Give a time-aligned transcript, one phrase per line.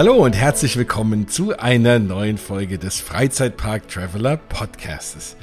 [0.00, 5.36] Hallo und herzlich willkommen zu einer neuen Folge des Freizeitpark Traveler Podcastes.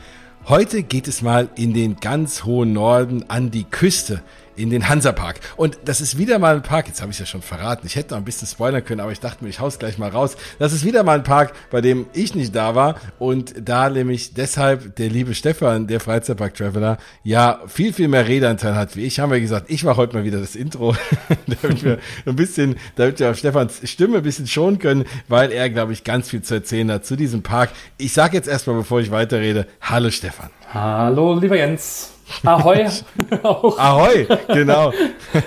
[0.47, 4.23] Heute geht es mal in den ganz hohen Norden an die Küste
[4.57, 5.39] in den Hansapark.
[5.55, 8.11] Und das ist wieder mal ein Park, jetzt habe ich ja schon verraten, ich hätte
[8.11, 10.35] noch ein bisschen spoilern können, aber ich dachte mir, ich hau's gleich mal raus.
[10.59, 14.33] Das ist wieder mal ein Park, bei dem ich nicht da war und da nämlich
[14.33, 19.19] deshalb der liebe Stefan, der Freizeitpark-Traveler, ja viel, viel mehr Redanteil hat wie ich.
[19.19, 20.95] Haben wir gesagt, ich mache heute mal wieder das Intro,
[21.61, 25.69] damit wir ein bisschen, damit wir auf Stefans Stimme ein bisschen schonen können, weil er,
[25.69, 27.69] glaube ich, ganz viel zu erzählen hat zu diesem Park.
[27.97, 30.49] Ich sage jetzt erstmal, bevor ich weiterrede, hallo Stefan.
[30.73, 32.16] Hallo, lieber Jens.
[32.43, 32.87] Ahoi.
[33.77, 34.93] Ahoi, genau.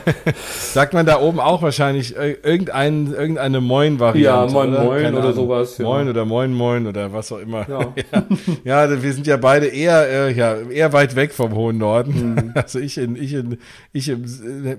[0.73, 4.21] Sagt man da oben auch wahrscheinlich irgendein, irgendeine Moin-Variante.
[4.21, 4.85] Ja, Moin oder?
[4.85, 5.79] Moin Keine oder sowas.
[5.79, 5.85] Ja.
[5.85, 7.67] Moin oder Moin Moin oder was auch immer.
[7.69, 7.95] Ja,
[8.65, 8.87] ja.
[8.87, 12.35] ja wir sind ja beide eher, äh, ja, eher weit weg vom hohen Norden.
[12.35, 12.53] Mhm.
[12.55, 13.59] Also ich in, ich in,
[13.93, 14.25] ich im,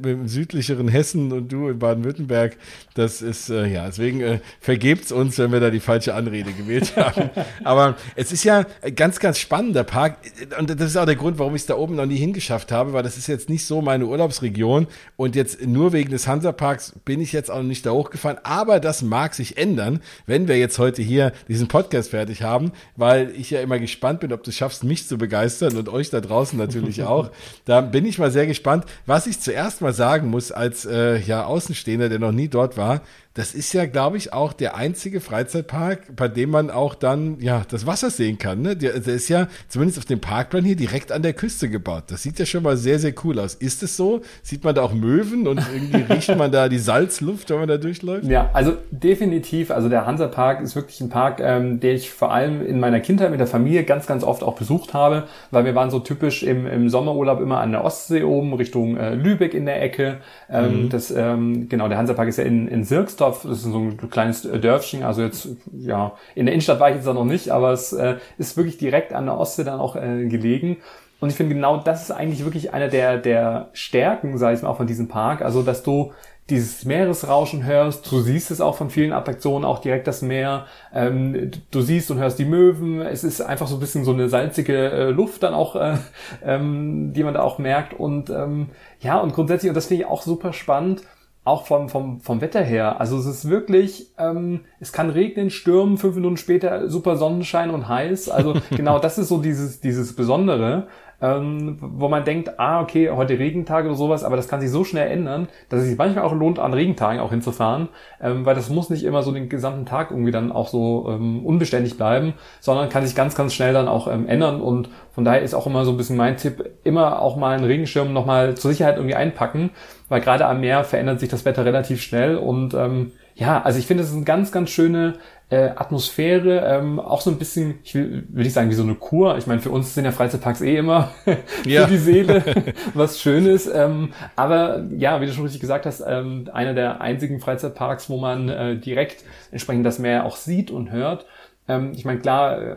[0.04, 2.58] im südlicheren Hessen und du in Baden-Württemberg.
[2.96, 6.94] Das ist, äh, ja, deswegen äh, vergebt's uns, wenn wir da die falsche Anrede gewählt
[6.98, 7.30] haben.
[7.64, 8.66] Aber es ist ja
[8.96, 10.18] ganz, ganz spannender Park.
[10.60, 12.72] Und das ist auch der Grund, warum ich es da oben oben noch nie hingeschafft
[12.72, 16.94] habe, weil das ist jetzt nicht so meine Urlaubsregion und jetzt nur wegen des Hansaparks
[17.04, 20.58] bin ich jetzt auch noch nicht da hochgefahren, aber das mag sich ändern, wenn wir
[20.58, 24.52] jetzt heute hier diesen Podcast fertig haben, weil ich ja immer gespannt bin, ob du
[24.52, 27.32] schaffst, mich zu begeistern und euch da draußen natürlich auch.
[27.66, 28.86] Da bin ich mal sehr gespannt.
[29.06, 33.02] Was ich zuerst mal sagen muss als äh, ja Außenstehender, der noch nie dort war,
[33.34, 37.62] das ist ja, glaube ich, auch der einzige Freizeitpark, bei dem man auch dann ja
[37.70, 38.62] das Wasser sehen kann.
[38.62, 38.76] Ne?
[38.76, 42.04] Der, der ist ja zumindest auf dem Parkplan hier direkt an der Küste gebaut.
[42.08, 43.54] Das sieht ja schon mal sehr, sehr cool aus.
[43.56, 44.22] Ist es so?
[44.44, 47.78] Sieht man da auch Möwen und irgendwie riecht man da die Salzluft, wenn man da
[47.78, 48.26] durchläuft?
[48.26, 49.72] Ja, also definitiv.
[49.72, 53.32] Also der Hansapark ist wirklich ein Park, ähm, den ich vor allem in meiner Kindheit
[53.32, 56.68] mit der Familie ganz, ganz oft auch besucht habe, weil wir waren so typisch im,
[56.68, 60.18] im Sommerurlaub immer an der Ostsee oben Richtung äh, Lübeck in der Ecke.
[60.50, 60.90] Ähm, mhm.
[60.90, 64.42] Das ähm, genau, der Hansapark ist ja in, in Sirks Das ist so ein kleines
[64.42, 67.94] Dörfchen, also jetzt, ja, in der Innenstadt war ich jetzt da noch nicht, aber es
[67.94, 70.78] äh, ist wirklich direkt an der Ostsee dann auch äh, gelegen.
[71.20, 74.70] Und ich finde genau das ist eigentlich wirklich einer der, der Stärken, sage ich mal,
[74.70, 75.44] auch von diesem Park.
[75.44, 76.14] Also, dass du
[76.50, 81.52] dieses Meeresrauschen hörst, du siehst es auch von vielen Attraktionen, auch direkt das Meer, ähm,
[81.72, 84.92] du siehst und hörst die Möwen, es ist einfach so ein bisschen so eine salzige
[84.92, 85.96] äh, Luft dann auch, äh,
[86.44, 90.10] ähm, die man da auch merkt und ähm, ja, und grundsätzlich, und das finde ich
[90.10, 91.04] auch super spannend,
[91.44, 93.00] auch vom, vom, vom Wetter her.
[93.00, 97.88] Also es ist wirklich, ähm, es kann regnen, stürmen, fünf Minuten später super Sonnenschein und
[97.88, 98.30] heiß.
[98.30, 100.88] Also genau das ist so dieses, dieses Besondere
[101.22, 104.84] ähm, wo man denkt, ah, okay, heute Regentage oder sowas, aber das kann sich so
[104.84, 107.90] schnell ändern, dass es sich manchmal auch lohnt, an Regentagen auch hinzufahren,
[108.22, 111.46] ähm, weil das muss nicht immer so den gesamten Tag irgendwie dann auch so ähm,
[111.46, 114.62] unbeständig bleiben, sondern kann sich ganz, ganz schnell dann auch ähm, ändern.
[114.62, 117.66] Und von daher ist auch immer so ein bisschen mein Tipp, immer auch mal einen
[117.66, 119.70] Regenschirm nochmal zur Sicherheit irgendwie einpacken,
[120.10, 122.36] weil gerade am Meer verändert sich das Wetter relativ schnell.
[122.38, 125.14] Und ähm, ja, also ich finde, es ist eine ganz, ganz schöne
[125.52, 128.96] äh, Atmosphäre, ähm, auch so ein bisschen, ich will, will ich sagen, wie so eine
[128.96, 129.38] Kur.
[129.38, 132.42] Ich meine, für uns sind ja Freizeitparks eh immer für die Seele
[132.94, 133.68] was Schönes.
[133.68, 138.18] Ähm, aber ja, wie du schon richtig gesagt hast, ähm, einer der einzigen Freizeitparks, wo
[138.18, 141.26] man äh, direkt entsprechend das Meer auch sieht und hört.
[141.68, 142.76] Ähm, ich meine, klar, äh,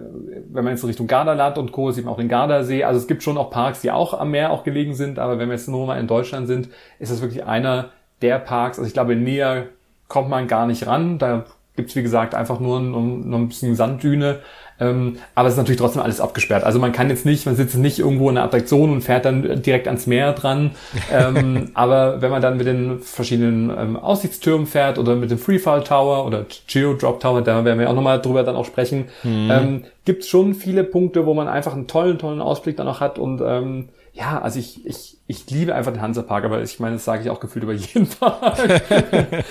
[0.51, 1.93] wenn man jetzt Richtung Gardaland und Co.
[1.93, 2.83] sieht man auch den Gardasee.
[2.83, 5.21] Also es gibt schon auch Parks, die auch am Meer auch gelegen sind.
[5.21, 8.79] Aber wenn wir jetzt nur mal in Deutschland sind, ist das wirklich einer der Parks.
[8.79, 9.67] Also ich glaube, näher
[10.09, 11.19] kommt man gar nicht ran.
[11.21, 11.45] Da
[11.77, 14.41] gibt's wie gesagt, einfach nur, nur, nur ein bisschen Sanddüne.
[14.81, 16.65] Ähm, aber es ist natürlich trotzdem alles abgesperrt.
[16.65, 19.63] Also man kann jetzt nicht, man sitzt nicht irgendwo in einer Attraktion und fährt dann
[19.63, 20.73] direkt ans Meer dran.
[21.13, 25.85] ähm, aber wenn man dann mit den verschiedenen ähm, Aussichtstürmen fährt oder mit dem Freefall
[25.85, 29.51] Tower oder Geodrop Tower, da werden wir auch nochmal drüber dann auch sprechen, mhm.
[29.51, 33.19] ähm, gibt schon viele Punkte, wo man einfach einen tollen, tollen Ausblick dann auch hat
[33.19, 37.05] und ähm, ja, also ich, ich, ich liebe einfach den Hansapark, aber ich meine, das
[37.05, 38.59] sage ich auch gefühlt über jeden Park.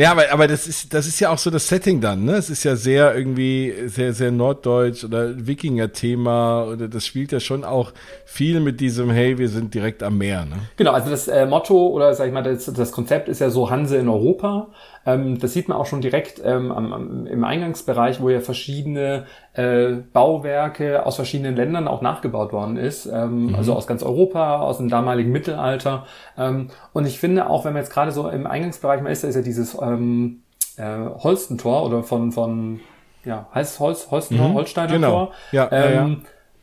[0.00, 2.32] Ja, aber, aber das ist, das ist ja auch so das Setting dann, ne?
[2.32, 7.64] Es ist ja sehr irgendwie, sehr, sehr norddeutsch oder Wikinger-Thema oder das spielt ja schon
[7.64, 7.92] auch
[8.24, 10.56] viel mit diesem, hey, wir sind direkt am Meer, ne?
[10.76, 13.68] Genau, also das äh, Motto oder sag ich mal, das, das Konzept ist ja so
[13.68, 14.68] Hanse in Europa.
[15.06, 19.26] Ähm, das sieht man auch schon direkt ähm, am, am, im Eingangsbereich, wo ja verschiedene
[19.54, 23.54] äh, Bauwerke aus verschiedenen Ländern auch nachgebaut worden ist, ähm, mhm.
[23.54, 26.06] also aus ganz Europa, aus dem damaligen Mittelalter.
[26.36, 29.28] Ähm, und ich finde auch, wenn man jetzt gerade so im Eingangsbereich mal ist, da
[29.28, 30.42] ist ja dieses ähm,
[30.76, 32.80] äh, Holstentor oder von von
[33.24, 34.54] ja heißt es Holz, Holstentor, mhm.
[34.54, 35.10] Holsteiner genau.
[35.10, 35.32] Tor.
[35.52, 36.16] Ja, ähm, ja, ja.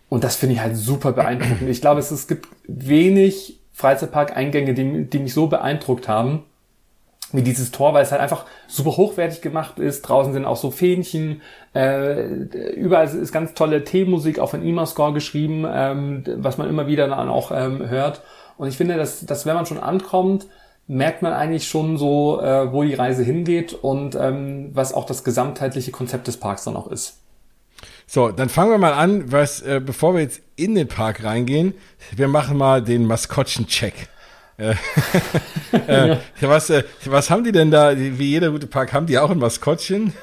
[0.09, 1.69] Und das finde ich halt super beeindruckend.
[1.69, 6.43] Ich glaube, es, es gibt wenig Freizeitpark-Eingänge, die, die mich so beeindruckt haben
[7.33, 10.03] wie dieses Tor, weil es halt einfach super hochwertig gemacht ist.
[10.03, 11.41] Draußen sind auch so Fähnchen.
[11.73, 12.23] Äh,
[12.75, 17.29] überall ist ganz tolle Teemusik auf ein IMA-Score geschrieben, ähm, was man immer wieder dann
[17.29, 18.21] auch ähm, hört.
[18.57, 20.47] Und ich finde, dass, dass wenn man schon ankommt,
[20.87, 25.25] merkt man eigentlich schon so, äh, wo die Reise hingeht und ähm, was auch das
[25.25, 27.17] gesamtheitliche Konzept des Parks dann auch ist.
[28.09, 31.73] So, dann fangen wir mal an, was, äh, bevor wir jetzt in den Park reingehen,
[32.15, 34.07] wir machen mal den Maskottchen-Check.
[34.57, 34.73] Äh,
[35.87, 36.19] äh, ja.
[36.41, 37.97] was, äh, was haben die denn da?
[37.97, 40.13] Wie jeder gute Park haben die auch ein Maskottchen?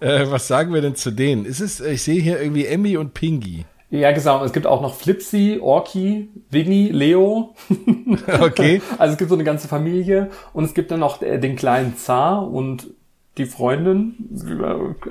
[0.00, 1.44] Äh, was sagen wir denn zu denen?
[1.44, 3.64] Ist es, ich sehe hier irgendwie Emmy und Pingy.
[3.90, 4.42] Ja, genau.
[4.42, 7.54] Es gibt auch noch Flipsy, Orky, Winnie, Leo.
[8.40, 8.80] okay.
[8.96, 11.96] Also es gibt so eine ganze Familie und es gibt dann noch äh, den kleinen
[11.98, 12.88] Zar und
[13.36, 14.14] die Freundin.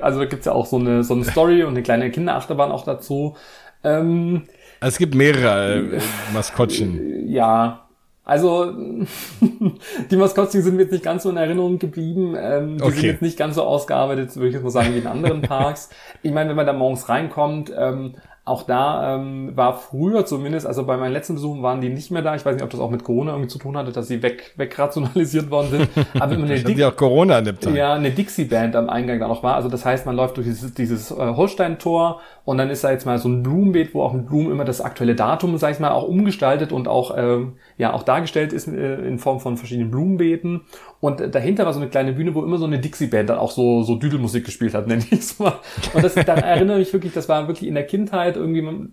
[0.00, 2.84] Also da gibt's ja auch so eine, so eine Story und eine kleine Kinderachterbahn auch
[2.84, 3.36] dazu.
[3.84, 4.42] Ähm,
[4.80, 6.00] also es gibt mehrere äh,
[6.34, 7.28] Maskottchen.
[7.28, 7.81] Ja,
[8.24, 8.72] also
[10.10, 12.36] die Maskottchen sind mir jetzt nicht ganz so in Erinnerung geblieben.
[12.38, 12.94] Ähm, die okay.
[12.94, 15.90] sind jetzt nicht ganz so ausgearbeitet, würde ich jetzt mal sagen, wie in anderen Parks.
[16.22, 18.14] ich meine, wenn man da morgens reinkommt, ähm,
[18.44, 22.22] auch da ähm, war früher zumindest, also bei meinen letzten Besuchen waren die nicht mehr
[22.22, 22.34] da.
[22.34, 24.54] Ich weiß nicht, ob das auch mit Corona irgendwie zu tun hatte, dass sie weg,
[24.56, 25.88] wegrationalisiert worden sind.
[26.20, 27.72] Aber immer eine Dick auch Corona an dem Tag.
[27.72, 29.54] Ja, eine Dixie-Band am Eingang da noch war.
[29.54, 33.06] Also das heißt, man läuft durch dieses, dieses äh, Holstein-Tor und dann ist da jetzt
[33.06, 35.92] mal so ein Blumenbeet, wo auch mit Blumen immer das aktuelle Datum, sag ich mal,
[35.92, 40.60] auch umgestaltet und auch, ähm, ja, auch dargestellt ist äh, in Form von verschiedenen Blumenbeeten.
[41.00, 43.82] Und dahinter war so eine kleine Bühne, wo immer so eine Dixie-Band dann auch so,
[43.82, 45.54] so Düdelmusik gespielt hat, nenne ich es mal.
[45.92, 48.88] Und das, da erinnere ich wirklich, das war wirklich in der Kindheit irgendwie,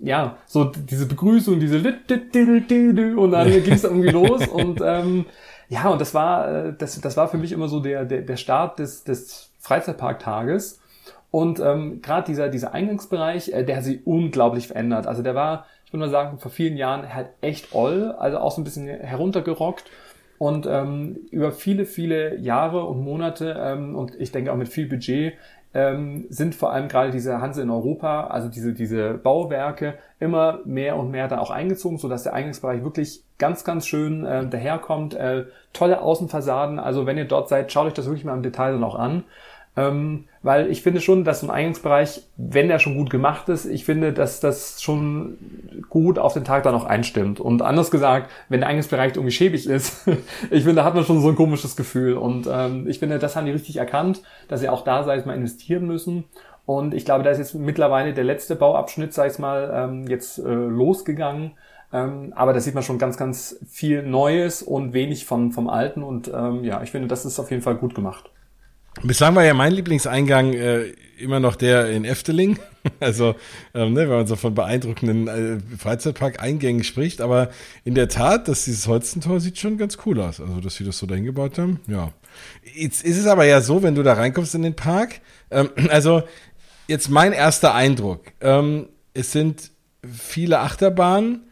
[0.00, 1.78] ja, so diese Begrüßung, diese
[3.16, 5.24] und dann ging es irgendwie los und ähm,
[5.68, 8.36] ja, und das war, äh, das, das war für mich immer so der, der, der
[8.36, 10.78] Start des, des Freizeitparktages.
[11.32, 15.08] Und ähm, gerade dieser, dieser Eingangsbereich, äh, der hat sich unglaublich verändert.
[15.08, 18.52] Also der war, ich würde mal sagen, vor vielen Jahren halt echt oll, also auch
[18.52, 19.90] so ein bisschen heruntergerockt.
[20.36, 24.86] Und ähm, über viele, viele Jahre und Monate ähm, und ich denke auch mit viel
[24.86, 25.32] Budget
[25.72, 30.96] ähm, sind vor allem gerade diese Hanse in Europa, also diese, diese Bauwerke, immer mehr
[30.98, 35.14] und mehr da auch eingezogen, so dass der Eingangsbereich wirklich ganz, ganz schön äh, daherkommt.
[35.14, 38.72] Äh, tolle Außenfassaden, also wenn ihr dort seid, schaut euch das wirklich mal im Detail
[38.72, 39.24] dann auch an.
[39.78, 43.64] Ähm, weil ich finde schon, dass so ein Eingangsbereich, wenn der schon gut gemacht ist,
[43.64, 45.38] ich finde, dass das schon
[45.88, 47.38] gut auf den Tag dann auch einstimmt.
[47.38, 50.08] Und anders gesagt, wenn der Eingangsbereich irgendwie schäbig ist,
[50.50, 52.14] ich finde, da hat man schon so ein komisches Gefühl.
[52.14, 55.26] Und ähm, ich finde, das haben die richtig erkannt, dass sie auch da, sag ich
[55.26, 56.24] mal, investieren müssen.
[56.66, 60.38] Und ich glaube, da ist jetzt mittlerweile der letzte Bauabschnitt, sag ich mal, ähm, jetzt
[60.38, 61.52] äh, losgegangen.
[61.92, 66.02] Ähm, aber da sieht man schon ganz, ganz viel Neues und wenig von, vom Alten.
[66.02, 68.30] Und ähm, ja, ich finde, das ist auf jeden Fall gut gemacht.
[69.02, 72.58] Bislang war ja mein Lieblingseingang äh, immer noch der in Efteling.
[73.00, 73.34] Also,
[73.74, 77.20] ähm, ne, wenn man so von beeindruckenden äh, Freizeitpark-Eingängen spricht.
[77.20, 77.50] Aber
[77.84, 80.40] in der Tat, dass dieses Holzentor sieht schon ganz cool aus.
[80.40, 82.12] Also, dass sie das so dahin gebaut haben, ja.
[82.74, 85.20] Jetzt ist es aber ja so, wenn du da reinkommst in den Park.
[85.50, 86.22] Ähm, also,
[86.86, 88.22] jetzt mein erster Eindruck.
[88.40, 89.70] Ähm, es sind
[90.02, 91.42] viele Achterbahnen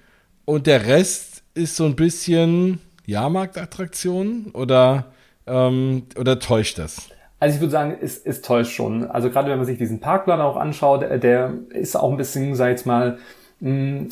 [0.47, 5.13] und der Rest ist so ein bisschen Jahrmarktattraktionen oder,
[5.47, 7.11] ähm, oder täuscht das?
[7.47, 9.09] Also ich würde sagen, es, es täuscht schon.
[9.09, 12.57] Also gerade wenn man sich diesen Parkplan auch anschaut, der, der ist auch ein bisschen,
[12.57, 13.19] sag ich jetzt mal,
[13.61, 14.09] mh, mm,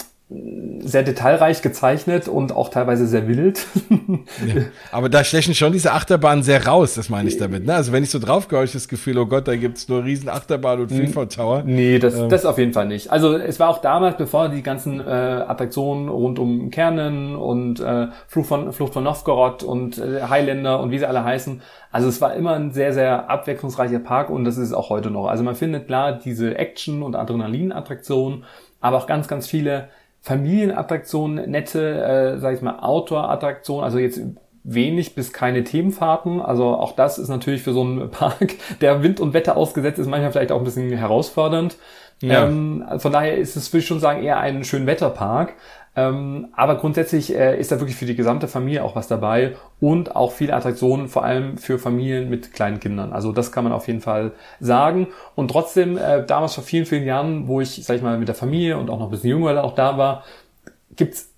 [0.81, 3.67] sehr detailreich gezeichnet und auch teilweise sehr wild.
[4.47, 7.65] ja, aber da stechen schon diese Achterbahnen sehr raus, das meine ich damit.
[7.65, 7.75] Ne?
[7.75, 10.81] Also wenn ich so drauf gehe, das Gefühl, oh Gott, da gibt's nur riesen Achterbahn
[10.81, 11.63] und Freefall Tower.
[11.65, 12.29] Nee, das, ähm.
[12.29, 13.11] das auf jeden Fall nicht.
[13.11, 18.09] Also es war auch damals, bevor die ganzen äh, Attraktionen rund um Kernen und äh,
[18.29, 22.21] Flucht von, Flucht von Novgorod und äh, Highlander und wie sie alle heißen, also es
[22.21, 25.29] war immer ein sehr, sehr abwechslungsreicher Park und das ist es auch heute noch.
[25.29, 28.45] Also man findet klar diese Action- und Adrenalin-Attraktionen,
[28.81, 29.89] aber auch ganz, ganz viele
[30.25, 34.23] Familienattraktionen, nette, äh, sag ich mal, Outdoor-Attraktionen, also jetzt
[34.63, 36.41] wenig bis keine Themenfahrten.
[36.41, 40.07] Also auch das ist natürlich für so einen Park, der Wind und Wetter ausgesetzt ist,
[40.07, 41.77] manchmal vielleicht auch ein bisschen herausfordernd.
[42.23, 42.47] Ja.
[42.47, 45.57] Ähm, von daher ist es, würde ich schon sagen, eher ein Schönwetterpark.
[45.97, 50.17] Ähm, aber grundsätzlich äh, ist da wirklich für die gesamte Familie auch was dabei und
[50.17, 53.13] auch viele Attraktionen, vor allem für Familien mit kleinen Kindern.
[53.13, 55.09] Also das kann man auf jeden Fall sagen.
[55.37, 58.35] Und trotzdem, äh, damals vor vielen, vielen Jahren, wo ich, sag ich mal, mit der
[58.35, 60.25] Familie und auch noch ein bisschen jünger auch da war,
[60.97, 61.31] gibt's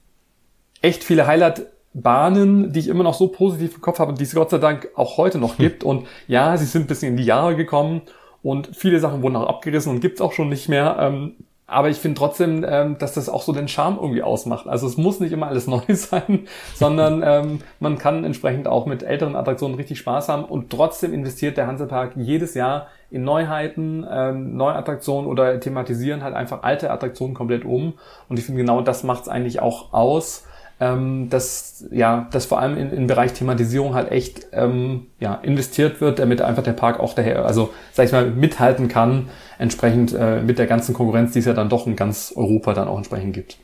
[0.81, 4.25] echt viele Highlight Bahnen, die ich immer noch so positiv im Kopf habe und die
[4.25, 5.83] es Gott sei Dank auch heute noch gibt.
[5.83, 8.03] Und ja, sie sind ein bisschen in die Jahre gekommen
[8.43, 10.97] und viele Sachen wurden auch abgerissen und gibt's auch schon nicht mehr.
[11.01, 11.37] Ähm,
[11.69, 14.69] aber ich finde trotzdem, ähm, dass das auch so den Charme irgendwie ausmacht.
[14.69, 19.03] Also es muss nicht immer alles neu sein, sondern ähm, man kann entsprechend auch mit
[19.03, 24.57] älteren Attraktionen richtig Spaß haben und trotzdem investiert der Hansepark jedes Jahr in Neuheiten, ähm,
[24.57, 27.95] neue Attraktionen oder thematisieren halt einfach alte Attraktionen komplett um.
[28.29, 30.46] Und ich finde genau das macht es eigentlich auch aus
[30.81, 36.01] ähm, dass ja, dass vor allem in, im Bereich Thematisierung halt echt ähm, ja, investiert
[36.01, 39.29] wird, damit einfach der Park auch daher, also sag ich mal, mithalten kann,
[39.59, 42.89] entsprechend äh, mit der ganzen Konkurrenz, die es ja dann doch in ganz Europa dann
[42.89, 43.59] auch entsprechend gibt.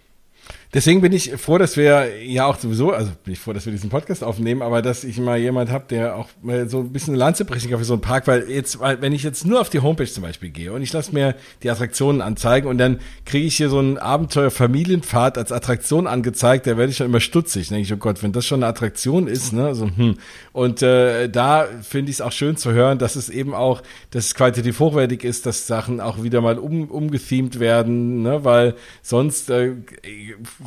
[0.74, 3.72] Deswegen bin ich froh, dass wir ja auch sowieso, also bin ich froh, dass wir
[3.72, 6.28] diesen Podcast aufnehmen, aber dass ich mal jemand habe, der auch
[6.66, 9.22] so ein bisschen eine Lanze brechen kann für so einen Park, weil jetzt, wenn ich
[9.22, 12.68] jetzt nur auf die Homepage zum Beispiel gehe und ich lasse mir die Attraktionen anzeigen
[12.68, 17.06] und dann kriege ich hier so einen Abenteuer-Familienpfad als Attraktion angezeigt, da werde ich schon
[17.06, 17.68] immer stutzig.
[17.68, 20.16] Denke ich, oh Gott, wenn das schon eine Attraktion ist, ne, so, hm.
[20.52, 24.24] Und äh, da finde ich es auch schön zu hören, dass es eben auch, dass
[24.24, 29.50] es qualitativ hochwertig ist, dass Sachen auch wieder mal um, umgethemed werden, ne, weil sonst
[29.50, 29.74] äh,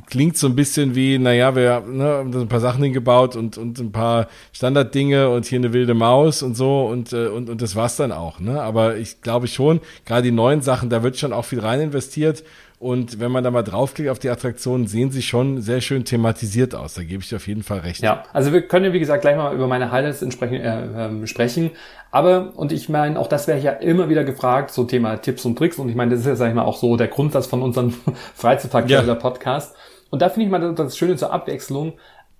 [0.07, 3.79] klingt so ein bisschen wie, naja, wir ne, haben ein paar Sachen hingebaut und, und
[3.79, 7.75] ein paar Standarddinge und hier eine wilde Maus und so und, äh, und, und das
[7.75, 8.39] war's dann auch.
[8.39, 8.61] Ne?
[8.61, 12.43] Aber ich glaube schon, gerade die neuen Sachen, da wird schon auch viel rein investiert.
[12.85, 16.75] Und wenn man da mal draufklickt auf die Attraktionen, sehen sie schon sehr schön thematisiert
[16.75, 16.93] aus.
[16.93, 18.03] Da gebe ich dir auf jeden Fall recht.
[18.03, 21.71] Ja, also wir können wie gesagt, gleich mal über meine Highlights entsprechend äh, äh, sprechen.
[22.11, 25.57] Aber, und ich meine, auch das wäre ja immer wieder gefragt, so Thema Tipps und
[25.57, 25.79] Tricks.
[25.79, 27.91] Und ich meine, das ist ja, sag ich mal, auch so der Grundsatz von unserem
[28.35, 29.73] Freizeitpark-Podcast.
[29.73, 29.79] Ja.
[30.11, 31.93] Und da finde ich mal das Schöne zur Abwechslung.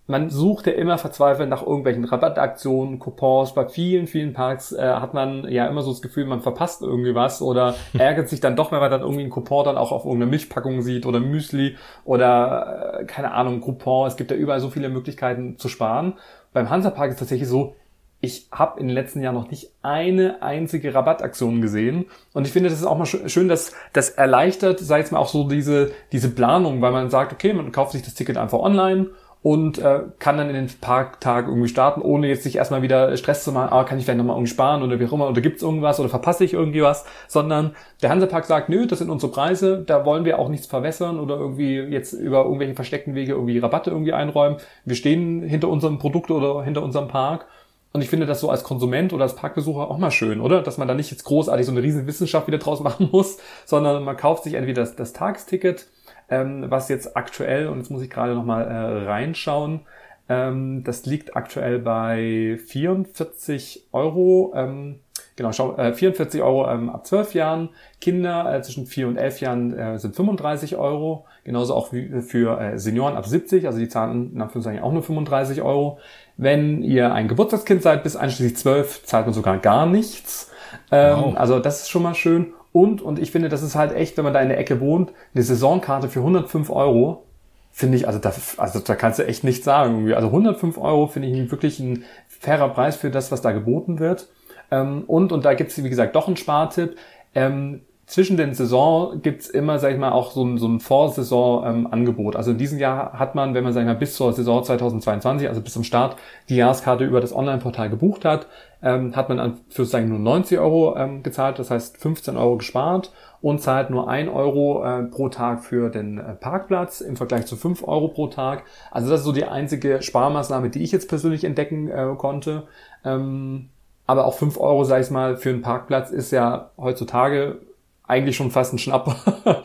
[0.07, 3.55] Man sucht ja immer verzweifelt nach irgendwelchen Rabattaktionen, Coupons.
[3.55, 7.15] Bei vielen, vielen Parks äh, hat man ja immer so das Gefühl, man verpasst irgendwie
[7.15, 10.05] was oder ärgert sich dann doch, wenn man dann irgendwie einen Coupon dann auch auf
[10.05, 14.07] irgendeiner Milchpackung sieht oder Müsli oder äh, keine Ahnung, Coupon.
[14.07, 16.13] Es gibt ja überall so viele Möglichkeiten zu sparen.
[16.53, 17.75] Beim Hansapark ist tatsächlich so,
[18.21, 22.05] ich habe in den letzten Jahren noch nicht eine einzige Rabattaktion gesehen.
[22.33, 25.27] Und ich finde, das ist auch mal schön, dass das erleichtert, sei es mal auch
[25.27, 29.07] so diese, diese Planung, weil man sagt, okay, man kauft sich das Ticket einfach online
[29.46, 33.44] und äh, kann dann in den Parktag irgendwie starten, ohne jetzt sich erstmal wieder Stress
[33.44, 35.62] zu machen, ah, kann ich vielleicht nochmal irgendwie sparen oder wie auch immer, oder gibt's
[35.62, 39.84] irgendwas oder verpasse ich irgendwie was, sondern der Hansepark sagt, nö, das sind unsere Preise,
[39.86, 43.92] da wollen wir auch nichts verwässern oder irgendwie jetzt über irgendwelche versteckten Wege irgendwie Rabatte
[43.92, 44.58] irgendwie einräumen.
[44.84, 47.46] Wir stehen hinter unserem Produkt oder hinter unserem Park
[47.94, 50.64] und ich finde das so als Konsument oder als Parkbesucher auch mal schön, oder?
[50.64, 53.38] Dass man da nicht jetzt großartig so eine riesen Wissenschaft wieder draus machen muss,
[53.68, 55.86] sondern man kauft sich entweder das, das Tagesticket,
[56.29, 59.82] ähm, was jetzt aktuell, und jetzt muss ich gerade nochmal äh, reinschauen,
[60.27, 64.53] ähm, das liegt aktuell bei 44 Euro.
[64.55, 65.00] Ähm,
[65.36, 67.70] genau, schau, äh, 44 Euro ähm, ab 12 Jahren.
[68.01, 71.25] Kinder äh, zwischen 4 und 11 Jahren äh, sind 35 Euro.
[71.44, 75.03] Genauso auch wie für äh, Senioren ab 70, also die zahlen in Anführungszeichen auch nur
[75.03, 76.00] 35 Euro.
[76.38, 80.51] Wenn ihr ein Geburtstagskind seid, bis einschließlich 12, zahlt man sogar gar nichts.
[80.91, 81.38] Ähm, wow.
[81.38, 82.53] Also das ist schon mal schön.
[82.75, 85.13] Und, und ich finde, das ist halt echt, wenn man da in der Ecke wohnt,
[85.34, 87.24] eine Saisonkarte für 105 Euro,
[87.72, 89.94] finde ich, also da, also da kannst du echt nichts sagen.
[89.94, 90.13] Irgendwie.
[90.13, 94.27] Also 105 Euro finde ich wirklich ein fairer Preis für das, was da geboten wird.
[94.72, 96.98] Ähm, und, und da gibt's wie gesagt, doch einen Spartipp.
[97.34, 102.35] Ähm, zwischen den Saison gibt's immer, sag ich mal, auch so ein, so ein Vorsaison-Angebot.
[102.35, 105.47] also in diesem Jahr hat man, wenn man, sag ich mal, bis zur Saison 2022,
[105.47, 106.15] also bis zum Start,
[106.47, 108.47] die Jahreskarte über das Online-Portal gebucht hat,
[108.83, 112.57] ähm, hat man an für sagen nur 90 Euro ähm, gezahlt, das heißt 15 Euro
[112.57, 117.47] gespart und zahlt nur 1 Euro äh, pro Tag für den äh, Parkplatz im Vergleich
[117.47, 118.63] zu 5 Euro pro Tag.
[118.91, 122.67] Also das ist so die einzige Sparmaßnahme, die ich jetzt persönlich entdecken äh, konnte.
[123.03, 123.69] Ähm,
[124.05, 127.59] aber auch 5 Euro, sag ich mal, für einen Parkplatz ist ja heutzutage
[128.07, 129.15] eigentlich schon fast ein Schnapp.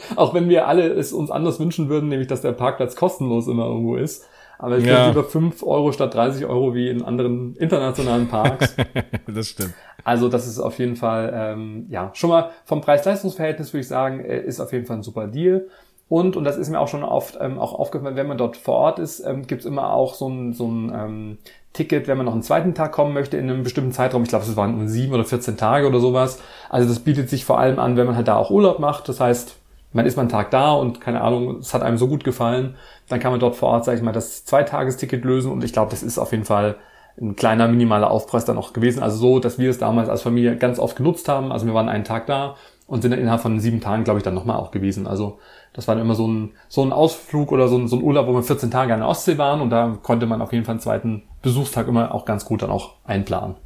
[0.17, 3.67] auch wenn wir alle es uns anders wünschen würden, nämlich dass der Parkplatz kostenlos immer
[3.67, 4.27] irgendwo ist.
[4.59, 5.09] Aber ich ja.
[5.09, 8.77] lieber 5 Euro statt 30 Euro wie in anderen internationalen Parks.
[9.27, 9.73] das stimmt.
[10.05, 14.21] Also das ist auf jeden Fall, ähm, ja, schon mal vom Preis-Leistungs-Verhältnis würde ich sagen,
[14.21, 15.69] äh, ist auf jeden Fall ein super Deal.
[16.11, 18.75] Und, und das ist mir auch schon oft ähm, auch aufgefallen, wenn man dort vor
[18.75, 21.39] Ort ist, ähm, gibt es immer auch so ein, so ein ähm,
[21.73, 24.25] Ticket, wenn man noch einen zweiten Tag kommen möchte in einem bestimmten Zeitraum.
[24.25, 26.43] Ich glaube, es waren sieben oder 14 Tage oder sowas.
[26.69, 29.09] Also das bietet sich vor allem an, wenn man halt da auch Urlaub macht.
[29.09, 29.57] Das heißt,
[29.93, 32.77] man ist mal einen Tag da und keine Ahnung, es hat einem so gut gefallen,
[33.09, 35.91] dann kann man dort vor Ort, sage ich mal, das Zweitagesticket lösen und ich glaube,
[35.91, 36.77] das ist auf jeden Fall
[37.21, 39.03] ein kleiner minimaler Aufpreis dann auch gewesen.
[39.03, 41.53] Also so, dass wir es damals als Familie ganz oft genutzt haben.
[41.53, 44.25] Also wir waren einen Tag da und sind dann innerhalb von sieben Tagen, glaube ich,
[44.25, 45.07] dann nochmal auch gewesen.
[45.07, 45.39] Also
[45.73, 48.27] das war dann immer so ein, so ein Ausflug oder so ein, so ein Urlaub,
[48.27, 50.75] wo wir 14 Tage an der Ostsee waren und da konnte man auf jeden Fall
[50.75, 53.57] einen zweiten Besuchstag immer auch ganz gut dann auch einplanen.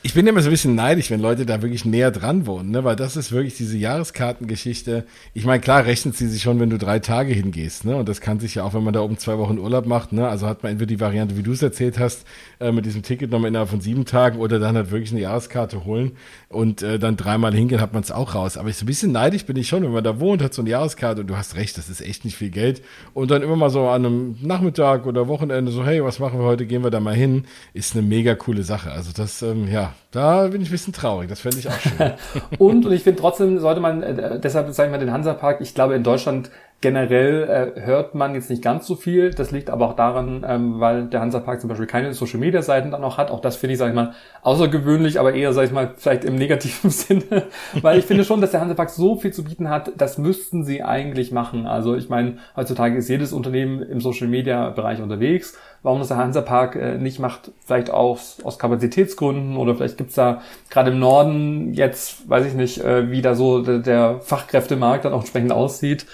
[0.00, 2.84] Ich bin immer so ein bisschen neidisch, wenn Leute da wirklich näher dran wohnen, ne?
[2.84, 5.04] weil das ist wirklich diese Jahreskartengeschichte.
[5.34, 7.96] Ich meine, klar rechnet sie sich schon, wenn du drei Tage hingehst, ne?
[7.96, 10.28] Und das kann sich ja auch, wenn man da oben zwei Wochen Urlaub macht, ne?
[10.28, 12.24] Also hat man entweder die Variante, wie du es erzählt hast,
[12.60, 15.84] äh, mit diesem Ticket nochmal innerhalb von sieben Tagen oder dann halt wirklich eine Jahreskarte
[15.84, 16.12] holen
[16.48, 18.56] und äh, dann dreimal hingehen, hat man es auch raus.
[18.56, 20.62] Aber ich so ein bisschen neidisch bin ich schon, wenn man da wohnt, hat so
[20.62, 22.82] eine Jahreskarte und du hast recht, das ist echt nicht viel Geld.
[23.14, 26.46] Und dann immer mal so an einem Nachmittag oder Wochenende so, hey, was machen wir
[26.46, 26.66] heute?
[26.66, 27.46] Gehen wir da mal hin?
[27.74, 28.92] Ist eine mega coole Sache.
[28.92, 31.28] Also das, ähm, ja, da bin ich ein bisschen traurig.
[31.28, 32.12] Das fände ich auch schön.
[32.58, 35.74] und, und ich finde trotzdem sollte man, äh, deshalb sage ich mal den Hansapark, ich
[35.74, 36.50] glaube in Deutschland
[36.80, 39.30] Generell äh, hört man jetzt nicht ganz so viel.
[39.30, 42.92] Das liegt aber auch daran, ähm, weil der Hansapark zum Beispiel keine Social Media Seiten
[42.92, 43.32] dann noch hat.
[43.32, 46.36] Auch das finde ich, sag ich mal, außergewöhnlich, aber eher, sag ich mal, vielleicht im
[46.36, 47.48] negativen Sinne.
[47.82, 50.84] weil ich finde schon, dass der Hansapark so viel zu bieten hat, das müssten sie
[50.84, 51.66] eigentlich machen.
[51.66, 55.58] Also ich meine, heutzutage ist jedes Unternehmen im Social Media Bereich unterwegs.
[55.82, 60.42] Warum das der Hansapark äh, nicht macht, vielleicht auch aus Kapazitätsgründen oder vielleicht gibt's da
[60.70, 65.12] gerade im Norden jetzt, weiß ich nicht, äh, wie da so der, der Fachkräftemarkt dann
[65.12, 66.06] auch entsprechend aussieht.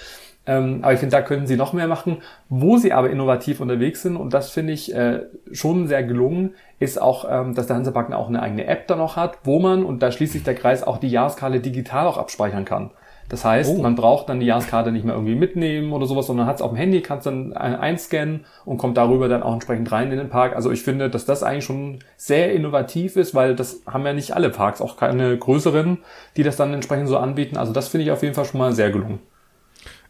[0.47, 2.17] Ähm, aber ich finde, da können sie noch mehr machen.
[2.49, 7.01] Wo sie aber innovativ unterwegs sind, und das finde ich äh, schon sehr gelungen, ist
[7.01, 10.03] auch, ähm, dass der Hansapark auch eine eigene App da noch hat, wo man, und
[10.03, 12.91] da schließt sich der Kreis, auch die Jahreskarte digital auch abspeichern kann.
[13.27, 13.81] Das heißt, oh.
[13.81, 16.69] man braucht dann die Jahreskarte nicht mehr irgendwie mitnehmen oder sowas, sondern hat es auf
[16.69, 20.29] dem Handy, kann es dann einscannen und kommt darüber dann auch entsprechend rein in den
[20.29, 20.55] Park.
[20.55, 24.35] Also ich finde, dass das eigentlich schon sehr innovativ ist, weil das haben ja nicht
[24.35, 25.97] alle Parks, auch keine größeren,
[26.37, 27.57] die das dann entsprechend so anbieten.
[27.57, 29.19] Also das finde ich auf jeden Fall schon mal sehr gelungen.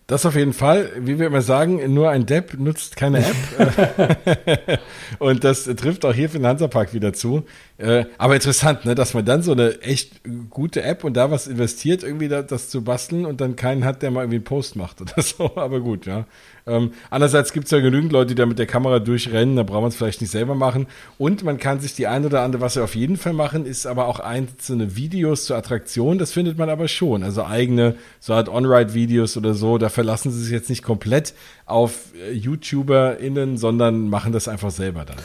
[0.07, 0.91] Das auf jeden Fall.
[0.99, 4.79] Wie wir immer sagen, nur ein Depp nutzt keine App.
[5.19, 7.43] und das trifft auch hier für den Hansapark wieder zu.
[7.79, 10.21] Äh, aber interessant, ne, dass man dann so eine echt
[10.51, 14.11] gute App und da was investiert, irgendwie das zu basteln und dann keinen hat, der
[14.11, 15.57] mal irgendwie einen Post macht oder so.
[15.57, 16.25] Aber gut, ja.
[16.67, 19.81] Ähm, andererseits gibt es ja genügend Leute, die da mit der Kamera durchrennen, da braucht
[19.81, 20.87] man es vielleicht nicht selber machen.
[21.17, 23.85] Und man kann sich die ein oder andere, was wir auf jeden Fall machen, ist
[23.85, 26.17] aber auch einzelne Videos zur Attraktion.
[26.17, 27.23] Das findet man aber schon.
[27.23, 29.77] Also eigene, so halt On-Ride-Videos oder so.
[29.77, 31.33] Da verlassen sie sich jetzt nicht komplett
[31.65, 35.17] auf äh, YouTuberInnen, sondern machen das einfach selber dann.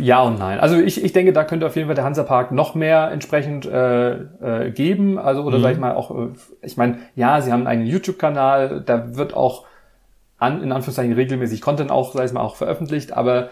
[0.00, 0.60] Ja und nein.
[0.60, 4.12] Also ich, ich denke, da könnte auf jeden Fall der Hansapark noch mehr entsprechend äh,
[4.12, 5.18] äh, geben.
[5.18, 5.62] Also oder mhm.
[5.62, 6.28] sag ich mal auch, äh,
[6.62, 9.66] ich meine, ja, sie haben einen YouTube-Kanal, da wird auch
[10.38, 13.50] an, in Anführungszeichen regelmäßig Content auch, sei es mal, auch veröffentlicht, aber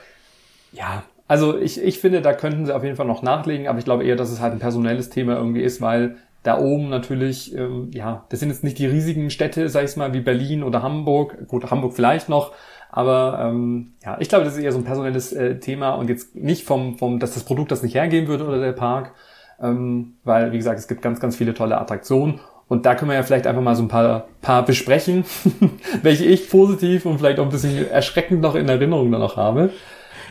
[0.73, 3.85] ja, also ich, ich finde, da könnten sie auf jeden Fall noch nachlegen, aber ich
[3.85, 7.91] glaube eher, dass es halt ein personelles Thema irgendwie ist, weil da oben natürlich, ähm,
[7.93, 11.49] ja, das sind jetzt nicht die riesigen Städte, sag ich mal, wie Berlin oder Hamburg,
[11.49, 12.53] gut, Hamburg vielleicht noch,
[12.91, 16.35] aber ähm, ja, ich glaube, das ist eher so ein personelles äh, Thema und jetzt
[16.35, 19.13] nicht vom, vom, dass das Produkt das nicht hergeben würde oder der Park,
[19.61, 22.41] ähm, weil, wie gesagt, es gibt ganz, ganz viele tolle Attraktionen
[22.73, 25.27] und da können wir ja vielleicht einfach mal so ein paar, paar besprechen,
[26.03, 29.69] welche ich positiv und vielleicht auch ein bisschen erschreckend noch in Erinnerung dann noch habe.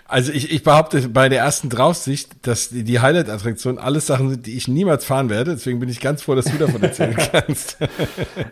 [0.08, 4.48] Also ich, ich behaupte bei der ersten Draufsicht, dass die, die Highlight-Attraktion alles Sachen sind,
[4.48, 5.52] die ich niemals fahren werde.
[5.52, 7.78] Deswegen bin ich ganz froh, dass du davon erzählen kannst.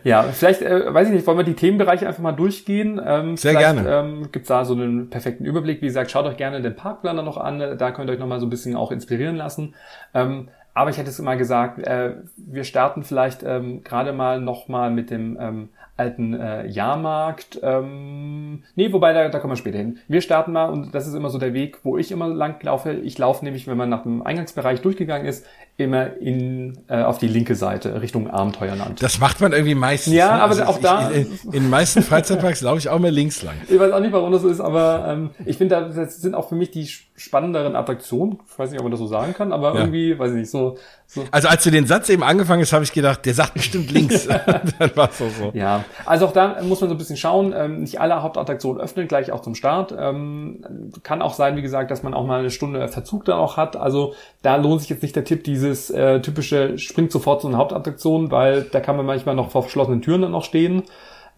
[0.04, 3.00] ja, vielleicht, äh, weiß ich nicht, wollen wir die Themenbereiche einfach mal durchgehen?
[3.04, 3.90] Ähm, Sehr gerne.
[3.90, 5.82] Ähm, Gibt da so einen perfekten Überblick.
[5.82, 7.76] Wie gesagt, schaut euch gerne den Parkplaner noch an.
[7.76, 9.74] Da könnt ihr euch noch mal so ein bisschen auch inspirieren lassen.
[10.14, 14.90] Ähm, aber ich hätte es immer gesagt, äh, wir starten vielleicht ähm, gerade mal nochmal
[14.90, 15.68] mit dem ähm,
[16.00, 17.60] alten äh, Jahrmarkt.
[17.62, 19.98] Ähm, nee, wobei, da, da kommen wir später hin.
[20.08, 22.92] Wir starten mal, und das ist immer so der Weg, wo ich immer lang laufe.
[22.92, 27.28] Ich laufe nämlich, wenn man nach dem Eingangsbereich durchgegangen ist, immer in, äh, auf die
[27.28, 29.02] linke Seite, Richtung Abenteuerland.
[29.02, 30.14] Das macht man irgendwie meistens.
[30.14, 30.42] Ja, ne?
[30.42, 31.10] aber also auch ich, da.
[31.10, 33.56] in, in meisten Freizeitparks laufe ich auch mal links lang.
[33.68, 36.48] Ich weiß auch nicht, warum das so ist, aber ähm, ich finde, das sind auch
[36.48, 36.86] für mich die
[37.16, 38.38] spannenderen Attraktionen.
[38.50, 39.80] Ich weiß nicht, ob man das so sagen kann, aber ja.
[39.80, 41.24] irgendwie, weiß ich nicht, so, so.
[41.30, 44.26] Also als du den Satz eben angefangen hast, habe ich gedacht, der sagt bestimmt links.
[44.78, 45.50] Dann war es so.
[45.54, 47.54] Ja, also auch da muss man so ein bisschen schauen.
[47.56, 49.94] Ähm, nicht alle Hauptattraktionen öffnen gleich auch zum Start.
[49.98, 50.64] Ähm,
[51.02, 53.76] kann auch sein, wie gesagt, dass man auch mal eine Stunde Verzug da auch hat.
[53.76, 57.58] Also da lohnt sich jetzt nicht der Tipp, dieses äh, typische springt sofort zu einer
[57.58, 60.82] Hauptattraktion, weil da kann man manchmal noch vor verschlossenen Türen dann noch stehen.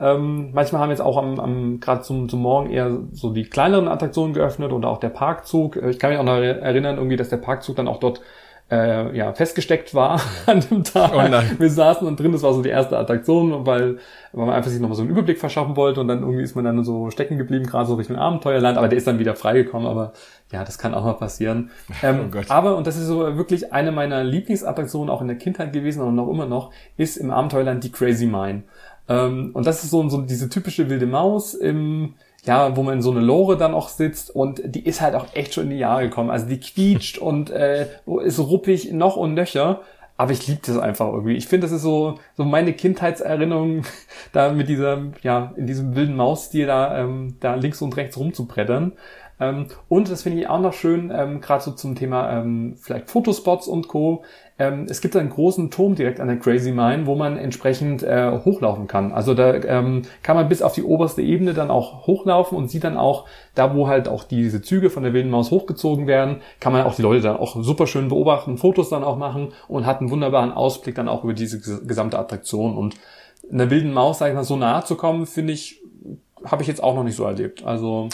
[0.01, 3.87] Ähm, manchmal haben jetzt auch am, am gerade zum, zum Morgen eher so die kleineren
[3.87, 5.77] Attraktionen geöffnet oder auch der Parkzug.
[5.77, 8.21] Äh, ich kann mich auch noch erinnern, irgendwie, dass der Parkzug dann auch dort
[8.71, 11.13] äh, ja, festgesteckt war an dem Tag.
[11.15, 13.99] Oh wir saßen dann drin, das war so die erste Attraktion, weil,
[14.33, 16.65] weil man einfach sich nochmal so einen Überblick verschaffen wollte und dann irgendwie ist man
[16.65, 20.13] dann so stecken geblieben, gerade so Richtung Abenteuerland, aber der ist dann wieder freigekommen, aber
[20.51, 21.71] ja, das kann auch mal passieren.
[22.03, 25.73] Ähm, oh aber, und das ist so wirklich eine meiner Lieblingsattraktionen auch in der Kindheit
[25.73, 28.65] gewesen und noch immer noch, ist im Abenteuerland die Crazy Mine.
[29.09, 33.03] Ähm, und das ist so, so diese typische wilde Maus im, ja, wo man in
[33.03, 35.79] so eine Lore dann auch sitzt und die ist halt auch echt schon in die
[35.79, 36.31] Jahre gekommen.
[36.31, 37.89] Also die quietscht und äh,
[38.25, 39.81] ist ruppig noch und nöcher.
[40.19, 41.37] Aber ich liebe das einfach irgendwie.
[41.37, 43.85] Ich finde, das ist so, so meine Kindheitserinnerung,
[44.33, 48.93] da mit dieser, ja, in diesem wilden Mausstil da, ähm, da links und rechts rumzubrettern.
[49.41, 53.11] Ähm, und das finde ich auch noch schön, ähm, gerade so zum Thema ähm, vielleicht
[53.11, 54.23] Fotospots und Co.
[54.59, 58.39] Ähm, es gibt einen großen Turm direkt an der Crazy Mine, wo man entsprechend äh,
[58.45, 59.13] hochlaufen kann.
[59.13, 62.85] Also da ähm, kann man bis auf die oberste Ebene dann auch hochlaufen und sieht
[62.85, 66.73] dann auch, da wo halt auch diese Züge von der wilden Maus hochgezogen werden, kann
[66.73, 70.01] man auch die Leute dann auch super schön beobachten, Fotos dann auch machen und hat
[70.01, 72.77] einen wunderbaren Ausblick dann auch über diese gesamte Attraktion.
[72.77, 72.95] Und
[73.51, 75.83] einer wilden Maus, sag ich mal, so nahe zu kommen, finde ich,
[76.45, 77.65] habe ich jetzt auch noch nicht so erlebt.
[77.65, 78.09] Also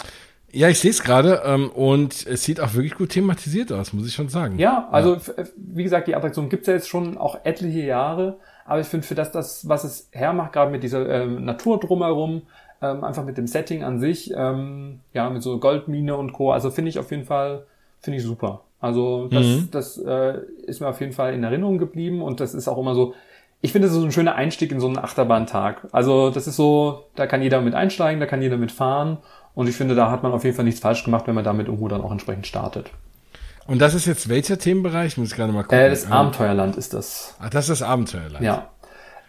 [0.51, 4.07] Ja, ich sehe es gerade ähm, und es sieht auch wirklich gut thematisiert aus, muss
[4.07, 4.57] ich schon sagen.
[4.57, 5.43] Ja, also ja.
[5.55, 9.15] wie gesagt, die Attraktion gibt's ja jetzt schon auch etliche Jahre, aber ich finde für
[9.15, 12.43] das, das, was es hermacht, gerade mit dieser ähm, Natur drumherum,
[12.81, 16.51] ähm, einfach mit dem Setting an sich, ähm, ja, mit so Goldmine und Co.
[16.51, 17.65] Also finde ich auf jeden Fall,
[18.01, 18.61] finde ich super.
[18.79, 19.67] Also das, mhm.
[19.71, 22.95] das äh, ist mir auf jeden Fall in Erinnerung geblieben und das ist auch immer
[22.95, 23.13] so,
[23.61, 25.87] ich finde, das ist so ein schöner Einstieg in so einen Achterbahntag.
[25.91, 29.17] Also das ist so, da kann jeder mit einsteigen, da kann jeder mit fahren
[29.55, 31.67] und ich finde, da hat man auf jeden Fall nichts falsch gemacht, wenn man damit
[31.67, 32.91] irgendwo dann auch entsprechend startet.
[33.67, 35.17] Und das ist jetzt welcher Themenbereich?
[35.17, 35.77] Muss ich gerade mal gucken.
[35.77, 37.35] Äh, das Abenteuerland ist das.
[37.39, 38.43] Ach, das ist das Abenteuerland.
[38.43, 38.69] Ja.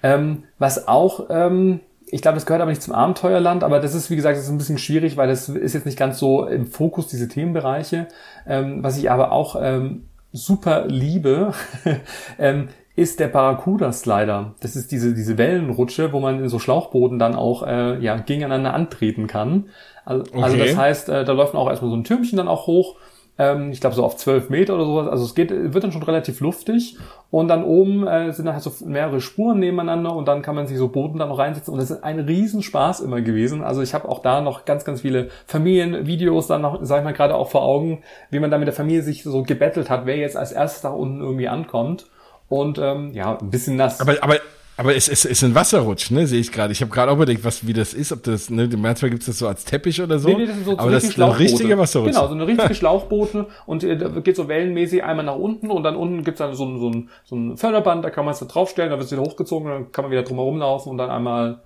[0.02, 4.08] Ähm, was auch, ähm, ich glaube, das gehört aber nicht zum Abenteuerland, aber das ist,
[4.08, 6.66] wie gesagt, das ist ein bisschen schwierig, weil das ist jetzt nicht ganz so im
[6.66, 8.08] Fokus, diese Themenbereiche.
[8.46, 11.52] Ähm, was ich aber auch ähm, super liebe,
[12.38, 14.54] ähm, ist der Barracuda Slider.
[14.60, 18.74] Das ist diese, diese Wellenrutsche, wo man in so Schlauchbooten dann auch äh, ja, gegeneinander
[18.74, 19.70] antreten kann.
[20.04, 20.44] Also, also okay.
[20.44, 22.96] also das heißt, äh, da läuft man auch erstmal so ein Türmchen dann auch hoch.
[23.38, 25.08] Ähm, ich glaube so auf zwölf Meter oder sowas.
[25.08, 26.98] Also es geht, wird dann schon relativ luftig.
[27.30, 30.66] Und dann oben äh, sind dann halt so mehrere Spuren nebeneinander und dann kann man
[30.66, 31.72] sich so Booten dann noch reinsetzen.
[31.72, 33.62] Und das ist ein Riesenspaß immer gewesen.
[33.62, 37.12] Also ich habe auch da noch ganz, ganz viele Familienvideos dann noch, sag ich mal,
[37.12, 40.16] gerade auch vor Augen, wie man da mit der Familie sich so gebettelt hat, wer
[40.16, 42.06] jetzt als erstes da unten irgendwie ankommt.
[42.50, 44.00] Und ähm, ja, ein bisschen nass.
[44.00, 44.36] Aber, aber
[44.80, 46.72] aber es, es ist ein Wasserrutsch, ne, sehe ich gerade.
[46.72, 49.26] Ich habe gerade auch überlegt, was, wie das ist, ob das, ne, manchmal gibt es
[49.26, 50.28] das so als Teppich oder so.
[50.30, 52.14] Nee, nee, das ist so aber das ist eine richtige Wasserrutsch.
[52.14, 55.82] Genau, so eine richtige Schlauchboote und äh, da geht so wellenmäßig einmal nach unten und
[55.82, 58.40] dann unten gibt's dann so ein, so ein, so ein Förderband, da kann man es
[58.40, 61.10] da draufstellen, da wird es wieder hochgezogen, dann kann man wieder drumherum laufen und dann
[61.10, 61.60] einmal,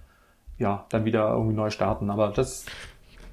[0.59, 2.11] ja, dann wieder irgendwie neu starten.
[2.11, 2.67] Aber das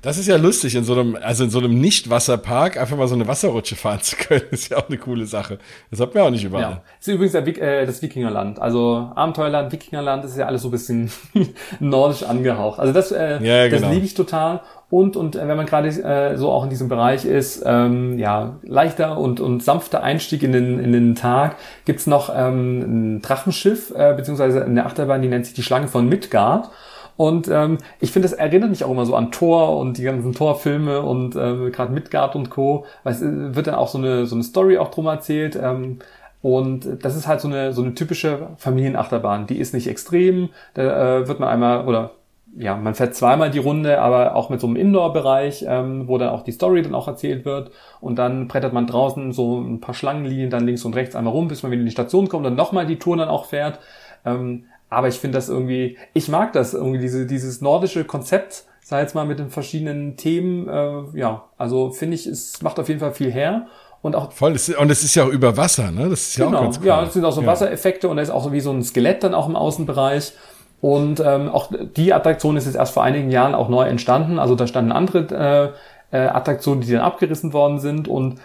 [0.01, 3.13] das ist ja lustig, in so einem, also in so einem Nicht-Wasserpark einfach mal so
[3.13, 5.59] eine Wasserrutsche fahren zu können, ist ja auch eine coole Sache.
[5.91, 6.63] Das hat man auch nicht überall.
[6.63, 6.81] Ja.
[6.97, 8.59] Das ist übrigens der, äh, das Wikingerland.
[8.59, 11.11] Also Abenteuerland, Wikingerland, das ist ja alles so ein bisschen
[11.79, 12.79] nordisch angehaucht.
[12.79, 13.81] Also das, äh, ja, genau.
[13.81, 14.61] das liebe ich total.
[14.89, 18.57] Und, und äh, wenn man gerade äh, so auch in diesem Bereich ist, ähm, ja,
[18.63, 22.79] leichter und, und sanfter Einstieg in den, in den Tag, gibt's noch ähm,
[23.15, 26.69] ein Drachenschiff, äh, beziehungsweise eine Achterbahn, die nennt sich die Schlange von Midgard.
[27.17, 30.33] Und ähm, ich finde, das erinnert mich auch immer so an Thor und die ganzen
[30.33, 32.85] Thor-Filme und äh, gerade Midgard und Co.
[33.03, 35.59] Weil es äh, wird dann auch so eine, so eine Story auch drum erzählt.
[35.61, 35.99] Ähm,
[36.41, 39.47] und das ist halt so eine, so eine typische Familienachterbahn.
[39.47, 40.49] Die ist nicht extrem.
[40.73, 42.11] Da äh, wird man einmal, oder
[42.57, 46.29] ja, man fährt zweimal die Runde, aber auch mit so einem Indoor-Bereich, ähm, wo dann
[46.29, 47.71] auch die Story dann auch erzählt wird.
[48.01, 51.47] Und dann brettert man draußen so ein paar Schlangenlinien dann links und rechts einmal rum,
[51.47, 53.79] bis man wieder in die Station kommt und nochmal die Tour dann auch fährt.
[54.25, 59.01] Ähm, aber ich finde das irgendwie, ich mag das irgendwie, diese, dieses nordische Konzept, sei
[59.01, 62.99] jetzt mal mit den verschiedenen Themen, äh, ja, also finde ich, es macht auf jeden
[62.99, 63.67] Fall viel her.
[64.01, 66.09] Und auch voll, und es ist ja auch über Wasser, ne?
[66.09, 66.87] Das ist ja genau, auch ganz cool.
[66.87, 67.47] Ja, es sind auch so ja.
[67.47, 70.33] Wassereffekte und da ist auch so wie so ein Skelett dann auch im Außenbereich.
[70.81, 74.39] Und ähm, auch die Attraktion ist jetzt erst vor einigen Jahren auch neu entstanden.
[74.39, 75.73] Also da standen andere
[76.11, 78.07] äh, äh, Attraktionen, die dann abgerissen worden sind.
[78.07, 78.39] Und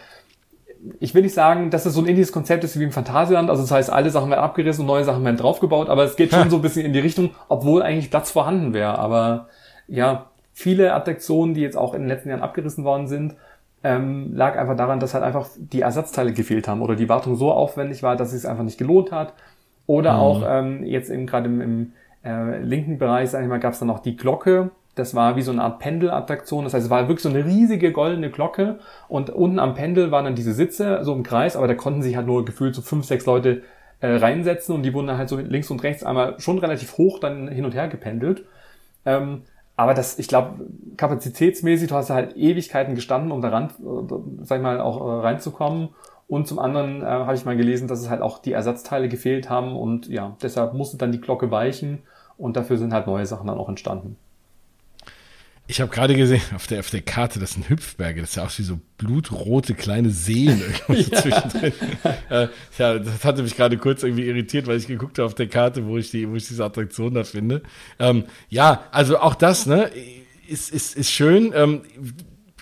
[1.00, 3.50] ich will nicht sagen, dass es so ein ähnliches Konzept ist wie im Phantasialand.
[3.50, 6.32] Also das heißt, alle Sachen werden abgerissen und neue Sachen werden draufgebaut, aber es geht
[6.32, 8.98] schon so ein bisschen in die Richtung, obwohl eigentlich Platz vorhanden wäre.
[8.98, 9.48] Aber
[9.88, 13.34] ja, viele Attraktionen, die jetzt auch in den letzten Jahren abgerissen worden sind,
[13.84, 17.52] ähm, lag einfach daran, dass halt einfach die Ersatzteile gefehlt haben oder die Wartung so
[17.52, 19.34] aufwendig war, dass es einfach nicht gelohnt hat.
[19.86, 20.18] Oder mhm.
[20.18, 21.92] auch ähm, jetzt eben gerade im, im
[22.24, 25.42] äh, linken Bereich, sag ich mal, gab es dann noch die Glocke, das war wie
[25.42, 26.64] so eine Art Pendelattraktion.
[26.64, 30.24] Das heißt, es war wirklich so eine riesige goldene Glocke und unten am Pendel waren
[30.24, 33.04] dann diese Sitze so im Kreis, aber da konnten sich halt nur gefühlt so fünf,
[33.04, 33.62] sechs Leute
[34.00, 37.20] äh, reinsetzen und die wurden dann halt so links und rechts einmal schon relativ hoch
[37.20, 38.44] dann hin und her gependelt.
[39.04, 39.42] Ähm,
[39.76, 44.58] aber das, ich glaube, kapazitätsmäßig, du hast halt Ewigkeiten gestanden, um da ran, äh, sag
[44.58, 45.90] ich mal, auch äh, reinzukommen.
[46.26, 49.50] Und zum anderen äh, habe ich mal gelesen, dass es halt auch die Ersatzteile gefehlt
[49.50, 52.02] haben und ja, deshalb musste dann die Glocke weichen
[52.38, 54.16] und dafür sind halt neue Sachen dann auch entstanden.
[55.68, 58.44] Ich habe gerade gesehen, auf der, auf der Karte, das sind Hüpfberge, das ist ja
[58.44, 61.20] auch wie so blutrote kleine Seen irgendwo ja.
[61.20, 61.72] zwischendrin.
[62.30, 62.48] äh,
[62.78, 65.86] ja, das hatte mich gerade kurz irgendwie irritiert, weil ich geguckt habe auf der Karte,
[65.86, 67.62] wo ich die, wo ich diese Attraktion da finde.
[67.98, 69.90] Ähm, ja, also auch das, ne,
[70.46, 71.52] ist, ist, ist schön.
[71.54, 71.82] Ähm,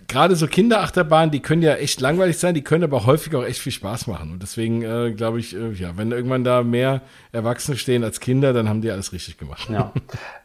[0.09, 3.61] gerade so Kinderachterbahnen, die können ja echt langweilig sein, die können aber häufig auch echt
[3.61, 4.33] viel Spaß machen.
[4.33, 7.01] Und deswegen äh, glaube ich, äh, ja, wenn irgendwann da mehr
[7.33, 9.69] Erwachsene stehen als Kinder, dann haben die alles richtig gemacht.
[9.71, 9.93] Ja.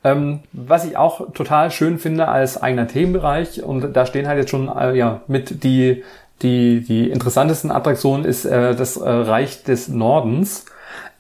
[0.04, 4.50] ähm, was ich auch total schön finde als eigener Themenbereich, und da stehen halt jetzt
[4.50, 6.04] schon äh, ja mit die
[6.42, 10.66] die die interessantesten Attraktionen ist äh, das äh, Reich des Nordens.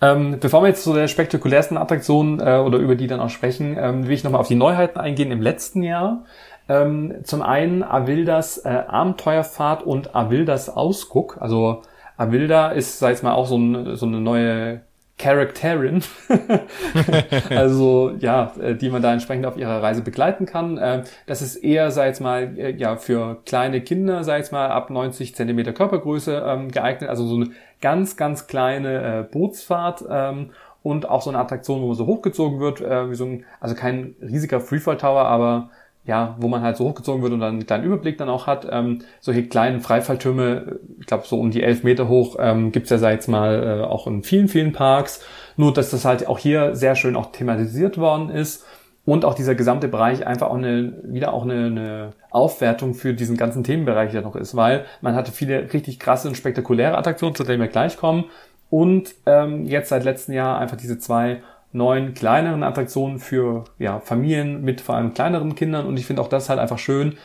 [0.01, 3.77] Ähm, bevor wir jetzt zu der spektakulärsten Attraktion äh, oder über die dann auch sprechen,
[3.77, 6.23] ähm, will ich nochmal auf die Neuheiten eingehen im letzten Jahr.
[6.69, 11.37] Ähm, zum einen Avildas äh, Abenteuerfahrt und Avildas Ausguck.
[11.41, 11.81] Also
[12.15, 14.81] Avilda ist, sag ich mal, auch so, ein, so eine neue
[15.19, 16.01] Charakterin,
[17.49, 20.77] also ja, äh, die man da entsprechend auf ihrer Reise begleiten kann.
[20.77, 24.69] Äh, das ist eher, sei jetzt mal, äh, ja, für kleine Kinder, sei jetzt mal,
[24.69, 27.51] ab 90 Zentimeter Körpergröße ähm, geeignet, also so eine
[27.81, 30.51] ganz, ganz kleine Bootsfahrt ähm,
[30.83, 34.15] und auch so eine Attraktion, wo man so hochgezogen wird, wie so ein, also kein
[34.21, 35.69] riesiger Freefall Tower, aber
[36.05, 38.67] ja, wo man halt so hochgezogen wird und dann einen kleinen Überblick dann auch hat.
[38.69, 42.97] Ähm, solche kleinen Freifalltürme, ich glaube so um die elf Meter hoch, ähm, gibt ja
[42.97, 45.23] seit jetzt mal äh, auch in vielen, vielen Parks.
[45.55, 48.65] Nur, dass das halt auch hier sehr schön auch thematisiert worden ist
[49.05, 53.37] und auch dieser gesamte Bereich einfach auch eine, wieder auch eine, eine Aufwertung für diesen
[53.37, 57.43] ganzen Themenbereich ja noch ist, weil man hatte viele richtig krasse und spektakuläre Attraktionen, zu
[57.43, 58.25] denen wir gleich kommen.
[58.69, 64.63] Und ähm, jetzt seit letztem Jahr einfach diese zwei neuen kleineren Attraktionen für ja, Familien
[64.63, 65.85] mit vor allem kleineren Kindern.
[65.85, 67.17] Und ich finde auch das halt einfach schön,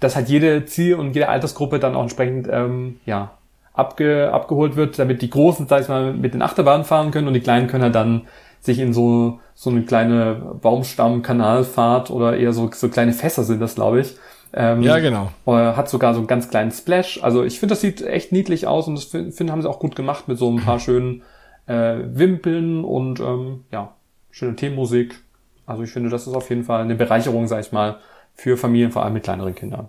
[0.00, 3.32] dass halt jede Ziel- und jede Altersgruppe dann auch entsprechend ähm, ja,
[3.74, 7.34] abge, abgeholt wird, damit die Großen, sag ich mal, mit den Achterbahnen fahren können und
[7.34, 8.22] die Kleinen können halt dann
[8.60, 13.74] sich in so, so eine kleine Baumstamm-Kanalfahrt oder eher so, so kleine Fässer sind das,
[13.74, 14.16] glaube ich.
[14.52, 15.30] Ähm, ja, genau.
[15.46, 17.22] Hat sogar so einen ganz kleinen Splash.
[17.22, 19.94] Also ich finde, das sieht echt niedlich aus und das finde, haben sie auch gut
[19.94, 21.22] gemacht mit so ein paar schönen
[21.66, 23.94] äh, Wimpeln und ähm, ja,
[24.30, 25.20] schöne Themenmusik.
[25.66, 27.98] Also ich finde, das ist auf jeden Fall eine Bereicherung, sag ich mal,
[28.34, 29.88] für Familien, vor allem mit kleineren Kindern.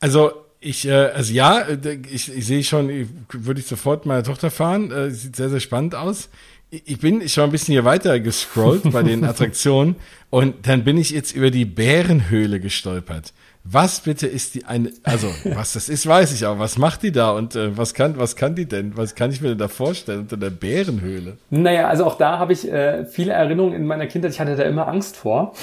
[0.00, 1.66] Also ich, äh, also ja,
[2.10, 4.90] ich, ich sehe schon, würde ich sofort meine Tochter fahren.
[4.90, 6.30] Äh, sieht sehr, sehr spannend aus.
[6.70, 9.96] Ich bin schon ein bisschen hier weiter gescrollt bei den Attraktionen
[10.30, 13.32] und dann bin ich jetzt über die Bärenhöhle gestolpert.
[13.64, 16.58] Was bitte ist die eine, also was das ist, weiß ich auch.
[16.58, 18.96] Was macht die da und äh, was kann, was kann die denn?
[18.96, 21.38] Was kann ich mir denn da vorstellen unter der Bärenhöhle?
[21.50, 24.32] Naja, also auch da habe ich äh, viele Erinnerungen in meiner Kindheit.
[24.32, 25.54] Ich hatte da immer Angst vor.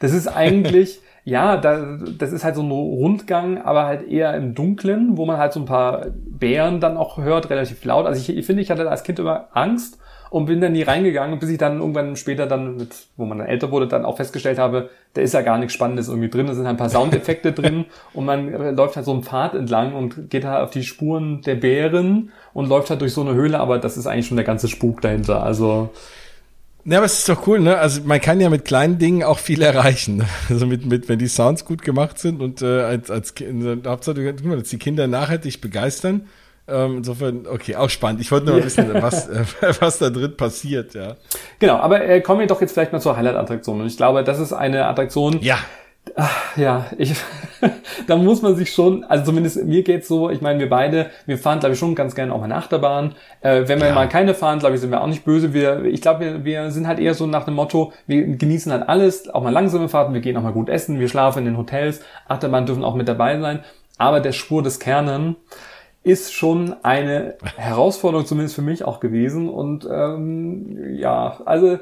[0.00, 4.54] Das ist eigentlich ja, da, das ist halt so ein Rundgang, aber halt eher im
[4.54, 8.06] Dunklen, wo man halt so ein paar Bären dann auch hört, relativ laut.
[8.06, 9.98] Also ich, ich finde, ich hatte als Kind immer Angst
[10.30, 13.46] und bin dann nie reingegangen, bis ich dann irgendwann später dann, mit, wo man dann
[13.46, 16.54] älter wurde, dann auch festgestellt habe, da ist ja gar nichts Spannendes irgendwie drin, da
[16.54, 20.30] sind ein paar Soundeffekte drin und man äh, läuft halt so einen Pfad entlang und
[20.30, 23.78] geht halt auf die Spuren der Bären und läuft halt durch so eine Höhle, aber
[23.78, 25.90] das ist eigentlich schon der ganze Spuk dahinter, also...
[26.84, 27.76] Ja, aber es ist doch cool, ne?
[27.76, 30.24] Also man kann ja mit kleinen Dingen auch viel erreichen.
[30.48, 33.34] Also mit, mit wenn die Sounds gut gemacht sind und äh, als, als
[33.84, 36.28] Hauptsache, dass die Kinder nachhaltig begeistern,
[36.68, 38.20] ähm, insofern, okay, auch spannend.
[38.20, 39.44] Ich wollte nur mal wissen, was, äh,
[39.80, 41.16] was da drin passiert, ja.
[41.58, 43.80] Genau, aber äh, kommen wir doch jetzt vielleicht mal zur Highlight-Attraktion.
[43.80, 45.38] Und ich glaube, das ist eine Attraktion.
[45.40, 45.58] Ja.
[46.16, 47.14] Ach, ja, ich,
[48.06, 51.38] da muss man sich schon, also zumindest mir geht's so, ich meine, wir beide, wir
[51.38, 53.14] fahren, glaube ich, schon ganz gerne auch mal eine Achterbahn.
[53.40, 53.94] Äh, wenn wir ja.
[53.94, 55.52] mal keine fahren, glaube ich, sind wir auch nicht böse.
[55.52, 58.88] Wir, ich glaube, wir, wir sind halt eher so nach dem Motto, wir genießen halt
[58.88, 61.56] alles, auch mal langsame Fahrten, wir gehen auch mal gut essen, wir schlafen in den
[61.58, 63.60] Hotels, Achterbahn dürfen auch mit dabei sein.
[63.98, 65.36] Aber der Spur des Kernen,
[66.02, 69.48] ist schon eine Herausforderung, zumindest für mich auch gewesen.
[69.48, 71.78] Und ähm, ja, also.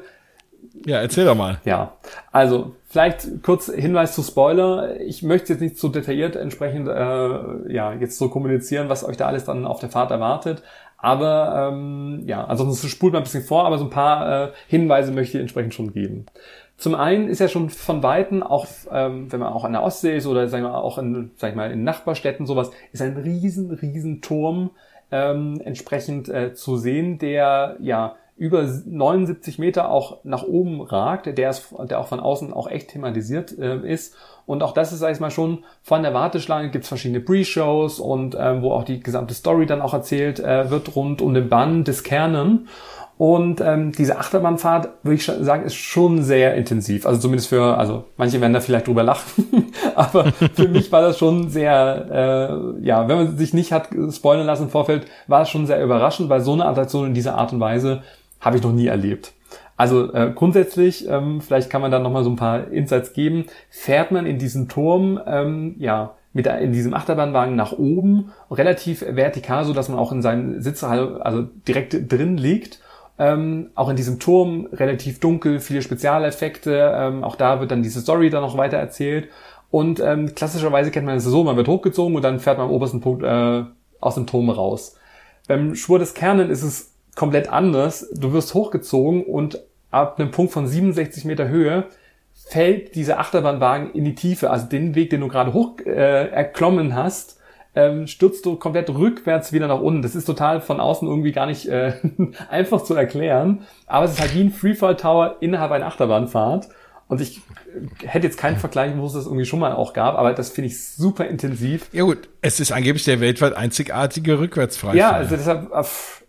[0.85, 1.59] Ja, erzähl doch mal.
[1.65, 1.93] Ja,
[2.31, 4.99] also vielleicht kurz Hinweis zu Spoiler.
[5.01, 9.27] Ich möchte jetzt nicht so detailliert entsprechend äh, ja jetzt so kommunizieren, was euch da
[9.27, 10.61] alles dann auf der Fahrt erwartet.
[10.97, 15.11] Aber ähm, ja, ansonsten spult mal ein bisschen vor, aber so ein paar äh, Hinweise
[15.11, 16.25] möchte ich entsprechend schon geben.
[16.77, 20.15] Zum einen ist ja schon von Weitem, auch ähm, wenn man auch an der Ostsee
[20.15, 23.71] ist oder sagen wir auch in, sag ich mal, in Nachbarstädten sowas, ist ein riesen,
[23.71, 24.69] riesen Turm
[25.11, 31.49] ähm, entsprechend äh, zu sehen, der ja über 79 Meter auch nach oben ragt, der,
[31.49, 34.15] ist, der auch von außen auch echt thematisiert äh, ist.
[34.45, 38.35] Und auch das ist, sag ich mal, schon von der Warteschlange gibt's verschiedene Pre-Shows und
[38.35, 41.83] äh, wo auch die gesamte Story dann auch erzählt äh, wird rund um den Bann
[41.83, 42.67] des Kernen.
[43.17, 47.07] Und ähm, diese Achterbahnfahrt, würde ich sagen, ist schon sehr intensiv.
[47.07, 51.17] Also zumindest für, also manche werden da vielleicht drüber lachen, aber für mich war das
[51.17, 52.05] schon sehr,
[52.79, 55.83] äh, ja, wenn man sich nicht hat spoilern lassen im Vorfeld, war es schon sehr
[55.83, 58.03] überraschend, weil so eine Attraktion in dieser Art und Weise
[58.39, 59.33] habe ich noch nie erlebt.
[59.77, 64.11] Also äh, grundsätzlich, ähm, vielleicht kann man da nochmal so ein paar Insights geben, fährt
[64.11, 69.73] man in diesen Turm, ähm, ja, mit in diesem Achterbahnwagen nach oben, relativ vertikal, so
[69.73, 72.79] dass man auch in seinen Sitz also direkt drin liegt
[73.19, 76.93] ähm, auch in diesem Turm relativ dunkel, viele Spezialeffekte.
[76.95, 79.29] Ähm, auch da wird dann diese Story dann noch weiter erzählt.
[79.69, 82.73] Und ähm, klassischerweise kennt man es so, man wird hochgezogen und dann fährt man am
[82.73, 83.63] obersten Punkt äh,
[83.99, 84.95] aus dem Turm raus.
[85.47, 88.07] Beim Schwur des Kernen ist es komplett anders.
[88.13, 91.85] Du wirst hochgezogen und ab einem Punkt von 67 Meter Höhe
[92.33, 96.95] fällt dieser Achterbahnwagen in die Tiefe, also den Weg, den du gerade hoch äh, erklommen
[96.95, 97.36] hast,
[97.77, 100.01] ähm, stürzt du komplett rückwärts wieder nach unten.
[100.01, 101.93] Das ist total von außen irgendwie gar nicht äh,
[102.49, 103.61] einfach zu erklären.
[103.85, 106.69] Aber es ist halt wie ein Freefall Tower innerhalb einer Achterbahnfahrt.
[107.07, 107.41] Und ich
[108.03, 110.69] hätte jetzt keinen Vergleich, wo es das irgendwie schon mal auch gab, aber das finde
[110.69, 111.87] ich super intensiv.
[111.93, 114.97] Ja gut, es ist angeblich der weltweit einzigartige Rückwärtsfreifall.
[114.97, 115.71] Ja, also deshalb,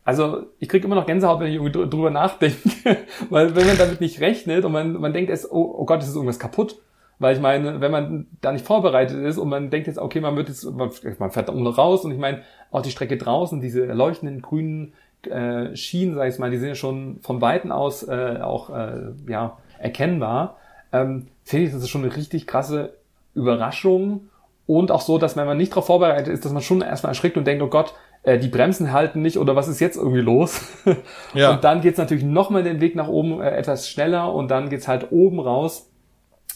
[0.04, 2.58] also ich kriege immer noch Gänsehaut, wenn ich irgendwie drüber nachdenke,
[3.30, 6.10] weil wenn man damit nicht rechnet und man, man denkt erst, oh, oh Gott, es
[6.10, 6.76] ist irgendwas kaputt.
[7.18, 10.36] Weil ich meine, wenn man da nicht vorbereitet ist und man denkt jetzt, okay, man
[10.36, 13.86] wird jetzt, man fährt da unten raus und ich meine, auch die Strecke draußen, diese
[13.86, 14.92] leuchtenden grünen
[15.28, 19.10] äh, Schienen, sag ich mal, die sind ja schon von Weitem aus äh, auch äh,
[19.26, 20.58] ja, erkennbar.
[20.92, 22.94] Ähm, Finde ich, das ist schon eine richtig krasse
[23.34, 24.28] Überraschung
[24.66, 27.36] und auch so, dass wenn man nicht darauf vorbereitet ist, dass man schon erstmal erschrickt
[27.36, 30.60] und denkt, oh Gott, äh, die Bremsen halten nicht oder was ist jetzt irgendwie los?
[31.34, 31.52] ja.
[31.52, 34.86] Und dann geht's natürlich nochmal den Weg nach oben äh, etwas schneller und dann geht's
[34.86, 35.90] halt oben raus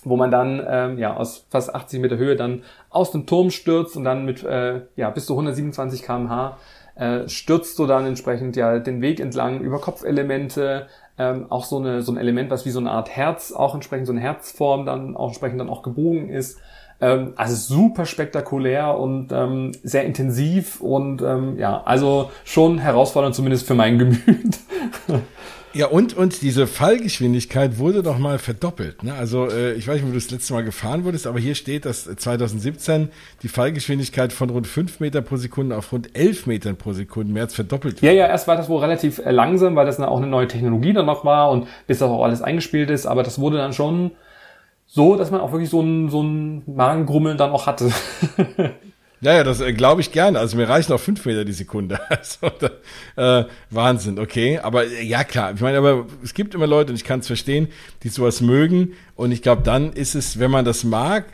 [0.04, 3.96] wo man dann ähm, ja aus fast 80 Meter Höhe dann aus dem Turm stürzt
[3.96, 6.58] und dann mit äh, ja bis zu 127 km/h
[6.94, 10.88] äh, stürzt du dann entsprechend ja den Weg entlang über Kopfelemente,
[11.18, 14.06] ähm, auch so eine so ein Element, was wie so eine Art Herz auch entsprechend
[14.06, 16.58] so eine Herzform dann auch entsprechend dann auch gebogen ist.
[17.00, 23.66] Ähm, also super spektakulär und ähm, sehr intensiv und ähm, ja, also schon herausfordernd zumindest
[23.66, 24.58] für mein Gemüt.
[25.74, 29.02] Ja, und, und diese Fallgeschwindigkeit wurde doch mal verdoppelt.
[29.02, 29.14] Ne?
[29.14, 31.86] Also äh, ich weiß nicht, wo du das letzte Mal gefahren wurdest, aber hier steht,
[31.86, 33.08] dass 2017
[33.42, 37.44] die Fallgeschwindigkeit von rund 5 Meter pro Sekunde auf rund 11 Metern pro Sekunde mehr
[37.44, 38.12] als verdoppelt wird.
[38.12, 40.46] Ja, ja, erst war das wohl relativ äh, langsam, weil das dann auch eine neue
[40.46, 43.72] Technologie dann noch war und bis das auch alles eingespielt ist, aber das wurde dann
[43.72, 44.10] schon
[44.86, 47.90] so, dass man auch wirklich so ein, so ein Magengrummeln dann auch hatte.
[49.22, 50.40] Ja, ja, das äh, glaube ich gerne.
[50.40, 52.00] Also mir reichen auch fünf Meter die Sekunde.
[52.10, 52.50] Also,
[53.16, 54.58] äh, Wahnsinn, okay.
[54.58, 55.52] Aber äh, ja, klar.
[55.54, 57.68] Ich meine, aber es gibt immer Leute, und ich kann es verstehen,
[58.02, 58.94] die sowas mögen.
[59.14, 61.24] Und ich glaube, dann ist es, wenn man das mag,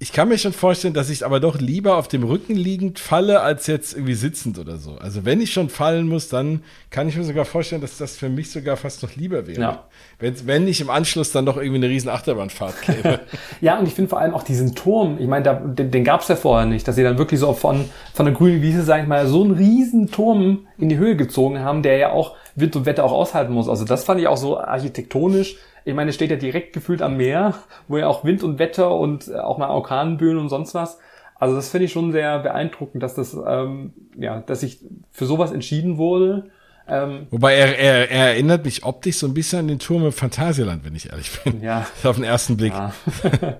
[0.00, 3.40] ich kann mir schon vorstellen, dass ich aber doch lieber auf dem Rücken liegend falle,
[3.40, 4.96] als jetzt irgendwie sitzend oder so.
[4.96, 8.28] Also wenn ich schon fallen muss, dann kann ich mir sogar vorstellen, dass das für
[8.28, 9.60] mich sogar fast noch lieber wäre.
[9.60, 9.84] Ja.
[10.18, 13.20] Wenn, wenn ich im Anschluss dann doch irgendwie eine riesen Achterbahnfahrt käme.
[13.60, 16.28] ja, und ich finde vor allem auch diesen Turm, ich meine, den, den gab es
[16.28, 19.08] ja vorher nicht, dass sie dann wirklich so von, von der grünen Wiese, sag ich
[19.08, 22.84] mal, so einen riesen Turm in die Höhe gezogen haben, der ja auch Wind und
[22.84, 23.68] Wetter auch aushalten muss.
[23.68, 27.16] Also das fand ich auch so architektonisch ich meine, es steht ja direkt gefühlt am
[27.16, 27.54] Meer,
[27.88, 30.98] wo ja auch Wind und Wetter und äh, auch mal Orkanböen und sonst was.
[31.36, 35.52] Also das finde ich schon sehr beeindruckend, dass das, ähm, ja, dass sich für sowas
[35.52, 36.50] entschieden wurde.
[36.86, 40.12] Ähm, Wobei er, er, er erinnert mich optisch so ein bisschen an den Turm im
[40.12, 41.62] Phantasialand, wenn ich ehrlich bin.
[41.62, 41.86] Ja.
[42.04, 42.74] Auf den ersten Blick.
[42.74, 42.92] Ja.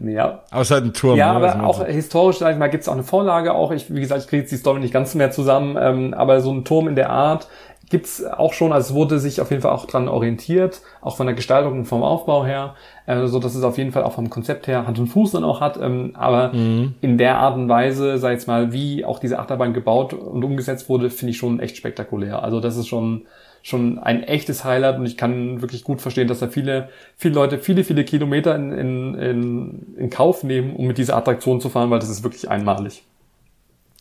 [0.00, 0.44] ja.
[0.50, 1.16] Aber es ist halt ein Turm.
[1.16, 1.84] Ja, ne, aber auch so.
[1.84, 3.70] historisch, sag ich mal, gibt es auch eine Vorlage auch.
[3.70, 6.52] Ich, wie gesagt, ich kriege jetzt die Story nicht ganz mehr zusammen, ähm, aber so
[6.52, 7.48] ein Turm in der Art
[7.88, 11.26] gibt's auch schon, also es wurde sich auf jeden Fall auch dran orientiert, auch von
[11.26, 12.74] der Gestaltung und vom Aufbau her,
[13.06, 15.44] äh, so dass es auf jeden Fall auch vom Konzept her Hand und Fuß dann
[15.44, 16.94] auch hat, ähm, aber mhm.
[17.00, 20.88] in der Art und Weise, sag ich mal, wie auch diese Achterbahn gebaut und umgesetzt
[20.88, 22.42] wurde, finde ich schon echt spektakulär.
[22.42, 23.26] Also das ist schon
[23.62, 27.58] schon ein echtes Highlight und ich kann wirklich gut verstehen, dass da viele, viele Leute
[27.58, 31.90] viele, viele Kilometer in, in, in, in Kauf nehmen, um mit dieser Attraktion zu fahren,
[31.90, 33.02] weil das ist wirklich einmalig.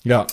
[0.03, 0.27] Ja,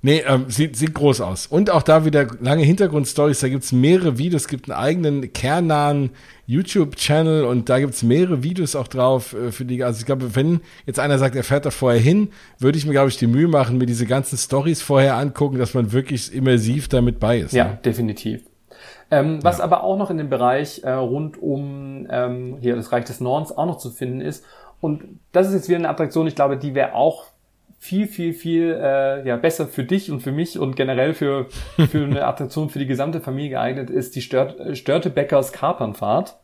[0.00, 1.48] Nee, ähm, sieht, sieht groß aus.
[1.48, 3.40] Und auch da wieder lange Hintergrundstories.
[3.40, 4.42] Da gibt's mehrere Videos.
[4.42, 6.10] Es gibt einen eigenen kernnahen
[6.46, 9.82] YouTube-Channel und da gibt's mehrere Videos auch drauf äh, für die.
[9.82, 12.30] Also ich glaube, wenn jetzt einer sagt, er fährt da vorher hin,
[12.60, 15.74] würde ich mir, glaube ich, die Mühe machen, mir diese ganzen Stories vorher angucken, dass
[15.74, 17.52] man wirklich immersiv damit bei ist.
[17.52, 17.78] Ja, ne?
[17.84, 18.42] definitiv.
[19.10, 19.64] Ähm, was ja.
[19.64, 23.50] aber auch noch in dem Bereich äh, rund um ähm, hier das Reich des Nordens
[23.50, 24.44] auch noch zu finden ist.
[24.80, 27.24] Und das ist jetzt wieder eine Attraktion, ich glaube, die wäre auch
[27.78, 31.46] viel, viel, viel äh, ja, besser für dich und für mich und generell für,
[31.90, 36.36] für eine Attraktion für die gesamte Familie geeignet ist die Stört, Störtebeckers Kapernfahrt.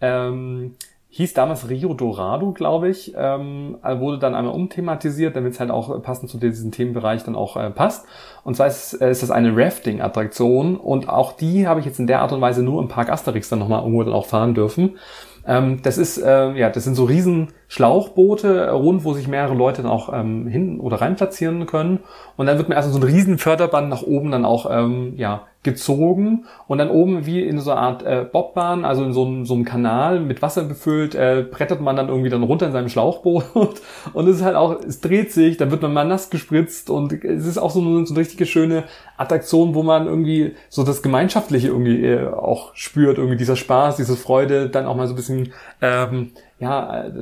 [0.00, 0.76] Ähm,
[1.14, 6.02] hieß damals Rio Dorado, glaube ich, ähm, wurde dann einmal umthematisiert, damit es halt auch
[6.02, 8.04] passend zu diesem Themenbereich dann auch äh, passt.
[8.42, 12.08] Und zwar ist, äh, ist das eine Rafting-Attraktion und auch die habe ich jetzt in
[12.08, 14.98] der Art und Weise nur im Park Asterix dann nochmal irgendwo dann auch fahren dürfen.
[15.46, 19.82] Ähm, das ist, äh, ja, das sind so riesen Schlauchboote rund, wo sich mehrere Leute
[19.82, 22.00] dann auch ähm, hin oder rein platzieren können.
[22.36, 25.46] Und dann wird man erst so ein riesen Förderband nach oben dann auch ähm, ja,
[25.64, 26.44] gezogen.
[26.68, 29.54] Und dann oben wie in so einer Art äh, Bobbahn, also in so einem, so
[29.54, 33.44] einem Kanal mit Wasser befüllt, äh, brettert man dann irgendwie dann runter in seinem Schlauchboot.
[34.12, 36.90] Und es ist halt auch, es dreht sich, dann wird man mal nass gespritzt.
[36.90, 38.84] Und es ist auch so eine, so eine richtige schöne
[39.16, 44.16] Attraktion, wo man irgendwie so das Gemeinschaftliche irgendwie äh, auch spürt, irgendwie dieser Spaß, diese
[44.16, 47.12] Freude, dann auch mal so ein bisschen ähm, ja, äh,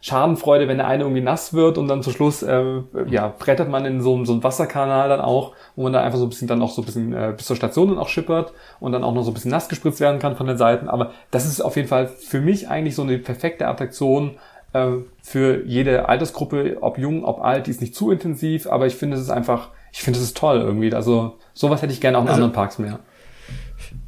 [0.00, 3.84] Schadenfreude, wenn der eine irgendwie nass wird und dann zum Schluss äh, ja, brettert man
[3.84, 6.62] in so, so einen Wasserkanal dann auch, wo man da einfach so ein bisschen dann
[6.62, 9.22] auch so ein bisschen äh, bis zur Station dann auch schippert und dann auch noch
[9.22, 10.88] so ein bisschen nass gespritzt werden kann von den Seiten.
[10.88, 14.36] Aber das ist auf jeden Fall für mich eigentlich so eine perfekte Attraktion
[14.72, 18.96] äh, für jede Altersgruppe, ob jung, ob alt, die ist nicht zu intensiv, aber ich
[18.96, 20.94] finde es ist einfach, ich finde es ist toll irgendwie.
[20.94, 22.98] Also sowas hätte ich gerne auch in also, anderen Parks mehr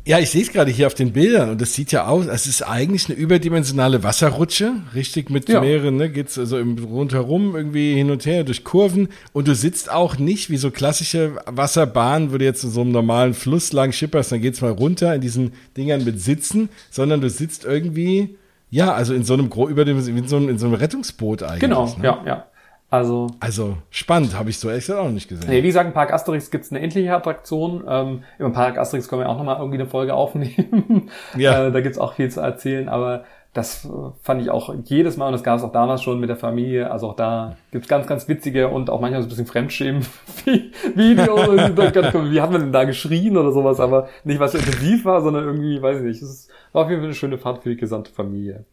[0.07, 2.47] Ja, ich sehe es gerade hier auf den Bildern und das sieht ja aus, es
[2.47, 5.61] ist eigentlich eine überdimensionale Wasserrutsche, richtig mit ja.
[5.61, 9.93] mehreren, ne, geht's also im, rundherum irgendwie hin und her durch Kurven und du sitzt
[9.93, 13.93] auch nicht wie so klassische Wasserbahnen, wo du jetzt in so einem normalen Fluss lang
[13.93, 18.39] schipperst, dann geht's mal runter in diesen Dingern mit Sitzen, sondern du sitzt irgendwie,
[18.71, 21.61] ja, also in so einem, über dem, in so einem, in so einem Rettungsboot eigentlich.
[21.61, 22.05] Genau, ne?
[22.05, 22.50] ja, ja.
[22.91, 25.49] Also, also spannend, habe ich so echt auch noch nicht gesehen.
[25.49, 27.85] Nee, wie gesagt, im Park Asterix gibt's eine ähnliche Attraktion.
[27.89, 31.09] Ähm, Im Park Asterix können wir auch nochmal irgendwie eine Folge aufnehmen.
[31.37, 31.67] Ja.
[31.67, 33.89] äh, da gibt's auch viel zu erzählen, aber das
[34.23, 36.91] fand ich auch jedes Mal und das gab es auch damals schon mit der Familie.
[36.91, 40.67] Also auch da gibt's ganz, ganz witzige und auch manchmal so ein bisschen Fremdschämen-Videos.
[42.33, 45.45] wie hat man denn da geschrien oder sowas, aber nicht was so intensiv war, sondern
[45.45, 46.23] irgendwie, weiß ich nicht.
[46.23, 48.65] Es war auf jeden Fall eine schöne Fahrt für die gesamte Familie.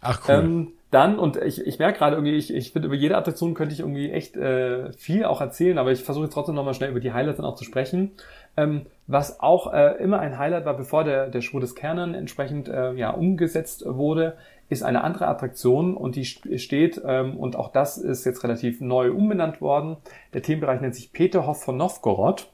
[0.00, 0.34] Ach cool.
[0.34, 3.74] Ähm, dann, und ich, ich merke gerade irgendwie, ich, ich finde, über jede Attraktion könnte
[3.74, 7.00] ich irgendwie echt äh, viel auch erzählen, aber ich versuche jetzt trotzdem nochmal schnell über
[7.00, 8.12] die Highlights dann auch zu sprechen.
[8.56, 12.68] Ähm, was auch äh, immer ein Highlight war, bevor der, der Schuh des Kernen entsprechend
[12.68, 14.36] äh, ja, umgesetzt wurde,
[14.68, 19.12] ist eine andere Attraktion und die steht, ähm, und auch das ist jetzt relativ neu
[19.12, 19.96] umbenannt worden.
[20.34, 22.48] Der Themenbereich nennt sich Peterhof von Novgorod.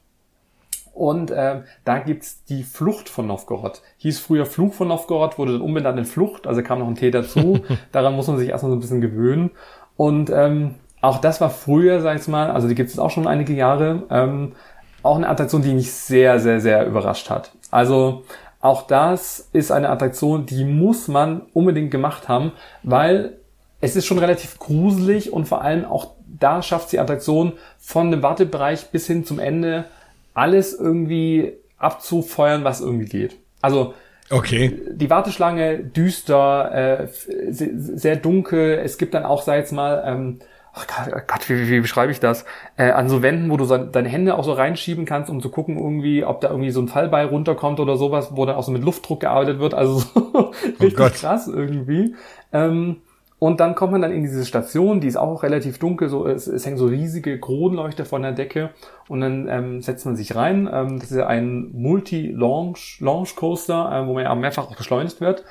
[0.93, 3.81] Und äh, da gibt's die Flucht von Novgorod.
[3.97, 7.09] Hieß früher Fluch von Novgorod, wurde dann umbenannt in Flucht, also kam noch ein T
[7.09, 7.61] dazu.
[7.91, 9.51] Daran muss man sich erstmal so ein bisschen gewöhnen.
[9.97, 13.27] Und ähm, auch das war früher, sag ich mal, also die gibt es auch schon
[13.27, 14.53] einige Jahre, ähm,
[15.01, 17.51] auch eine Attraktion, die mich sehr, sehr, sehr überrascht hat.
[17.71, 18.23] Also
[18.61, 23.37] auch das ist eine Attraktion, die muss man unbedingt gemacht haben, weil
[23.81, 28.23] es ist schon relativ gruselig und vor allem auch da schafft die Attraktion von dem
[28.23, 29.85] Wartebereich bis hin zum Ende
[30.33, 33.37] alles irgendwie abzufeuern, was irgendwie geht.
[33.61, 33.93] Also
[34.29, 34.79] Okay.
[34.89, 37.07] Die Warteschlange düster, äh,
[37.51, 38.79] sehr dunkel.
[38.83, 40.39] Es gibt dann auch, sag jetzt mal, ähm,
[40.73, 40.87] ach
[41.27, 42.45] Gott, wie, wie, wie beschreibe ich das?
[42.77, 45.49] Äh, an so Wänden, wo du so deine Hände auch so reinschieben kannst, um zu
[45.49, 48.71] gucken irgendwie, ob da irgendwie so ein Fallbeil runterkommt oder sowas, wo dann auch so
[48.71, 49.73] mit Luftdruck gearbeitet wird.
[49.73, 52.15] Also so oh richtig oh krass irgendwie.
[52.51, 53.01] Ähm,
[53.43, 56.47] und dann kommt man dann in diese Station, die ist auch relativ dunkel, so, es,
[56.47, 58.69] es hängen so riesige Kronleuchter von der Decke
[59.09, 60.69] und dann ähm, setzt man sich rein.
[60.71, 65.43] Ähm, das ist ja ein Multi-Launch-Coaster, äh, wo man ja mehrfach auch beschleunigt wird.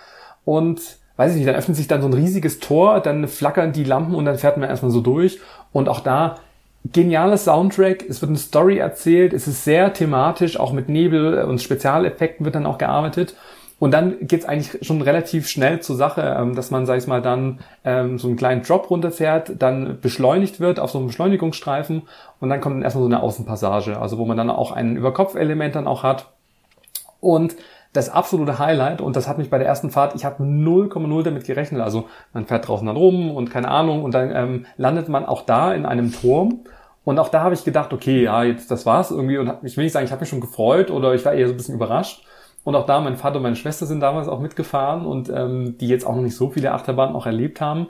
[0.47, 0.81] Und
[1.19, 4.15] weiß ich nicht, dann öffnet sich dann so ein riesiges Tor, dann flackern die Lampen
[4.15, 5.41] und dann fährt man erstmal so durch.
[5.75, 6.37] Und auch da
[6.95, 11.61] geniales Soundtrack, es wird eine Story erzählt, es ist sehr thematisch, auch mit Nebel und
[11.61, 13.35] Spezialeffekten wird dann auch gearbeitet.
[13.83, 17.21] Und dann geht's eigentlich schon relativ schnell zur Sache, ähm, dass man, sag ich mal,
[17.21, 22.03] dann ähm, so einen kleinen Drop runterfährt, dann beschleunigt wird auf so einem Beschleunigungsstreifen
[22.39, 25.75] und dann kommt dann erstmal so eine Außenpassage, also wo man dann auch ein Überkopfelement
[25.75, 26.31] dann auch hat.
[27.19, 27.57] Und
[27.93, 31.45] das absolute Highlight, und das hat mich bei der ersten Fahrt, ich habe 0,0 damit
[31.45, 31.81] gerechnet.
[31.81, 35.43] Also man fährt draußen dann rum und keine Ahnung, und dann ähm, landet man auch
[35.43, 36.61] da in einem Turm.
[37.03, 39.39] Und auch da habe ich gedacht, okay, ja, jetzt das war's irgendwie.
[39.39, 41.55] Und ich will nicht sagen, ich habe mich schon gefreut oder ich war eher so
[41.55, 42.25] ein bisschen überrascht.
[42.65, 45.89] Und auch da, mein Vater und meine Schwester sind damals auch mitgefahren und ähm, die
[45.89, 47.89] jetzt auch noch nicht so viele Achterbahnen auch erlebt haben.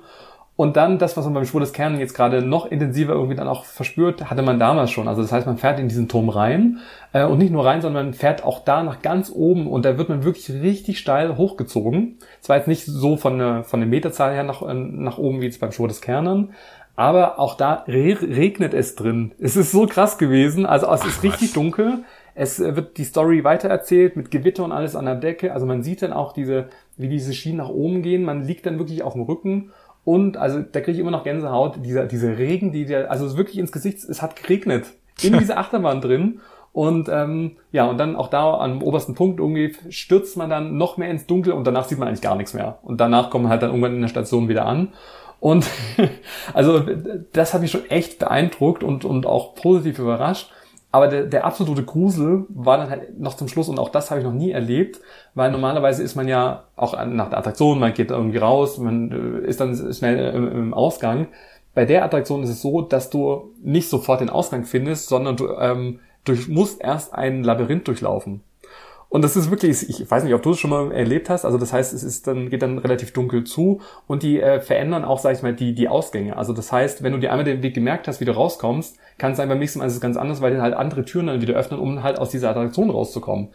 [0.55, 3.49] Und dann das, was man beim Schwur des Kernen jetzt gerade noch intensiver irgendwie dann
[3.49, 5.09] auch verspürt, hatte man damals schon.
[5.09, 6.79] Also das heißt, man fährt in diesen Turm rein
[7.13, 9.97] äh, und nicht nur rein, sondern man fährt auch da nach ganz oben und da
[9.97, 12.19] wird man wirklich richtig steil hochgezogen.
[12.43, 15.47] Zwar jetzt nicht so von der, von der Meterzahl her nach, äh, nach oben wie
[15.47, 16.51] jetzt beim Schwur des Kernen,
[16.97, 19.33] aber auch da re regnet es drin.
[19.41, 20.67] Es ist so krass gewesen.
[20.67, 22.05] Also es ist Ach, richtig dunkel.
[22.35, 25.53] Es wird die Story weitererzählt mit Gewitter und alles an der Decke.
[25.53, 28.25] Also man sieht dann auch diese, wie diese Schienen nach oben gehen.
[28.25, 29.71] Man liegt dann wirklich auf dem Rücken.
[30.05, 31.85] Und also da kriege ich immer noch Gänsehaut.
[31.85, 34.87] Dieser, diese Regen, die der, also wirklich ins Gesicht, es hat geregnet.
[35.21, 36.41] In dieser Achterbahn drin.
[36.73, 40.97] Und ähm, ja, und dann auch da am obersten Punkt irgendwie stürzt man dann noch
[40.97, 42.79] mehr ins Dunkel und danach sieht man eigentlich gar nichts mehr.
[42.83, 44.89] Und danach kommt man halt dann irgendwann in der Station wieder an.
[45.39, 45.67] Und
[46.55, 46.83] also
[47.33, 50.51] das hat mich schon echt beeindruckt und, und auch positiv überrascht.
[50.95, 54.21] Aber der, der absolute Grusel war dann halt noch zum Schluss und auch das habe
[54.21, 55.01] ich noch nie erlebt,
[55.35, 59.47] weil normalerweise ist man ja auch nach der Attraktion, man geht irgendwie raus, man äh,
[59.49, 61.29] ist dann schnell im, Ausgang.
[61.75, 65.49] Bei der Attraktion ist es so, dass du nicht sofort den Ausgang findest, sondern du
[65.57, 68.43] ähm, durch, musst erst ein Labyrinth durchlaufen.
[69.13, 71.45] Und das ist wirklich, ich weiß nicht, ob du es schon mal erlebt hast.
[71.45, 75.05] Also das heißt, es ist dann geht dann relativ dunkel zu und die äh, verändern
[75.05, 76.39] auch, sag ich mal, die die Ausgänge.
[76.39, 79.33] Also das heißt, wenn du dir einmal den Weg gemerkt hast, wie du rauskommst, kann
[79.33, 81.43] es sein beim nächsten Mal ist es ganz anders, weil die halt andere Türen dann
[81.43, 83.51] wieder öffnen, um halt aus dieser Attraktion rauszukommen.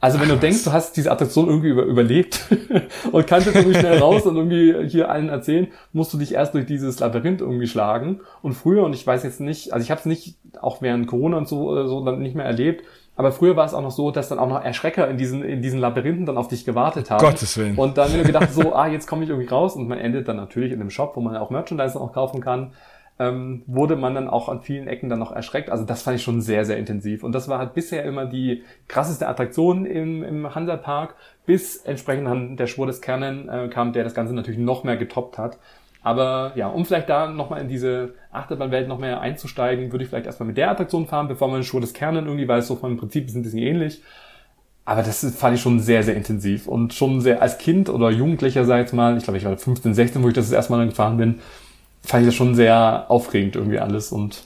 [0.00, 2.44] Also wenn Ach, du denkst, du hast diese Attraktion irgendwie über, überlebt
[3.12, 6.52] und kannst jetzt irgendwie schnell raus und irgendwie hier allen erzählen, musst du dich erst
[6.54, 8.22] durch dieses Labyrinth irgendwie schlagen.
[8.42, 11.38] Und früher, und ich weiß jetzt nicht, also ich habe es nicht, auch während Corona
[11.38, 12.84] und so, so dann nicht mehr erlebt,
[13.16, 15.62] aber früher war es auch noch so, dass dann auch noch Erschrecker in diesen, in
[15.62, 17.24] diesen Labyrinthen dann auf dich gewartet haben.
[17.24, 17.76] Gottes Willen.
[17.76, 20.72] Und dann, gedacht so, ah, jetzt komme ich irgendwie raus und man endet dann natürlich
[20.72, 22.72] in dem Shop, wo man auch Merchandise auch kaufen kann.
[23.18, 25.70] ähm, wurde man dann auch an vielen Ecken dann noch erschreckt.
[25.70, 27.24] Also das fand ich schon sehr, sehr intensiv.
[27.24, 31.14] Und das war halt bisher immer die krasseste Attraktion im, im Hansa-Park,
[31.46, 34.96] bis entsprechend dann der Schwur des Kernen äh, kam, der das Ganze natürlich noch mehr
[34.96, 35.58] getoppt hat.
[36.06, 40.26] Aber ja, um vielleicht da nochmal in diese Achterbahnwelt noch mehr einzusteigen, würde ich vielleicht
[40.26, 42.96] erstmal mit der Attraktion fahren, bevor man Schwur des Kernen irgendwie, weil es so vom
[42.96, 44.02] Prinzip ist ein bisschen ähnlich.
[44.84, 48.64] Aber das fand ich schon sehr, sehr intensiv und schon sehr als Kind oder Jugendlicher,
[48.64, 50.72] sag ich jetzt mal, ich glaube, ich war 15, 16, wo ich das, das erste
[50.74, 51.40] Mal gefahren bin,
[52.02, 54.44] fand ich das schon sehr aufregend irgendwie alles und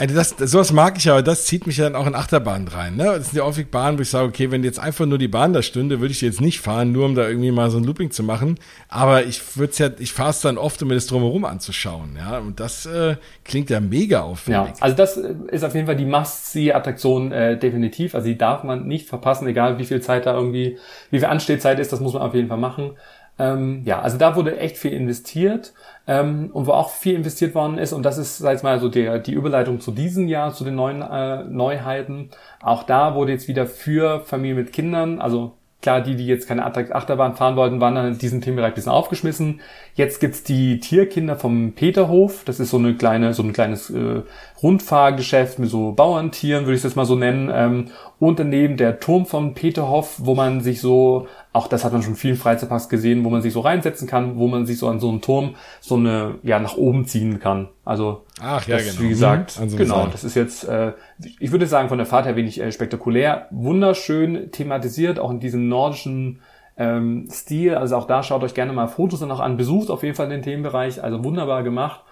[0.00, 2.96] also das, sowas mag ich, aber das zieht mich dann auch in Achterbahnen rein.
[2.96, 3.04] Ne?
[3.04, 5.52] Das sind ja häufig Bahnen, wo ich sage, okay, wenn jetzt einfach nur die Bahn
[5.52, 8.10] da stünde, würde ich jetzt nicht fahren, nur um da irgendwie mal so ein Looping
[8.10, 8.58] zu machen.
[8.88, 12.16] Aber ich würde ja, ich fahre es dann oft, um mir das drumherum anzuschauen.
[12.16, 14.76] Ja, und das äh, klingt ja mega aufwendig.
[14.78, 18.14] Ja, also das ist auf jeden Fall die Must-See-Attraktion äh, definitiv.
[18.14, 20.78] Also die darf man nicht verpassen, egal wie viel Zeit da irgendwie,
[21.10, 22.92] wie viel Anstehzeit ist, das muss man auf jeden Fall machen.
[23.40, 25.72] Ähm, ja, also da wurde echt viel investiert
[26.06, 28.90] ähm, und wo auch viel investiert worden ist und das ist, sag ich mal, so
[28.90, 32.28] der, die Überleitung zu diesem Jahr, zu den neuen äh, Neuheiten.
[32.62, 36.66] Auch da wurde jetzt wieder für Familien mit Kindern, also Klar, die, die jetzt keine
[36.66, 39.62] Achterbahn fahren wollten, waren dann in diesem Themenbereich ein bisschen aufgeschmissen.
[39.94, 42.42] Jetzt gibt's die Tierkinder vom Peterhof.
[42.44, 44.22] Das ist so eine kleine, so ein kleines äh,
[44.62, 47.50] Rundfahrgeschäft mit so Bauerntieren, würde ich das mal so nennen.
[47.50, 47.86] Ähm,
[48.18, 52.14] und daneben der Turm vom Peterhof, wo man sich so auch das hat man schon
[52.14, 55.08] vielen Freizeitparks gesehen, wo man sich so reinsetzen kann, wo man sich so an so
[55.08, 57.68] einen Turm so eine, ja, nach oben ziehen kann.
[57.84, 59.00] Also, Ach, ja, das, genau.
[59.00, 59.76] wie gesagt, mhm.
[59.76, 60.92] genau, das ist jetzt, äh,
[61.40, 65.68] ich würde sagen, von der Fahrt her wenig äh, spektakulär, wunderschön thematisiert, auch in diesem
[65.68, 66.40] nordischen
[66.76, 67.74] ähm, Stil.
[67.74, 70.28] Also auch da schaut euch gerne mal Fotos dann noch an, besucht auf jeden Fall
[70.28, 72.02] den Themenbereich, also wunderbar gemacht.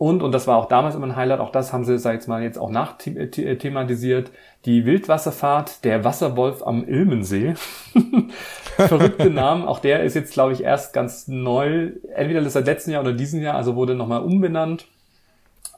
[0.00, 2.26] Und, und das war auch damals immer ein Highlight, auch das haben sie, sag ich
[2.26, 4.30] mal, jetzt auch nachthematisiert,
[4.64, 7.52] die Wildwasserfahrt der Wasserwolf am Ilmensee.
[8.78, 13.02] Verrückte Namen, auch der ist jetzt, glaube ich, erst ganz neu, entweder seit letzten Jahr
[13.02, 14.86] oder diesem Jahr, also wurde nochmal umbenannt.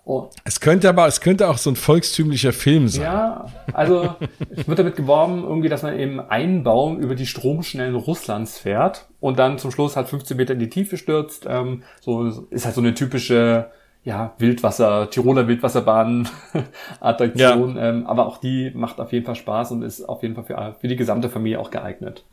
[0.05, 0.29] Oh.
[0.45, 3.03] Es könnte aber, es könnte auch so ein volkstümlicher Film sein.
[3.03, 4.15] Ja, also
[4.51, 9.09] es wird damit geworben, irgendwie, dass man eben einen Baum über die Stromschnellen Russlands fährt
[9.19, 11.45] und dann zum Schluss halt 15 Meter in die Tiefe stürzt.
[11.49, 13.73] Ähm, so ist halt so eine typische
[14.05, 17.77] ja, Wildwasser, Tiroler Wildwasserbahn-Attraktion.
[17.83, 17.89] Ja.
[17.89, 20.77] Ähm, aber auch die macht auf jeden Fall Spaß und ist auf jeden Fall für,
[20.81, 22.25] für die gesamte Familie auch geeignet.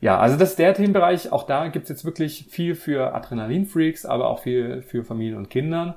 [0.00, 1.32] Ja, also das ist der Themenbereich.
[1.32, 5.94] Auch da gibt's jetzt wirklich viel für Adrenalinfreaks, aber auch viel für Familien und Kindern.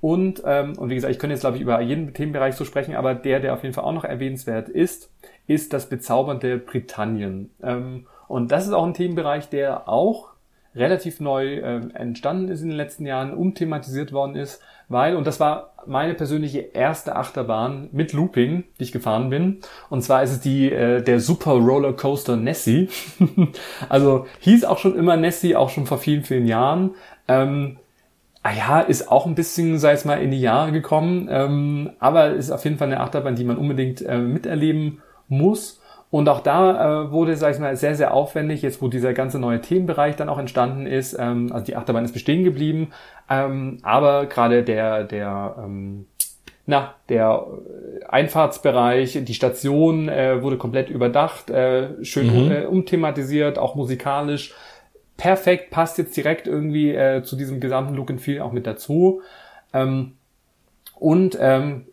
[0.00, 2.94] Und, ähm, und wie gesagt, ich könnte jetzt, glaube ich, über jeden Themenbereich so sprechen,
[2.94, 5.10] aber der, der auf jeden Fall auch noch erwähnenswert ist,
[5.46, 7.50] ist das bezaubernde Britannien.
[7.62, 10.33] Ähm, und das ist auch ein Themenbereich, der auch
[10.74, 15.40] relativ neu äh, entstanden ist in den letzten Jahren, umthematisiert worden ist, weil, und das
[15.40, 19.60] war meine persönliche erste Achterbahn mit Looping, die ich gefahren bin,
[19.90, 22.88] und zwar ist es die, äh, der Super Roller Coaster Nessie.
[23.88, 26.94] also hieß auch schon immer Nessie, auch schon vor vielen, vielen Jahren.
[27.28, 27.78] Ähm,
[28.46, 32.32] Ah ja, ist auch ein bisschen, sei es mal, in die Jahre gekommen, ähm, aber
[32.32, 35.80] ist auf jeden Fall eine Achterbahn, die man unbedingt äh, miterleben muss.
[36.14, 39.40] Und auch da äh, wurde, sag ich mal, sehr, sehr aufwendig, jetzt wo dieser ganze
[39.40, 41.16] neue Themenbereich dann auch entstanden ist.
[41.18, 42.92] Ähm, also die Achterbahn ist bestehen geblieben,
[43.28, 46.06] ähm, aber gerade der, der, ähm,
[46.66, 47.44] na, der
[48.08, 52.52] Einfahrtsbereich, die Station äh, wurde komplett überdacht, äh, schön mhm.
[52.52, 54.54] äh, umthematisiert, auch musikalisch.
[55.16, 59.20] Perfekt, passt jetzt direkt irgendwie äh, zu diesem gesamten Look and Feel auch mit dazu.
[59.72, 60.12] Ähm,
[60.94, 61.86] und ähm,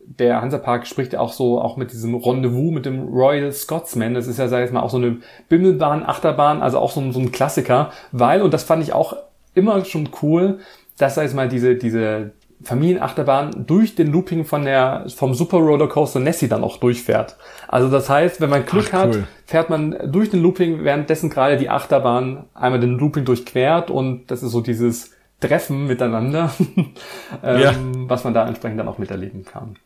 [0.00, 4.14] der Hansapark spricht ja auch so, auch mit diesem Rendezvous mit dem Royal Scotsman.
[4.14, 5.18] Das ist ja, sag ich mal, auch so eine
[5.48, 7.90] Bimmelbahn, Achterbahn, also auch so, so ein Klassiker.
[8.12, 9.16] Weil, und das fand ich auch
[9.54, 10.58] immer schon cool,
[10.98, 12.32] dass, sag ich mal, diese, diese
[12.64, 17.36] Familienachterbahn durch den Looping von der, vom Super Roller Coaster Nessie dann auch durchfährt.
[17.68, 19.20] Also das heißt, wenn man Glück Ach, cool.
[19.22, 24.30] hat, fährt man durch den Looping, währenddessen gerade die Achterbahn einmal den Looping durchquert und
[24.30, 25.12] das ist so dieses
[25.42, 26.52] Treffen miteinander,
[27.42, 27.74] ähm, ja.
[28.08, 29.76] was man da entsprechend dann auch miterleben kann.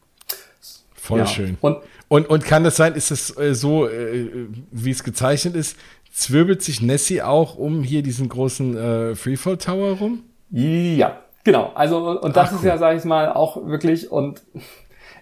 [0.94, 1.26] Voll ja.
[1.26, 1.56] schön.
[1.60, 1.78] Und,
[2.08, 5.76] und, und kann das sein, ist es äh, so, äh, wie es gezeichnet ist,
[6.12, 10.22] zwirbelt sich Nessie auch um hier diesen großen äh, Freefall Tower rum?
[10.50, 11.72] Ja, genau.
[11.74, 14.42] Also, und das Ach, ist ja, sage ich mal, auch wirklich, und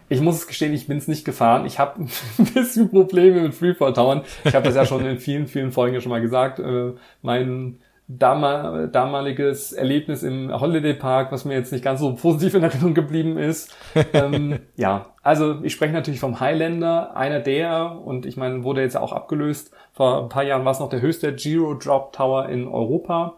[0.08, 1.66] ich muss es gestehen, ich bin es nicht gefahren.
[1.66, 2.00] Ich habe
[2.38, 4.22] ein bisschen Probleme mit Freefall Towern.
[4.44, 6.58] Ich habe das ja schon in vielen, vielen Folgen schon mal gesagt.
[6.58, 12.54] Äh, mein damal, damaliges Erlebnis im Holiday Park, was mir jetzt nicht ganz so positiv
[12.54, 13.74] in Erinnerung geblieben ist.
[14.12, 18.96] ähm, ja, also ich spreche natürlich vom Highlander, einer der, und ich meine, wurde jetzt
[18.96, 19.72] auch abgelöst.
[19.92, 23.36] Vor ein paar Jahren war es noch der höchste Giro Drop Tower in Europa.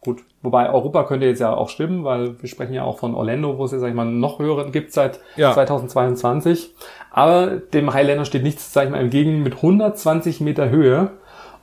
[0.00, 3.58] Gut, wobei Europa könnte jetzt ja auch stimmen, weil wir sprechen ja auch von Orlando,
[3.58, 5.52] wo es ja, sag ich mal, noch höheren gibt seit ja.
[5.54, 6.74] 2022.
[7.10, 11.12] Aber dem Highlander steht nichts, sag ich mal, entgegen mit 120 Meter Höhe.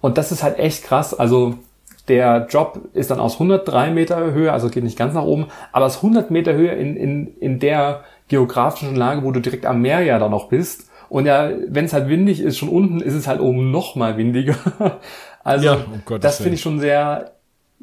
[0.01, 1.13] Und das ist halt echt krass.
[1.13, 1.59] Also
[2.07, 5.85] der Job ist dann aus 103 Meter Höhe, also geht nicht ganz nach oben, aber
[5.85, 10.01] aus 100 Meter Höhe in, in, in der geografischen Lage, wo du direkt am Meer
[10.01, 10.89] ja da noch bist.
[11.09, 14.17] Und ja, wenn es halt windig ist, schon unten ist es halt oben noch mal
[14.17, 14.55] windiger.
[15.43, 17.31] also ja, um das finde ich schon sehr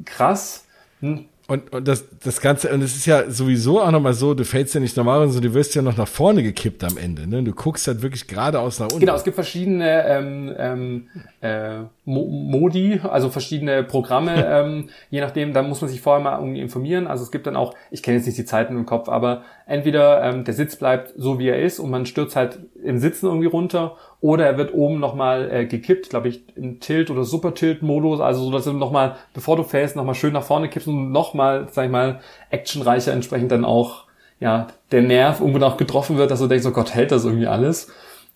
[0.05, 0.65] krass.
[1.01, 1.25] Hm.
[1.49, 4.75] Und, und das, das Ganze, und es ist ja sowieso auch nochmal so, du fällst
[4.75, 7.25] ja nicht normal, sondern du wirst ja noch nach vorne gekippt am Ende.
[7.25, 7.41] Ne?
[7.41, 8.99] Du guckst halt wirklich geradeaus nach unten.
[8.99, 11.07] Genau, es gibt verschiedene ähm, ähm,
[11.41, 16.61] äh, Modi, also verschiedene Programme, ähm, je nachdem, da muss man sich vorher mal irgendwie
[16.61, 17.07] informieren.
[17.07, 20.21] Also es gibt dann auch, ich kenne jetzt nicht die Zeiten im Kopf, aber entweder
[20.23, 23.47] ähm, der Sitz bleibt so, wie er ist und man stürzt halt im Sitzen irgendwie
[23.47, 28.43] runter oder er wird oben nochmal äh, gekippt, glaube ich, im Tilt- oder Super-Tilt-Modus, also
[28.43, 31.85] so, dass du nochmal, bevor du fällst, nochmal schön nach vorne kippst und nochmal, sag
[31.85, 34.05] ich mal, actionreicher entsprechend dann auch,
[34.41, 37.47] ja, der Nerv irgendwo noch getroffen wird, dass du denkst, oh Gott, hält das irgendwie
[37.47, 37.91] alles.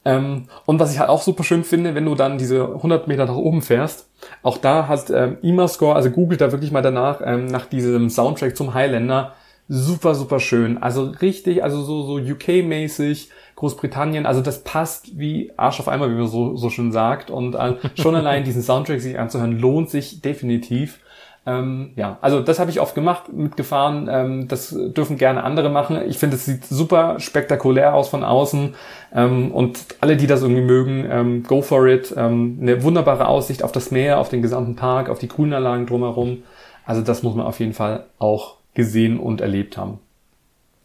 [0.05, 3.25] Ähm, und was ich halt auch super schön finde, wenn du dann diese 100 Meter
[3.25, 4.09] nach oben fährst,
[4.41, 8.55] auch da hast ähm, IMA-Score, also googelt da wirklich mal danach, ähm, nach diesem Soundtrack
[8.55, 9.34] zum Highlander,
[9.74, 10.78] super, super schön.
[10.78, 16.15] Also richtig, also so, so UK-mäßig, Großbritannien, also das passt wie Arsch auf einmal, wie
[16.15, 17.32] man so, so schön sagt.
[17.32, 20.99] Und äh, schon allein diesen Soundtrack sich anzuhören, lohnt sich definitiv.
[21.45, 24.07] Ähm, ja, also das habe ich oft gemacht, mitgefahren.
[24.11, 25.99] Ähm, das dürfen gerne andere machen.
[26.07, 28.76] Ich finde, es sieht super spektakulär aus von außen.
[29.13, 32.13] Ähm, und alle, die das irgendwie mögen, ähm, go for it.
[32.15, 36.43] Ähm, eine wunderbare Aussicht auf das Meer, auf den gesamten Park, auf die Grünanlagen drumherum.
[36.86, 39.99] Also das muss man auf jeden Fall auch gesehen und erlebt haben.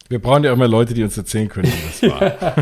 [0.09, 2.55] Wir brauchen ja auch mal Leute, die uns erzählen können, wie das war.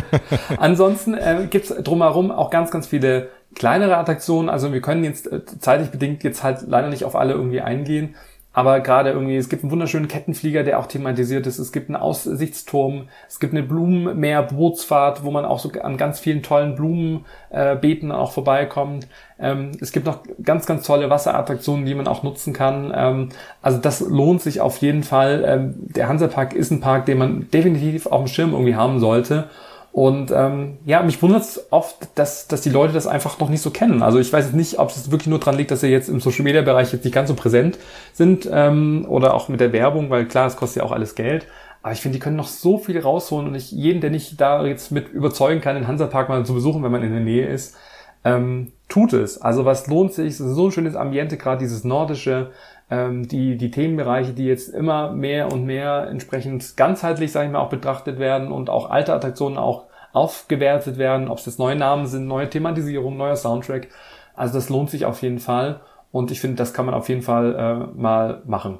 [0.58, 4.50] Ansonsten äh, gibt es drumherum auch ganz, ganz viele kleinere Attraktionen.
[4.50, 8.16] Also wir können jetzt äh, zeitlich bedingt jetzt halt leider nicht auf alle irgendwie eingehen.
[8.58, 11.60] Aber gerade irgendwie, es gibt einen wunderschönen Kettenflieger, der auch thematisiert ist.
[11.60, 13.08] Es gibt einen Aussichtsturm.
[13.28, 18.32] Es gibt eine Blumenmeer-Bootsfahrt, wo man auch so an ganz vielen tollen Blumenbeeten äh, auch
[18.32, 19.08] vorbeikommt.
[19.38, 22.92] Ähm, es gibt noch ganz, ganz tolle Wasserattraktionen, die man auch nutzen kann.
[22.96, 23.30] Ähm,
[23.62, 25.44] also das lohnt sich auf jeden Fall.
[25.46, 29.52] Ähm, der Hansapark ist ein Park, den man definitiv auf dem Schirm irgendwie haben sollte.
[29.98, 33.64] Und ähm, ja, mich wundert es oft, dass, dass die Leute das einfach noch nicht
[33.64, 34.04] so kennen.
[34.04, 36.20] Also ich weiß jetzt nicht, ob es wirklich nur dran liegt, dass sie jetzt im
[36.20, 37.80] Social Media Bereich jetzt nicht ganz so präsent
[38.14, 41.48] sind ähm, oder auch mit der Werbung, weil klar, es kostet ja auch alles Geld.
[41.82, 44.64] Aber ich finde, die können noch so viel rausholen und ich jeden, der nicht da
[44.68, 47.76] jetzt mit überzeugen kann, den Hansapark mal zu besuchen, wenn man in der Nähe ist,
[48.24, 49.42] ähm, tut es.
[49.42, 50.28] Also was lohnt sich?
[50.28, 52.52] Es ist so ein schönes Ambiente, gerade dieses nordische,
[52.92, 57.62] ähm, die, die Themenbereiche, die jetzt immer mehr und mehr entsprechend ganzheitlich, sage ich mal,
[57.62, 62.08] auch betrachtet werden und auch alte Attraktionen auch aufgewertet werden, ob es jetzt neue Namen
[62.08, 63.90] sind, neue Thematisierung, neuer Soundtrack.
[64.36, 65.82] Also das lohnt sich auf jeden Fall
[66.12, 68.80] und ich finde, das kann man auf jeden Fall äh, mal machen.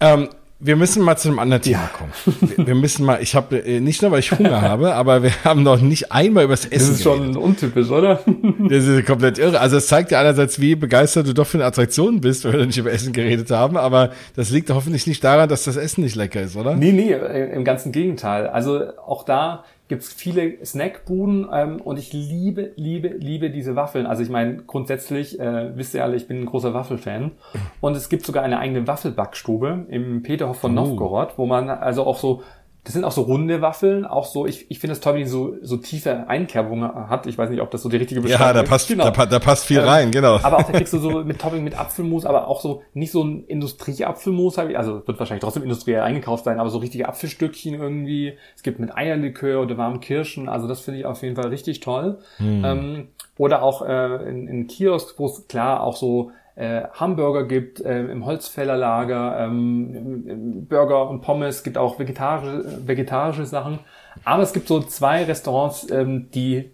[0.00, 0.28] Ähm,
[0.62, 1.90] wir müssen mal zu einem anderen Thema ja.
[1.96, 2.66] kommen.
[2.66, 5.62] Wir, müssen mal, ich habe äh, nicht nur, weil ich Hunger habe, aber wir haben
[5.62, 6.90] noch nicht einmal über das Essen.
[6.90, 7.36] Das ist schon geredet.
[7.36, 8.20] untypisch, oder?
[8.68, 9.58] Das ist komplett irre.
[9.58, 12.66] Also es zeigt ja einerseits, wie begeistert du doch für eine Attraktion bist, weil wir
[12.66, 16.14] nicht über Essen geredet haben, aber das liegt hoffentlich nicht daran, dass das Essen nicht
[16.14, 16.76] lecker ist, oder?
[16.76, 18.46] Nee, nee, im ganzen Gegenteil.
[18.46, 24.06] Also auch da gibt es viele Snackbuden ähm, und ich liebe, liebe, liebe diese Waffeln.
[24.06, 27.32] Also ich meine, grundsätzlich, äh, wisst ihr alle, ich bin ein großer Waffelfan.
[27.80, 30.86] Und es gibt sogar eine eigene Waffelbackstube im Peterhof von oh.
[30.86, 32.42] Novgorod, wo man also auch so
[32.84, 35.28] das sind auch so runde Waffeln, auch so, ich, ich finde es toll, wie die
[35.28, 37.26] so, so tiefe Einkerbungen hat.
[37.26, 38.56] Ich weiß nicht, ob das so die richtige Beschreibung ist.
[38.56, 39.10] Ja, da passt, genau.
[39.10, 40.38] da, da, passt viel ähm, rein, genau.
[40.42, 43.22] Aber auch da kriegst du so mit Topping mit Apfelmus, aber auch so nicht so
[43.22, 48.38] ein Industrieapfelmus, also wird wahrscheinlich trotzdem industriell eingekauft sein, aber so richtige Apfelstückchen irgendwie.
[48.56, 51.80] Es gibt mit Eierlikör oder warmen Kirschen, also das finde ich auf jeden Fall richtig
[51.80, 52.18] toll.
[52.38, 52.64] Hm.
[52.64, 57.80] Ähm, oder auch äh, in, in Kiosk, wo es klar auch so äh, Hamburger gibt,
[57.80, 63.78] äh, im Holzfällerlager, ähm, Burger und Pommes, gibt auch vegetarische, vegetarische Sachen.
[64.24, 66.70] Aber es gibt so zwei Restaurants, ähm, die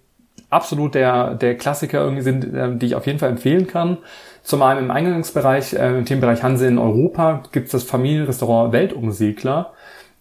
[0.50, 3.98] absolut der, der Klassiker irgendwie sind, ähm, die ich auf jeden Fall empfehlen kann.
[4.42, 9.72] Zum einen im Eingangsbereich, äh, im Themenbereich Hanse in Europa, gibt es das Familienrestaurant Weltumsegler.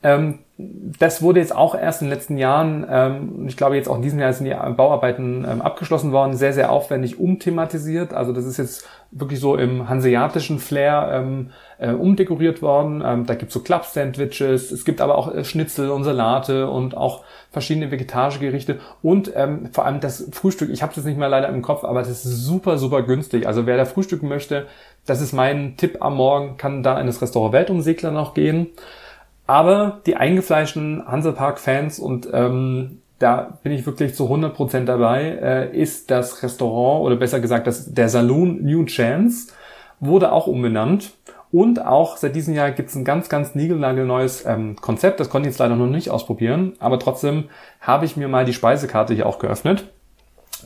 [0.06, 3.95] Ähm, das wurde jetzt auch erst in den letzten Jahren, ähm, ich glaube jetzt auch
[3.95, 8.14] in diesem Jahr sind die Bauarbeiten ähm, abgeschlossen worden, sehr, sehr aufwendig umthematisiert.
[8.14, 11.49] Also das ist jetzt wirklich so im hanseatischen Flair ähm,
[11.80, 13.03] äh, umdekoriert worden.
[13.03, 17.24] Ähm, da gibt's so Club-Sandwiches, es gibt aber auch äh, Schnitzel und Salate und auch
[17.51, 21.30] verschiedene vegetarische Gerichte und ähm, vor allem das Frühstück, ich habe es jetzt nicht mehr
[21.30, 23.47] leider im Kopf, aber das ist super, super günstig.
[23.47, 24.68] Also wer da frühstücken möchte,
[25.08, 28.68] das ist mein Tipp am Morgen, kann da in das Restaurant Weltumsegler noch gehen.
[29.48, 36.12] Aber die eingefleischten Hansapark-Fans und ähm, da bin ich wirklich zu 100% dabei, äh, ist
[36.12, 39.54] das Restaurant oder besser gesagt das, der Saloon New Chance
[40.00, 41.14] wurde auch umbenannt
[41.52, 45.22] und auch seit diesem Jahr gibt es ein ganz, ganz niegelnagelneues ähm, Konzept.
[45.22, 47.46] Das konnte ich jetzt leider noch nicht ausprobieren, aber trotzdem
[47.80, 49.86] habe ich mir mal die Speisekarte hier auch geöffnet.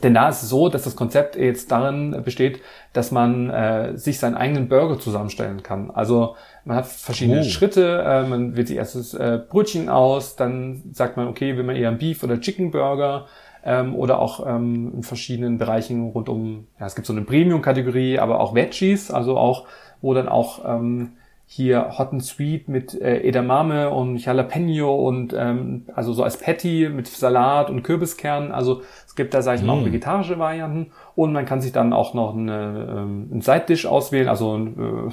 [0.02, 2.62] Denn da ist es so, dass das Konzept jetzt darin besteht,
[2.94, 5.92] dass man äh, sich seinen eigenen Burger zusammenstellen kann.
[5.92, 7.44] Also man hat verschiedene oh.
[7.44, 11.64] Schritte, äh, man wählt sich erst das äh, Brötchen aus, dann sagt man, okay, will
[11.64, 13.26] man eher einen Beef- oder Chicken-Burger
[13.64, 18.20] ähm, oder auch ähm, in verschiedenen Bereichen rund um, ja, es gibt so eine Premium-Kategorie,
[18.20, 19.66] aber auch Veggies, also auch,
[20.02, 21.14] wo dann auch ähm,
[21.52, 26.88] hier Hot and Sweet mit äh, Edamame und Jalapeno und ähm, also so als Patty
[26.94, 28.52] mit Salat und Kürbiskern.
[28.52, 29.86] Also es gibt da, sage ich mal, auch mm.
[29.86, 34.58] vegetarische Varianten und man kann sich dann auch noch eine, ähm, einen Side-Dish auswählen, also
[34.58, 35.12] äh,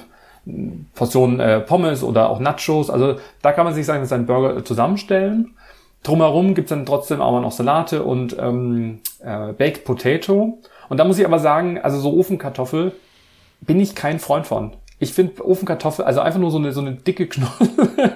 [0.95, 2.89] Portion äh, Pommes oder auch Nachos.
[2.89, 5.53] Also da kann man sich sagen, seinen Burger zusammenstellen.
[6.03, 10.59] Drumherum gibt's dann trotzdem auch noch Salate und ähm, äh, Baked Potato.
[10.89, 12.93] Und da muss ich aber sagen, also so Ofenkartoffel
[13.61, 14.73] bin ich kein Freund von.
[14.99, 17.49] Ich finde Ofenkartoffel, also einfach nur so eine, so eine dicke Knolle.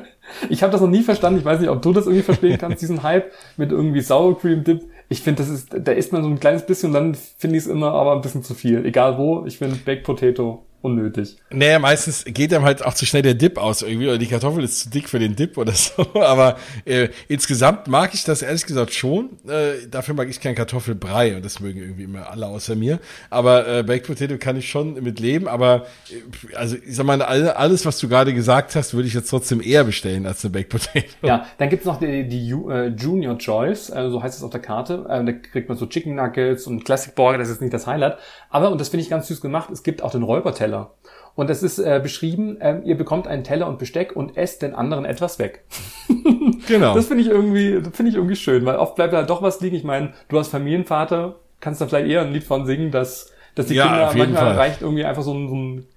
[0.50, 1.40] ich habe das noch nie verstanden.
[1.40, 4.64] Ich weiß nicht, ob du das irgendwie verstehen kannst, diesen Hype mit irgendwie Sour Cream
[4.64, 4.84] Dip.
[5.10, 7.64] Ich finde, das ist, da isst man so ein kleines bisschen und dann finde ich
[7.64, 8.86] es immer aber ein bisschen zu viel.
[8.86, 11.38] Egal wo, ich finde Baked Potato unnötig.
[11.50, 14.64] Naja, meistens geht einem halt auch zu schnell der Dip aus irgendwie oder die Kartoffel
[14.64, 16.08] ist zu dick für den Dip oder so.
[16.16, 19.30] Aber äh, insgesamt mag ich das ehrlich gesagt schon.
[19.48, 23.00] Äh, dafür mag ich keinen Kartoffelbrei und das mögen irgendwie immer alle außer mir.
[23.30, 25.48] Aber äh, Baked Potato kann ich schon mit leben.
[25.48, 29.30] Aber äh, also ich sag mal, alles, was du gerade gesagt hast, würde ich jetzt
[29.30, 31.08] trotzdem eher bestellen als eine Baked Potato.
[31.22, 34.62] Ja, dann gibt's noch die, die uh, Junior Choice, äh, so heißt es auf der
[34.62, 35.06] Karte.
[35.10, 38.18] Äh, da kriegt man so Chicken Nuggets und Classic Burger, das ist nicht das Highlight.
[38.50, 40.92] Aber, und das finde ich ganz süß gemacht, es gibt auch den Räuberteller Teller.
[41.36, 44.76] Und das ist äh, beschrieben, äh, ihr bekommt einen Teller und Besteck und esst den
[44.76, 45.64] anderen etwas weg.
[46.68, 46.94] genau.
[46.94, 49.62] Das finde ich irgendwie, das finde ich irgendwie schön, weil oft bleibt da doch was
[49.62, 49.76] liegen.
[49.76, 53.68] Ich meine, du als Familienvater kannst da vielleicht eher ein Lied von singen, dass, dass
[53.68, 54.58] die ja, Kinder manchmal Fall.
[54.58, 55.88] reicht irgendwie einfach so ein, so ein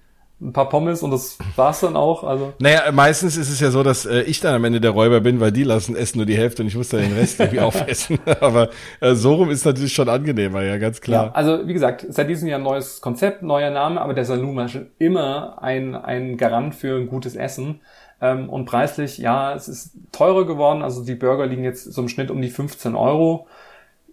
[0.45, 2.23] ein paar Pommes und das war's dann auch.
[2.23, 2.53] Also.
[2.59, 5.39] Naja, meistens ist es ja so, dass äh, ich dann am Ende der Räuber bin,
[5.39, 8.19] weil die lassen essen nur die Hälfte und ich muss dann den Rest irgendwie aufessen.
[8.41, 8.69] Aber
[9.01, 11.25] äh, so rum ist natürlich schon angenehmer, ja, ganz klar.
[11.25, 14.55] Ja, also wie gesagt, seit diesem Jahr ein neues Konzept, neuer Name, aber der Saloon
[14.55, 17.81] war schon immer ein, ein Garant für ein gutes Essen.
[18.21, 20.81] Ähm, und preislich, ja, es ist teurer geworden.
[20.81, 23.47] Also die Burger liegen jetzt so im Schnitt um die 15 Euro.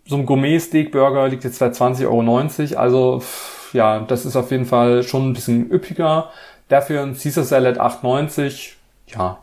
[0.04, 2.78] So ein Gourmet-Steak-Burger liegt jetzt bei 20,90 Euro.
[2.78, 6.30] Also pff, ja, das ist auf jeden Fall schon ein bisschen üppiger.
[6.68, 8.72] Dafür ein Caesar Salad 8,90,
[9.08, 9.38] ja,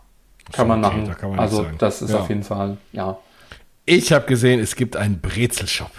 [0.52, 1.08] kann man okay, machen.
[1.08, 2.20] Da kann man also das ist ja.
[2.20, 3.18] auf jeden Fall, ja.
[3.86, 5.92] Ich habe gesehen, es gibt einen Brezelshop.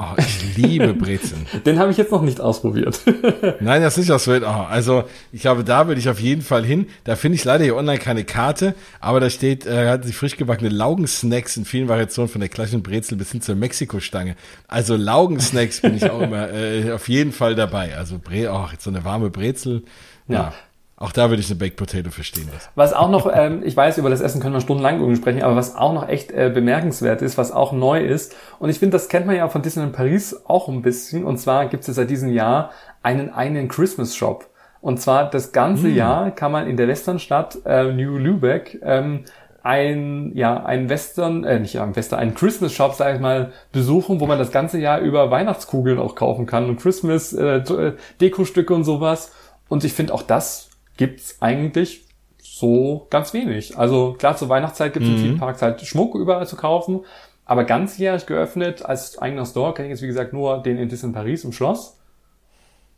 [0.00, 1.44] Oh, ich liebe Brezeln.
[1.66, 3.00] Den habe ich jetzt noch nicht ausprobiert.
[3.60, 4.44] Nein, das ist nicht ausprobiert.
[4.46, 6.86] Oh, also ich glaube, da würde ich auf jeden Fall hin.
[7.02, 10.36] Da finde ich leider hier online keine Karte, aber da steht, äh, hat sich frisch
[10.36, 14.36] gebackene Laugensnacks in vielen Variationen von der klassischen Brezel bis hin zur Mexiko-Stange.
[14.68, 17.96] Also Laugensnacks bin ich auch immer äh, auf jeden Fall dabei.
[17.96, 19.82] Also Bre oh, jetzt so eine warme Brezel.
[20.28, 20.34] Ja.
[20.34, 20.52] ja.
[21.00, 22.48] Auch da würde ich eine Baked Potato verstehen.
[22.52, 25.54] Was, was auch noch, ähm, ich weiß, über das Essen können wir stundenlang sprechen, aber
[25.54, 29.08] was auch noch echt äh, bemerkenswert ist, was auch neu ist, und ich finde, das
[29.08, 32.30] kennt man ja von Disneyland Paris auch ein bisschen, und zwar gibt es seit diesem
[32.30, 34.50] Jahr einen eigenen Christmas Shop.
[34.80, 35.94] Und zwar das ganze mm.
[35.94, 39.24] Jahr kann man in der Westernstadt äh, New Lübeck ähm,
[39.62, 44.18] ein, ja, ein Western, äh, nicht ein Western, einen Christmas Shop, sag ich mal, besuchen,
[44.20, 48.84] wo man das ganze Jahr über Weihnachtskugeln auch kaufen kann und Christmas äh Dekostücke und
[48.84, 49.32] sowas.
[49.68, 50.67] Und ich finde auch das
[50.98, 52.04] gibt's eigentlich
[52.42, 53.78] so ganz wenig.
[53.78, 55.14] Also klar, zur Weihnachtszeit gibt's mhm.
[55.14, 57.00] in vielen Parks halt Schmuck überall zu kaufen,
[57.46, 61.12] aber ganzjährig geöffnet als eigener Store kenne ich jetzt wie gesagt nur den in Disney
[61.12, 61.98] Paris im Schloss.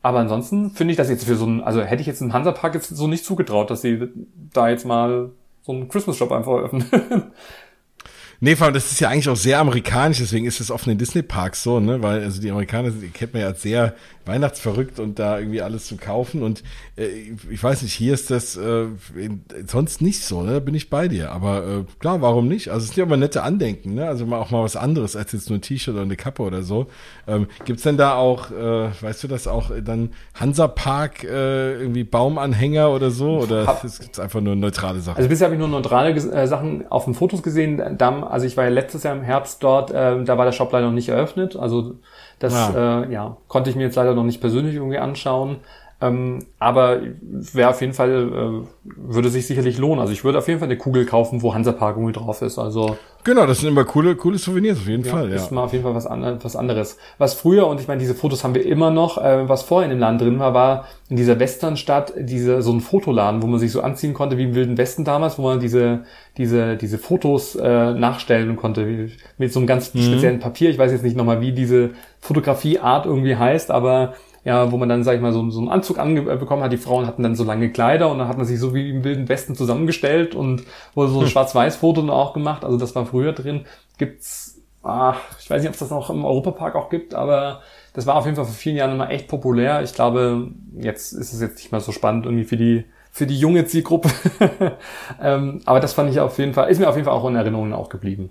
[0.03, 2.75] Aber ansonsten finde ich das jetzt für so ein, also hätte ich jetzt im Hansa-Park
[2.75, 4.09] jetzt so nicht zugetraut, dass sie
[4.53, 5.31] da jetzt mal
[5.63, 6.87] so einen Christmas-Shop einfach eröffnen.
[8.43, 10.93] Nee, vor allem, das ist ja eigentlich auch sehr amerikanisch, deswegen ist es oft in
[10.93, 12.03] den Disney-Parks so, ne?
[12.03, 15.86] Weil, also die Amerikaner die kennt man ja als sehr weihnachtsverrückt und da irgendwie alles
[15.86, 16.43] zu kaufen.
[16.43, 16.62] Und
[16.97, 17.07] äh,
[17.51, 18.86] ich weiß nicht, hier ist das äh,
[19.66, 20.55] sonst nicht so, ne?
[20.55, 21.32] Da bin ich bei dir.
[21.32, 22.68] Aber äh, klar, warum nicht?
[22.68, 24.07] Also es sind ja immer nette Andenken, ne?
[24.07, 26.62] Also mal auch mal was anderes als jetzt nur ein T-Shirt oder eine Kappe oder
[26.62, 26.86] so.
[27.26, 32.91] Ähm, gibt's denn da auch, äh, weißt du das auch, dann Hansa-Park äh, irgendwie Baumanhänger
[32.91, 33.41] oder so?
[33.41, 35.18] Oder ist es einfach nur neutrale Sachen?
[35.18, 37.99] Also bisher habe ich nur neutrale äh, Sachen auf den Fotos gesehen.
[37.99, 40.72] Da also ich war ja letztes Jahr im Herbst dort, äh, da war der Shop
[40.72, 41.57] leider noch nicht eröffnet.
[41.57, 41.97] Also
[42.39, 43.03] das ja.
[43.03, 45.57] Äh, ja, konnte ich mir jetzt leider noch nicht persönlich irgendwie anschauen.
[46.01, 47.01] Ähm, aber
[47.53, 50.01] wäre auf jeden Fall, äh, würde sich sicherlich lohnen.
[50.01, 52.59] Also ich würde auf jeden Fall eine Kugel kaufen, wo Hansa Park irgendwie drauf ist.
[52.59, 55.29] Also Genau, das sind immer coole, coole Souvenirs auf jeden ja, Fall.
[55.29, 55.37] Ja.
[55.37, 56.97] Ist mal auf jeden Fall was, an, was anderes.
[57.19, 59.95] Was früher, und ich meine, diese Fotos haben wir immer noch, äh, was vorher in
[59.95, 63.73] dem Laden drin war, war in dieser Westernstadt diese, so ein Fotoladen, wo man sich
[63.73, 66.05] so anziehen konnte wie im Wilden Westen damals, wo man diese,
[66.39, 70.01] diese, diese Fotos äh, nachstellen konnte, wie, mit so einem ganz mhm.
[70.01, 70.71] speziellen Papier.
[70.71, 71.91] Ich weiß jetzt nicht nochmal, wie diese
[72.21, 75.99] Fotografieart irgendwie heißt, aber ja, wo man dann, sag ich mal, so, so einen Anzug
[75.99, 76.72] anbekommen hat.
[76.72, 79.05] Die Frauen hatten dann so lange Kleider und dann hat man sich so wie im
[79.05, 80.62] Wilden Westen zusammengestellt und
[80.95, 81.28] wurde so ein.
[81.28, 82.64] Schwarz-Weiß-Foto auch gemacht.
[82.64, 83.66] Also das war früher drin.
[83.99, 87.61] Gibt's ach, ich weiß nicht, ob es das noch im Europapark auch gibt, aber
[87.93, 89.82] das war auf jeden Fall vor vielen Jahren immer echt populär.
[89.82, 93.38] Ich glaube, jetzt ist es jetzt nicht mehr so spannend irgendwie für die für die
[93.38, 94.09] junge Zielgruppe.
[95.20, 97.34] ähm, aber das fand ich auf jeden Fall, ist mir auf jeden Fall auch in
[97.34, 98.30] Erinnerungen auch geblieben.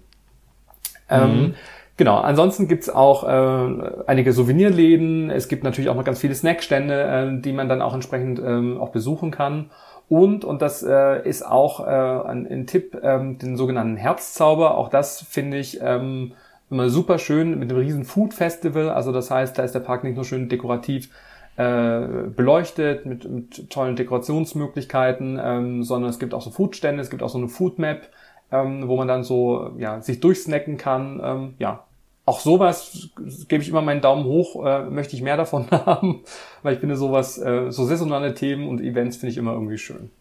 [1.10, 1.56] Ähm, mhm.
[2.00, 5.30] Genau, ansonsten gibt's auch äh, einige Souvenirläden.
[5.30, 8.80] Es gibt natürlich auch noch ganz viele Snackstände, äh, die man dann auch entsprechend äh,
[8.80, 9.70] auch besuchen kann.
[10.08, 14.78] Und, und das äh, ist auch äh, ein, ein Tipp, ähm, den sogenannten Herzzauber.
[14.78, 16.32] Auch das finde ich ähm,
[16.72, 18.92] immer super schön mit dem riesen Food Festival.
[18.92, 21.10] Also das heißt, da ist der Park nicht nur schön dekorativ
[21.58, 22.00] äh,
[22.34, 27.30] beleuchtet mit, mit tollen Dekorationsmöglichkeiten, ähm, sondern es gibt auch so Foodstände, es gibt auch
[27.30, 28.08] so eine Food Map,
[28.54, 31.20] ähm, wo man dann so ja sich durchsnacken kann.
[31.22, 31.84] Ähm, ja,
[32.30, 33.10] auch sowas
[33.48, 36.22] gebe ich immer meinen Daumen hoch, äh, möchte ich mehr davon haben,
[36.62, 40.12] weil ich finde sowas, äh, so saisonale Themen und Events finde ich immer irgendwie schön.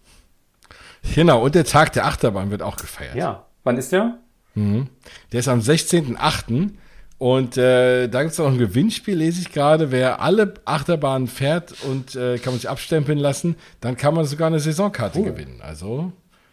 [1.15, 3.15] Genau, und der Tag der Achterbahn wird auch gefeiert.
[3.15, 4.17] Ja, wann ist der?
[4.55, 4.89] Mhm.
[5.33, 6.71] Der ist am 16.8.
[7.19, 9.91] Und äh, da gibt es noch ein Gewinnspiel, lese ich gerade.
[9.91, 14.47] Wer alle Achterbahnen fährt und äh, kann man sich abstempeln lassen, dann kann man sogar
[14.47, 15.25] eine Saisonkarte cool.
[15.27, 15.61] gewinnen.
[15.61, 16.13] Also,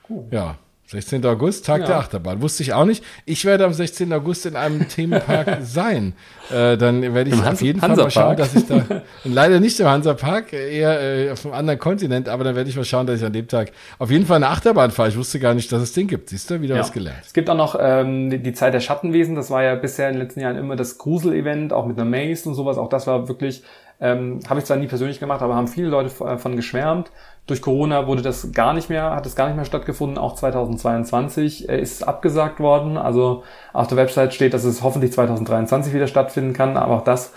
[0.09, 0.25] cool.
[0.31, 0.57] ja.
[0.87, 1.25] 16.
[1.25, 1.87] August, Tag ja.
[1.87, 2.41] der Achterbahn.
[2.43, 3.03] Wusste ich auch nicht.
[3.25, 4.13] Ich werde am 16.
[4.13, 6.13] August in einem Themenpark sein.
[6.51, 8.83] Äh, dann werde ich Im auf jeden Fall mal schauen, dass ich da,
[9.23, 12.85] leider nicht im Hansapark, eher äh, auf einem anderen Kontinent, aber dann werde ich mal
[12.85, 15.09] schauen, dass ich an dem Tag auf jeden Fall eine Achterbahn fahre.
[15.09, 16.29] Ich wusste gar nicht, dass es den gibt.
[16.29, 16.81] Siehst du, wieder ja.
[16.81, 17.23] was gelernt.
[17.25, 19.35] Es gibt auch noch ähm, die, die Zeit der Schattenwesen.
[19.35, 22.47] Das war ja bisher in den letzten Jahren immer das Grusel-Event, auch mit einer Maze
[22.47, 22.77] und sowas.
[22.77, 23.63] Auch das war wirklich
[23.99, 27.11] ähm, Habe ich zwar nie persönlich gemacht, aber haben viele Leute von geschwärmt.
[27.47, 30.17] Durch Corona wurde das gar nicht mehr, hat es gar nicht mehr stattgefunden.
[30.17, 32.97] Auch 2022 äh, ist abgesagt worden.
[32.97, 36.75] Also auf der Website steht, dass es hoffentlich 2023 wieder stattfinden kann.
[36.75, 37.33] Aber auch das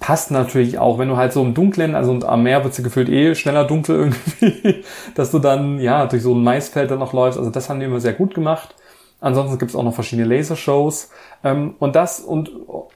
[0.00, 3.08] passt natürlich auch, wenn du halt so im Dunklen, also am Meer wird es gefühlt
[3.08, 3.96] eh schneller dunkel
[4.32, 4.84] irgendwie,
[5.14, 7.38] dass du dann ja durch so ein Maisfeld dann noch läufst.
[7.38, 8.74] Also das haben die immer sehr gut gemacht.
[9.22, 11.10] Ansonsten gibt es auch noch verschiedene Lasershows.
[11.44, 12.50] Ähm, und das und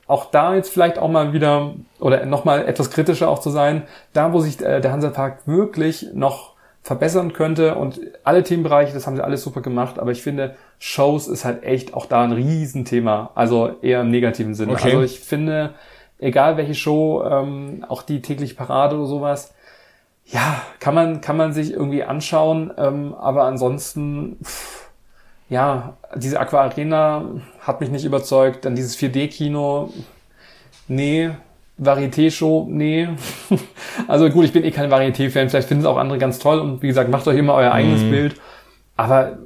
[0.09, 4.33] auch da jetzt vielleicht auch mal wieder oder nochmal etwas kritischer auch zu sein, da
[4.33, 9.25] wo sich äh, der Hansapark wirklich noch verbessern könnte und alle Themenbereiche, das haben sie
[9.25, 13.75] alles super gemacht, aber ich finde, Shows ist halt echt auch da ein Riesenthema, also
[13.83, 14.73] eher im negativen Sinne.
[14.73, 14.91] Okay.
[14.91, 15.75] Also ich finde,
[16.19, 19.53] egal welche Show, ähm, auch die tägliche Parade oder sowas,
[20.27, 24.86] ja, kann man, kann man sich irgendwie anschauen, ähm, aber ansonsten, pff,
[25.49, 27.25] ja, diese Aqua Arena
[27.61, 28.65] hat mich nicht überzeugt.
[28.65, 29.93] Dann dieses 4D-Kino,
[30.89, 31.31] nee.
[31.79, 33.09] Varieté-Show, nee.
[34.09, 35.51] also gut, ich bin eh kein Varieté-Fan.
[35.51, 36.59] Vielleicht finden es auch andere ganz toll.
[36.59, 38.11] Und wie gesagt, macht euch immer euer eigenes mm.
[38.11, 38.41] Bild.
[38.97, 39.39] Aber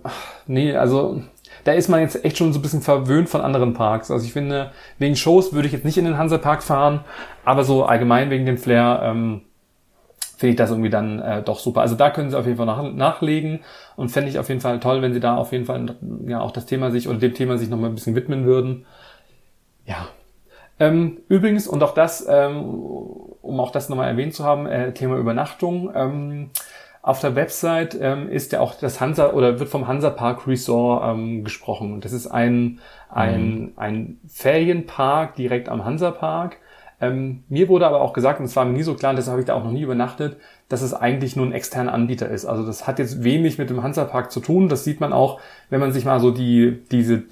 [0.46, 1.22] nee, also
[1.64, 4.10] da ist man jetzt echt schon so ein bisschen verwöhnt von anderen Parks.
[4.10, 7.00] Also ich finde, wegen Shows würde ich jetzt nicht in den Hansa-Park fahren,
[7.44, 9.42] aber so allgemein wegen dem Flair ähm,
[10.40, 11.82] finde ich das irgendwie dann äh, doch super.
[11.82, 13.60] Also da können sie auf jeden Fall nach, nachlegen
[13.94, 16.50] und fände ich auf jeden Fall toll, wenn sie da auf jeden Fall ja auch
[16.50, 18.86] das Thema sich oder dem Thema sich nochmal ein bisschen widmen würden.
[19.84, 20.08] Ja.
[20.78, 22.58] Ähm, übrigens, und auch das, ähm,
[23.42, 25.92] um auch das nochmal erwähnt zu haben, äh, Thema Übernachtung.
[25.94, 26.50] Ähm,
[27.02, 31.02] auf der Website ähm, ist ja auch das Hansa oder wird vom Hansa Park Resort
[31.04, 31.92] ähm, gesprochen.
[31.92, 32.80] Und das ist ein,
[33.10, 33.72] ein, mhm.
[33.76, 36.56] ein Ferienpark direkt am Hansa Park
[37.00, 39.40] ähm, mir wurde aber auch gesagt, und es war mir nie so klar, deshalb habe
[39.40, 40.36] ich da auch noch nie übernachtet,
[40.68, 42.44] dass es eigentlich nur ein externer Anbieter ist.
[42.44, 44.68] Also das hat jetzt wenig mit dem Hansapark zu tun.
[44.68, 45.40] Das sieht man auch,
[45.70, 47.22] wenn man sich mal so die diese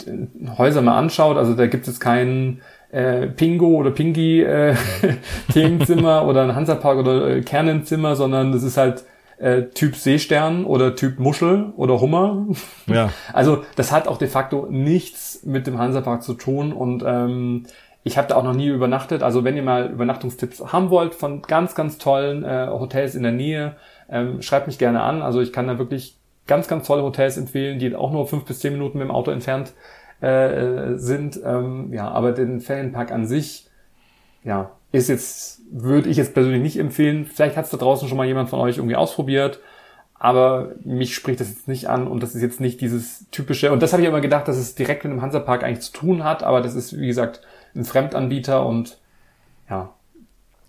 [0.57, 1.37] Häuser mal anschaut.
[1.37, 4.75] Also da gibt es keinen äh, Pingo oder Pingi äh,
[5.53, 9.05] Themenzimmer oder ein Hansapark oder äh, Kernenzimmer, sondern das ist halt
[9.39, 12.47] äh, Typ Seestern oder Typ Muschel oder Hummer.
[12.87, 13.11] Ja.
[13.33, 17.67] Also das hat auch de facto nichts mit dem Hansapark zu tun und ähm,
[18.09, 19.23] ich habe da auch noch nie übernachtet.
[19.23, 23.33] Also wenn ihr mal Übernachtungstipps haben wollt von ganz, ganz tollen äh, Hotels in der
[23.33, 23.77] Nähe,
[24.11, 25.23] ähm, schreibt mich gerne an.
[25.23, 28.61] Also ich kann da wirklich ganz, ganz tolle Hotels empfehlen, die auch nur fünf bis
[28.61, 29.75] zehn Minuten mit dem Auto entfernt
[30.21, 31.39] äh, sind.
[31.45, 33.69] Ähm, ja, aber den Ferienpark an sich,
[34.43, 37.27] ja, ist jetzt, würde ich jetzt persönlich nicht empfehlen.
[37.27, 39.61] Vielleicht hat es da draußen schon mal jemand von euch irgendwie ausprobiert.
[40.19, 43.71] Aber mich spricht das jetzt nicht an und das ist jetzt nicht dieses typische.
[43.71, 46.25] Und das habe ich immer gedacht, dass es direkt mit dem Hansapark eigentlich zu tun
[46.25, 47.41] hat, aber das ist, wie gesagt,
[47.79, 48.99] ein Fremdanbieter und
[49.71, 49.95] ja.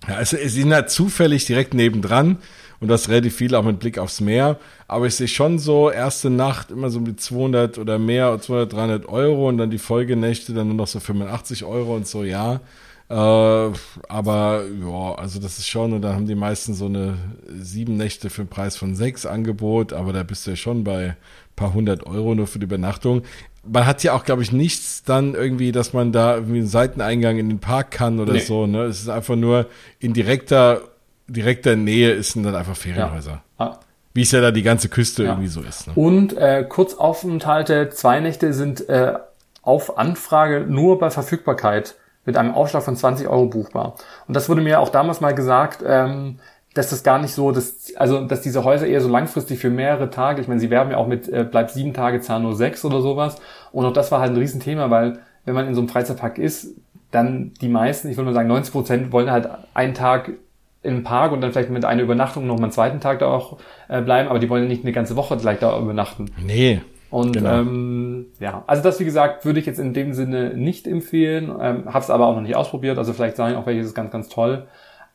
[0.07, 2.38] Ja, also sie sind halt zufällig direkt nebendran
[2.80, 4.57] und das relativ viel auch mit Blick aufs Meer.
[4.88, 9.10] Aber ich sehe schon so, erste Nacht immer so mit 200 oder mehr, 200, 300
[9.10, 12.62] Euro und dann die Folgenächte dann nur noch so 85 Euro und so, ja.
[13.10, 17.18] Äh, aber ja, also das ist schon, und dann haben die meisten so eine
[17.60, 21.18] sieben Nächte für den Preis von sechs Angebot, aber da bist du ja schon bei
[21.60, 23.24] paar hundert Euro nur für die Übernachtung
[23.64, 27.38] man hat ja auch, glaube ich, nichts dann irgendwie, dass man da irgendwie einen Seiteneingang
[27.38, 28.39] in den Park kann oder nee.
[28.39, 28.68] so.
[28.68, 28.84] Ne?
[28.84, 29.68] Es ist einfach nur
[29.99, 30.82] in direkter,
[31.28, 33.43] direkter Nähe ist dann einfach Ferienhäuser.
[33.60, 33.66] Ja.
[33.66, 33.80] Ah.
[34.14, 35.32] Wie es ja da die ganze Küste ja.
[35.32, 35.88] irgendwie so ist.
[35.88, 35.93] Ne?
[35.95, 39.14] Und äh, Kurzaufenthalte, zwei Nächte sind äh,
[39.62, 41.95] auf Anfrage nur bei Verfügbarkeit
[42.26, 43.95] mit einem Aufschlag von 20 Euro buchbar.
[44.28, 46.39] Und das wurde mir auch damals mal gesagt, ähm,
[46.74, 50.09] dass das gar nicht so, dass, also dass diese Häuser eher so langfristig für mehrere
[50.09, 52.86] Tage, ich meine, sie werben ja auch mit äh, bleibt sieben Tage, zahl nur sechs
[52.86, 53.38] oder sowas.
[53.72, 56.76] Und auch das war halt ein Riesenthema, weil wenn man in so einem Freizeitpark ist,
[57.11, 60.34] dann die meisten, ich würde mal sagen 90 Prozent, wollen halt einen Tag
[60.82, 63.57] im Park und dann vielleicht mit einer Übernachtung noch mal einen zweiten Tag da auch
[63.89, 66.32] äh, bleiben, aber die wollen ja nicht eine ganze Woche gleich da übernachten.
[66.41, 66.82] Nee.
[67.09, 67.61] Und genau.
[67.61, 71.86] ähm, ja, also das wie gesagt würde ich jetzt in dem Sinne nicht empfehlen, ähm,
[71.91, 74.30] habe es aber auch noch nicht ausprobiert, also vielleicht sagen auch welche ist ganz ganz
[74.30, 74.67] toll,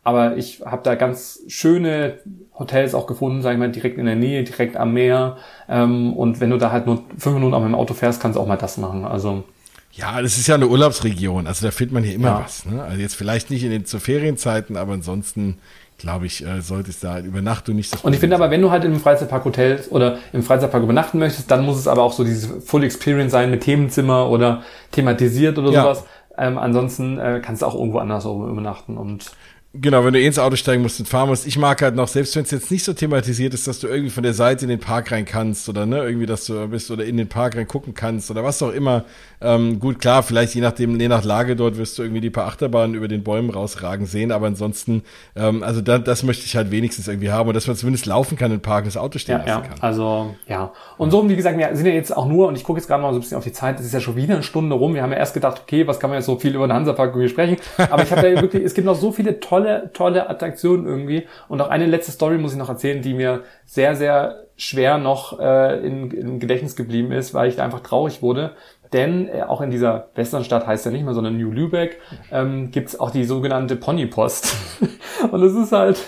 [0.05, 2.19] aber ich habe da ganz schöne
[2.57, 5.39] Hotels auch gefunden, sage ich mal, direkt in der Nähe, direkt am Meer
[5.69, 8.41] ähm, und wenn du da halt nur fünf Minuten auf dem Auto fährst, kannst du
[8.41, 9.05] auch mal das machen.
[9.05, 9.45] Also
[9.93, 12.43] ja, das ist ja eine Urlaubsregion, also da findet man hier immer ja.
[12.45, 12.67] was.
[12.67, 12.83] Ne?
[12.83, 15.59] Also jetzt vielleicht nicht in den zu Ferienzeiten, aber ansonsten
[15.99, 18.61] glaube ich, äh, sollte es da halt Übernachtung nicht das Und ich finde aber, wenn
[18.61, 22.13] du halt im Freizeitpark Hotels oder im Freizeitpark übernachten möchtest, dann muss es aber auch
[22.13, 25.83] so diese Full Experience sein mit Themenzimmer oder thematisiert oder ja.
[25.83, 26.05] sowas.
[26.37, 29.31] Ähm, ansonsten äh, kannst du auch irgendwo anders übernachten und
[29.77, 31.49] Genau, wenn du eh ins Auto steigen musst und fahren musst.
[31.49, 34.11] Ich mag halt noch, selbst wenn es jetzt nicht so thematisiert ist, dass du irgendwie
[34.11, 37.05] von der Seite in den Park rein kannst oder ne, irgendwie, dass du bist oder
[37.05, 39.05] in den Park rein gucken kannst oder was auch immer.
[39.41, 42.47] Ähm, gut, klar, vielleicht je nachdem, je nach Lage dort wirst du irgendwie die paar
[42.47, 45.03] Achterbahnen über den Bäumen rausragen sehen, aber ansonsten,
[45.35, 48.39] ähm, also da, das möchte ich halt wenigstens irgendwie haben und dass man zumindest laufen
[48.39, 49.68] kann im Park und das Auto stehen ja, lassen ja.
[49.70, 49.81] kann.
[49.81, 50.72] Also, ja.
[50.99, 53.03] Und so, wie gesagt, wir sind ja jetzt auch nur, und ich gucke jetzt gerade
[53.03, 54.95] mal so ein bisschen auf die Zeit, es ist ja schon wieder eine Stunde rum.
[54.95, 57.12] Wir haben ja erst gedacht, okay, was kann man jetzt so viel über den Hansapark
[57.29, 57.57] sprechen?
[57.77, 61.27] Aber ich habe ja wirklich, es gibt noch so viele tolle, tolle Attraktion irgendwie.
[61.49, 65.41] Und auch eine letzte Story muss ich noch erzählen, die mir sehr, sehr schwer noch
[65.41, 68.53] äh, in, im Gedächtnis geblieben ist, weil ich da einfach traurig wurde.
[68.93, 71.99] Denn äh, auch in dieser Westernstadt heißt ja nicht mehr, sondern New Lübeck,
[72.31, 74.55] ähm, gibt auch die sogenannte Ponypost.
[75.33, 76.01] und das ist halt,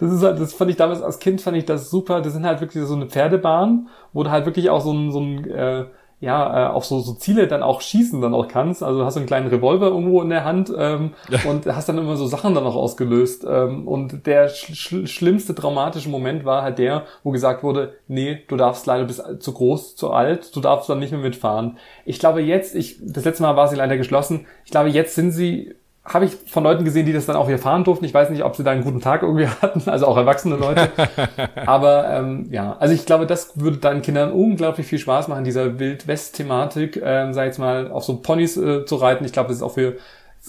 [0.00, 2.20] das ist halt, das fand ich damals als Kind, fand ich das super.
[2.20, 5.20] Das sind halt wirklich so eine Pferdebahn, wo du halt wirklich auch so ein, so
[5.20, 5.84] ein äh,
[6.22, 8.84] ja, äh, auf so, so Ziele dann auch schießen dann auch kannst.
[8.84, 11.14] Also hast du einen kleinen Revolver irgendwo in der Hand ähm,
[11.48, 13.44] und hast dann immer so Sachen dann auch ausgelöst.
[13.44, 18.56] Ähm, und der sch schlimmste traumatische Moment war halt der, wo gesagt wurde, nee, du
[18.56, 21.78] darfst leider bis zu groß, zu alt, du darfst dann nicht mehr mitfahren.
[22.04, 25.32] Ich glaube jetzt, ich, das letzte Mal war sie leider geschlossen, ich glaube jetzt sind
[25.32, 25.74] sie
[26.04, 28.04] habe ich von Leuten gesehen, die das dann auch hier fahren durften.
[28.04, 30.90] Ich weiß nicht, ob sie da einen guten Tag irgendwie hatten, also auch erwachsene Leute.
[31.66, 35.78] Aber ähm, ja, also ich glaube, das würde deinen Kindern unglaublich viel Spaß machen, dieser
[35.78, 39.24] Wild-West-Thematik, ähm, sag ich jetzt mal, auf so Ponys äh, zu reiten.
[39.24, 39.96] Ich glaube, das ist auch für,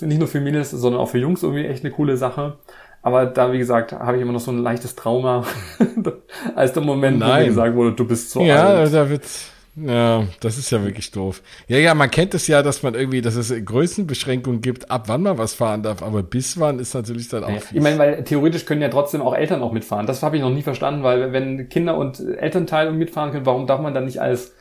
[0.02, 2.58] nicht nur für Mädels, sondern auch für Jungs irgendwie echt eine coole Sache.
[3.04, 5.44] Aber da, wie gesagt, habe ich immer noch so ein leichtes Trauma,
[6.56, 7.30] als der Moment, Nein.
[7.30, 8.92] wo mir gesagt wurde, du bist so ja, alt.
[8.92, 11.42] Ja, da wird's ja, das ist ja wirklich doof.
[11.68, 15.24] Ja, ja, man kennt es ja, dass man irgendwie, dass es Größenbeschränkungen gibt, ab wann
[15.24, 17.50] man was fahren darf, aber bis wann ist natürlich dann auch.
[17.50, 20.06] Ja, ich meine, weil theoretisch können ja trotzdem auch Eltern auch mitfahren.
[20.06, 23.82] Das habe ich noch nie verstanden, weil wenn Kinder und Elternteile mitfahren können, warum darf
[23.82, 24.54] man dann nicht als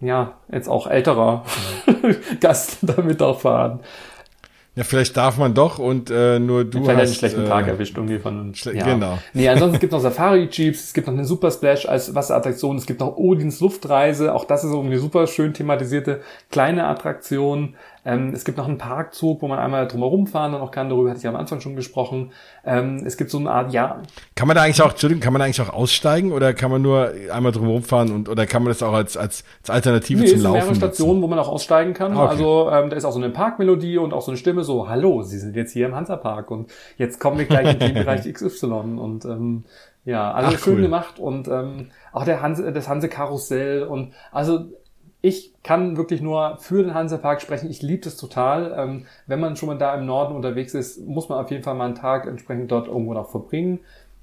[0.00, 1.44] ja, jetzt auch älterer
[2.40, 3.80] Gast damit auch fahren?
[4.76, 7.08] Ja, vielleicht darf man doch und äh, nur du vielleicht hast...
[7.08, 8.52] einen schlechten äh, Tag erwischt irgendwie von...
[8.72, 8.84] Ja.
[8.84, 9.18] Genau.
[9.34, 12.86] Nee, ansonsten gibt es noch Safari-Jeeps, es gibt noch eine Super Splash als Wasserattraktion, es
[12.86, 17.74] gibt noch Odins Luftreise, auch das ist so eine super schön thematisierte kleine Attraktion.
[18.04, 20.88] Ähm, es gibt noch einen Parkzug, wo man einmal drumherum fahren dann auch kann.
[20.88, 22.32] Darüber hatte ich am Anfang schon gesprochen.
[22.64, 24.02] Ähm, es gibt so eine Art, ja.
[24.34, 26.80] Kann man da eigentlich auch, Entschuldigung, kann man da eigentlich auch aussteigen oder kann man
[26.80, 30.26] nur einmal drumherum fahren und, oder kann man das auch als, als, als Alternative nee,
[30.26, 30.58] zum Laufen?
[30.58, 32.12] Es mehrere Stationen, wo man auch aussteigen kann.
[32.12, 32.30] Ah, okay.
[32.30, 35.22] Also, ähm, da ist auch so eine Parkmelodie und auch so eine Stimme so, hallo,
[35.22, 38.66] Sie sind jetzt hier im Hansapark und jetzt kommen wir gleich in den Bereich XY
[38.66, 39.64] und, ähm,
[40.04, 40.82] ja, also Ach, schön cool.
[40.82, 44.66] gemacht und ähm, auch der Hanse, das Hanse Karussell und also
[45.22, 47.70] ich kann wirklich nur für den Hansapark sprechen.
[47.70, 48.74] Ich liebe das total.
[48.76, 51.74] Ähm, wenn man schon mal da im Norden unterwegs ist, muss man auf jeden Fall
[51.74, 53.80] mal einen Tag entsprechend dort irgendwo noch verbringen.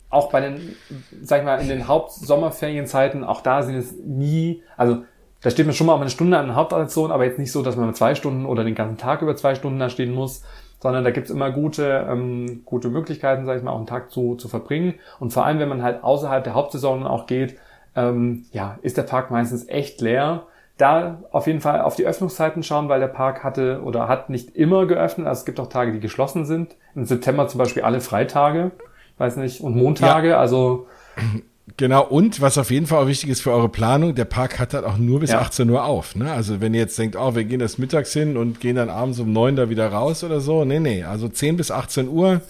[0.09, 0.75] Auch bei den,
[1.21, 5.03] sag ich mal, in den Hauptsommerferienzeiten, auch da sind es nie, also
[5.41, 7.61] da steht man schon mal auf eine Stunde an der Hauptattraktion, aber jetzt nicht so,
[7.61, 10.43] dass man zwei Stunden oder den ganzen Tag über zwei Stunden da stehen muss,
[10.79, 14.35] sondern da gibt's immer gute, ähm, gute Möglichkeiten, sag ich mal, auch einen Tag zu,
[14.35, 14.95] zu verbringen.
[15.19, 17.57] Und vor allem, wenn man halt außerhalb der Hauptsaison auch geht,
[17.95, 20.47] ähm, ja, ist der Park meistens echt leer
[20.77, 24.55] da auf jeden Fall auf die Öffnungszeiten schauen, weil der Park hatte oder hat nicht
[24.55, 25.27] immer geöffnet.
[25.27, 26.75] Also es gibt auch Tage, die geschlossen sind.
[26.95, 28.71] Im September zum Beispiel alle Freitage,
[29.17, 30.29] weiß nicht, und Montage.
[30.29, 30.39] Ja.
[30.39, 30.87] Also
[31.75, 34.73] Genau, und was auf jeden Fall auch wichtig ist für eure Planung, der Park hat
[34.73, 35.41] halt auch nur bis ja.
[35.41, 36.15] 18 Uhr auf.
[36.15, 36.31] Ne?
[36.31, 39.19] Also wenn ihr jetzt denkt, oh, wir gehen das mittags hin und gehen dann abends
[39.19, 42.41] um neun da wieder raus oder so, nee, nee, also 10 bis 18 Uhr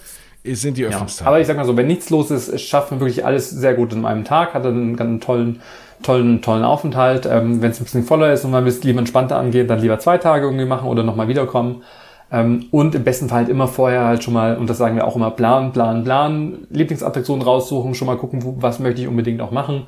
[0.44, 1.26] sind die Öffnungszeiten.
[1.26, 3.74] Ja, aber ich sag mal so, wenn nichts los ist, schafft man wirklich alles sehr
[3.74, 5.60] gut in einem Tag, hat einen ganz tollen
[6.02, 7.26] tollen, tollen Aufenthalt.
[7.26, 9.98] Ähm, Wenn es ein bisschen voller ist und man es lieber entspannter angeht, dann lieber
[9.98, 11.82] zwei Tage irgendwie machen oder nochmal wiederkommen.
[12.30, 15.06] Ähm, und im besten Fall halt immer vorher halt schon mal, und das sagen wir
[15.06, 19.40] auch immer, planen, planen, planen, Lieblingsattraktionen raussuchen, schon mal gucken, wo, was möchte ich unbedingt
[19.40, 19.86] auch machen.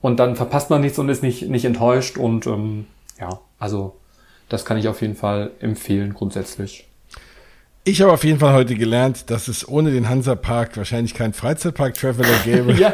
[0.00, 2.18] Und dann verpasst man nichts und ist nicht, nicht enttäuscht.
[2.18, 2.86] Und ähm,
[3.20, 3.96] ja, also
[4.48, 6.86] das kann ich auf jeden Fall empfehlen grundsätzlich.
[7.88, 12.38] Ich habe auf jeden Fall heute gelernt, dass es ohne den Hansa-Park wahrscheinlich keinen Freizeitpark-Traveler
[12.44, 12.72] gäbe.
[12.80, 12.90] ja,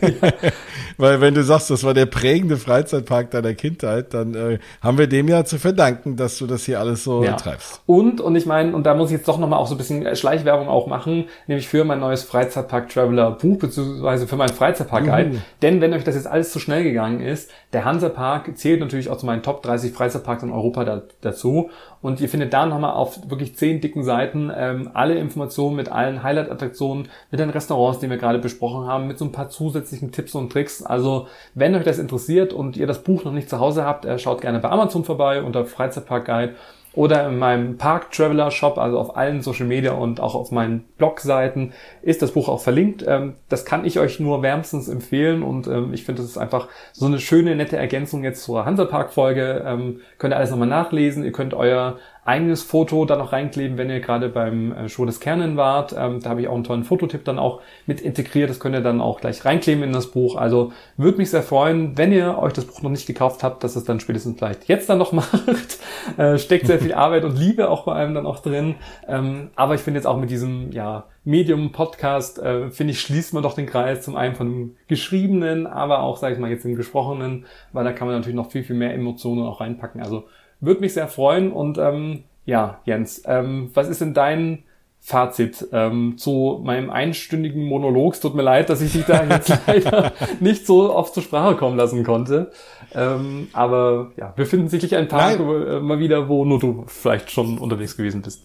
[0.00, 0.32] ja.
[0.96, 5.06] Weil wenn du sagst, das war der prägende Freizeitpark deiner Kindheit, dann äh, haben wir
[5.06, 7.34] dem ja zu verdanken, dass du das hier alles so ja.
[7.34, 7.82] treibst.
[7.86, 10.14] Und, und ich meine, und da muss ich jetzt doch nochmal auch so ein bisschen
[10.16, 15.30] Schleichwerbung auch machen, nämlich für mein neues Freizeitpark-Traveler-Buch, beziehungsweise für meinen Freizeitpark-Guide.
[15.30, 15.42] Mhm.
[15.62, 19.18] Denn wenn euch das jetzt alles zu schnell gegangen ist, der Hansa-Park zählt natürlich auch
[19.18, 21.70] zu meinen Top 30 Freizeitparks in Europa da, dazu.
[22.00, 26.22] Und ihr findet da nochmal auf wirklich zehn dicken Seiten ähm, alle Informationen mit allen
[26.22, 30.34] Highlight-Attraktionen, mit den Restaurants, die wir gerade besprochen haben, mit so ein paar zusätzlichen Tipps
[30.34, 30.82] und Tricks.
[30.82, 34.18] Also wenn euch das interessiert und ihr das Buch noch nicht zu Hause habt, äh,
[34.18, 36.54] schaut gerne bei Amazon vorbei unter Freizeitpark Guide
[36.98, 40.84] oder in meinem Park Traveler Shop, also auf allen Social Media und auch auf meinen
[40.96, 41.72] Blogseiten
[42.02, 43.04] ist das Buch auch verlinkt.
[43.06, 46.66] Ähm, das kann ich euch nur wärmstens empfehlen und ähm, ich finde, das ist einfach
[46.92, 49.62] so eine schöne, nette Ergänzung jetzt zur Hansapark-Folge.
[49.64, 51.24] Ähm, könnt ihr alles nochmal nachlesen.
[51.24, 51.98] Ihr könnt euer
[52.28, 55.94] eigenes Foto dann noch reinkleben, wenn ihr gerade beim äh, Show des Kernen wart.
[55.98, 58.50] Ähm, da habe ich auch einen tollen Fototipp dann auch mit integriert.
[58.50, 60.36] Das könnt ihr dann auch gleich reinkleben in das Buch.
[60.36, 63.76] Also würde mich sehr freuen, wenn ihr euch das Buch noch nicht gekauft habt, dass
[63.76, 65.78] es dann spätestens vielleicht jetzt dann noch macht.
[66.18, 68.74] äh, steckt sehr viel Arbeit und Liebe auch bei einem dann auch drin.
[69.08, 73.42] Ähm, aber ich finde jetzt auch mit diesem ja, Medium-Podcast, äh, finde ich, schließt man
[73.42, 76.76] doch den Kreis zum einen von dem Geschriebenen, aber auch, sage ich mal, jetzt im
[76.76, 80.02] Gesprochenen, weil da kann man natürlich noch viel, viel mehr Emotionen auch reinpacken.
[80.02, 80.24] Also
[80.60, 81.52] würde mich sehr freuen.
[81.52, 84.64] Und ähm, ja, Jens, ähm, was ist denn dein
[85.00, 88.14] Fazit ähm, zu meinem einstündigen Monolog?
[88.14, 91.56] Es tut mir leid, dass ich dich da jetzt leider nicht so oft zur Sprache
[91.56, 92.50] kommen lassen konnte.
[92.94, 97.30] Ähm, aber ja, wir finden sicherlich ein paar äh, mal wieder, wo nur du vielleicht
[97.30, 98.42] schon unterwegs gewesen bist.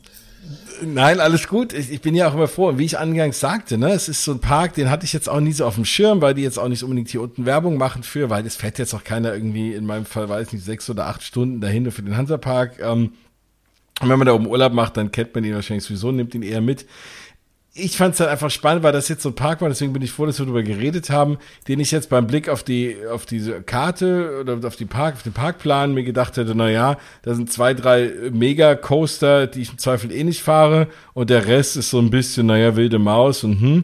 [0.86, 1.74] Nein, alles gut.
[1.74, 2.70] Ich, ich, bin ja auch immer froh.
[2.70, 5.30] Und wie ich angangs sagte, ne, es ist so ein Park, den hatte ich jetzt
[5.30, 7.78] auch nie so auf dem Schirm, weil die jetzt auch nicht unbedingt hier unten Werbung
[7.78, 10.90] machen für, weil es fährt jetzt auch keiner irgendwie, in meinem Fall, weiß nicht, sechs
[10.90, 12.80] oder acht Stunden dahin für den Hansapark.
[12.80, 13.14] Ähm,
[14.02, 16.42] und wenn man da oben Urlaub macht, dann kennt man ihn wahrscheinlich sowieso, nimmt ihn
[16.42, 16.86] eher mit
[17.76, 20.04] ich fand es halt einfach spannend, weil das jetzt so ein Park war, deswegen bin
[20.04, 23.26] ich froh, dass wir darüber geredet haben, den ich jetzt beim Blick auf die, auf
[23.26, 27.34] diese Karte oder auf die Park, auf den Parkplan mir gedacht hätte, na ja, da
[27.34, 31.90] sind zwei, drei Mega-Coaster, die ich im Zweifel eh nicht fahre und der Rest ist
[31.90, 33.84] so ein bisschen, naja, wilde Maus und hm.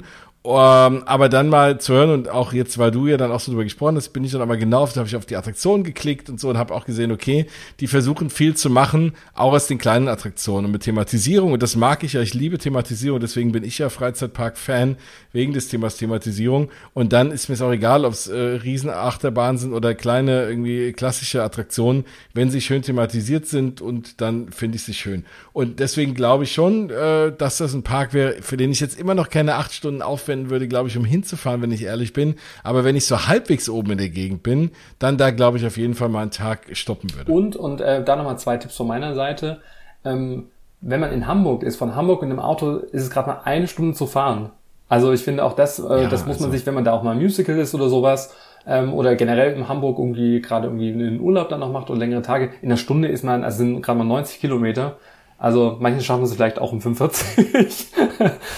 [0.49, 3.39] Um, ähm, aber dann mal zu hören und auch jetzt, weil du ja dann auch
[3.39, 5.83] so drüber gesprochen hast, bin ich dann aber genau, da habe ich auf die Attraktion
[5.83, 7.45] geklickt und so und habe auch gesehen, okay,
[7.79, 11.51] die versuchen viel zu machen, auch aus den kleinen Attraktionen und mit Thematisierung.
[11.51, 14.97] Und das mag ich ja, ich liebe Thematisierung, deswegen bin ich ja Freizeitpark-Fan
[15.33, 16.71] wegen des Themas Thematisierung.
[16.95, 20.93] Und dann ist mir es auch egal, ob es äh, Riesenachterbahnen sind oder kleine irgendwie
[20.93, 25.25] klassische Attraktionen, wenn sie schön thematisiert sind und dann finde ich sie schön.
[25.53, 28.99] Und deswegen glaube ich schon, äh, dass das ein Park wäre, für den ich jetzt
[28.99, 32.13] immer noch keine acht Stunden auf aufwenden würde, glaube ich, um hinzufahren, wenn ich ehrlich
[32.13, 32.35] bin.
[32.63, 35.77] Aber wenn ich so halbwegs oben in der Gegend bin, dann da, glaube ich, auf
[35.77, 37.31] jeden Fall mal einen Tag stoppen würde.
[37.31, 39.61] Und, und äh, da nochmal zwei Tipps von meiner Seite.
[40.05, 40.47] Ähm,
[40.81, 43.67] wenn man in Hamburg ist, von Hamburg in einem Auto ist es gerade mal eine
[43.67, 44.51] Stunde zu fahren.
[44.87, 46.45] Also ich finde auch das, äh, ja, das muss also.
[46.45, 48.33] man sich, wenn man da auch mal Musical ist oder sowas,
[48.65, 52.21] ähm, oder generell in Hamburg irgendwie gerade irgendwie einen Urlaub dann noch macht oder längere
[52.21, 54.97] Tage, in einer Stunde ist man, also sind gerade mal 90 Kilometer.
[55.39, 57.87] Also manche schaffen es vielleicht auch um 45.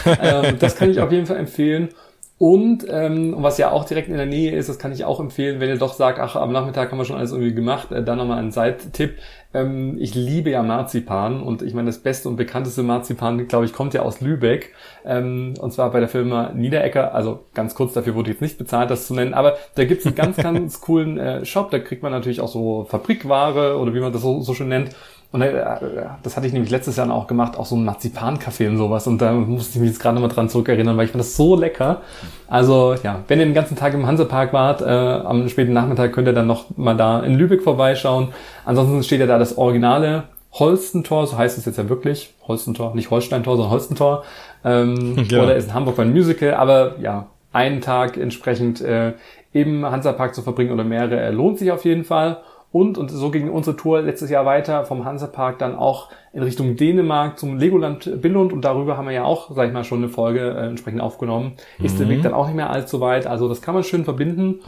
[0.21, 1.89] ähm, das kann ich auf jeden Fall empfehlen.
[2.41, 5.59] Und ähm, was ja auch direkt in der Nähe ist, das kann ich auch empfehlen,
[5.59, 8.17] wenn ihr doch sagt, ach, am Nachmittag haben wir schon alles irgendwie gemacht, äh, dann
[8.17, 9.19] nochmal ein Seittipp.
[9.53, 13.73] Ähm, ich liebe ja Marzipan und ich meine, das beste und bekannteste Marzipan, glaube ich,
[13.73, 14.73] kommt ja aus Lübeck.
[15.05, 17.13] Ähm, und zwar bei der Firma Niederecker.
[17.13, 19.35] Also ganz kurz, dafür wurde jetzt nicht bezahlt, das zu nennen.
[19.35, 21.69] Aber da gibt's einen ganz, ganz coolen äh, Shop.
[21.69, 24.95] Da kriegt man natürlich auch so Fabrikware oder wie man das so, so schön nennt.
[25.31, 25.63] Und äh,
[26.23, 29.07] das hatte ich nämlich letztes Jahr auch gemacht, auch so ein Marzipankaffee und sowas.
[29.07, 31.55] Und da musste ich mich jetzt gerade nochmal dran zurückerinnern, weil ich fand das so
[31.55, 32.01] lecker.
[32.47, 36.27] Also ja, wenn ihr den ganzen Tag im Hansepark wart, äh, am späten Nachmittag könnt
[36.27, 38.29] ihr dann noch mal da in Lübeck vorbeischauen.
[38.65, 42.33] Ansonsten steht ja da das originale Holstentor, so heißt es jetzt ja wirklich.
[42.45, 44.23] Holstentor, nicht Holsteintor, sondern Holstentor.
[44.65, 45.41] Ähm, ja.
[45.43, 46.55] Oder ist in Hamburg ein Musical.
[46.55, 49.13] Aber ja, einen Tag entsprechend äh,
[49.53, 52.37] im Hansapark zu verbringen oder mehrere äh, lohnt sich auf jeden Fall.
[52.71, 56.77] Und, und so ging unsere Tour letztes Jahr weiter vom Hansapark dann auch in Richtung
[56.77, 60.09] Dänemark zum Legoland Billund und darüber haben wir ja auch, sag ich mal, schon eine
[60.09, 61.53] Folge äh, entsprechend aufgenommen.
[61.79, 62.11] Ist der mhm.
[62.11, 64.61] Weg dann auch nicht mehr allzu weit, also das kann man schön verbinden.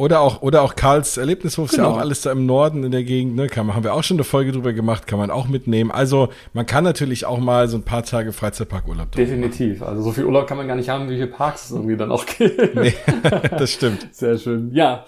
[0.00, 1.72] Oder auch, oder auch Karls Erlebnishof genau.
[1.72, 1.96] ist ja genau.
[1.96, 3.48] auch alles da im Norden in der Gegend, ne?
[3.48, 5.90] Kann man, haben wir auch schon eine Folge drüber gemacht, kann man auch mitnehmen.
[5.90, 9.82] Also man kann natürlich auch mal so ein paar Tage Freizeitparkurlaub Definitiv.
[9.82, 12.10] Also so viel Urlaub kann man gar nicht haben, wie viele Parks es irgendwie dann
[12.12, 12.76] auch gibt.
[12.76, 12.94] Nee,
[13.58, 14.08] das stimmt.
[14.14, 14.70] Sehr schön.
[14.72, 15.04] Ja,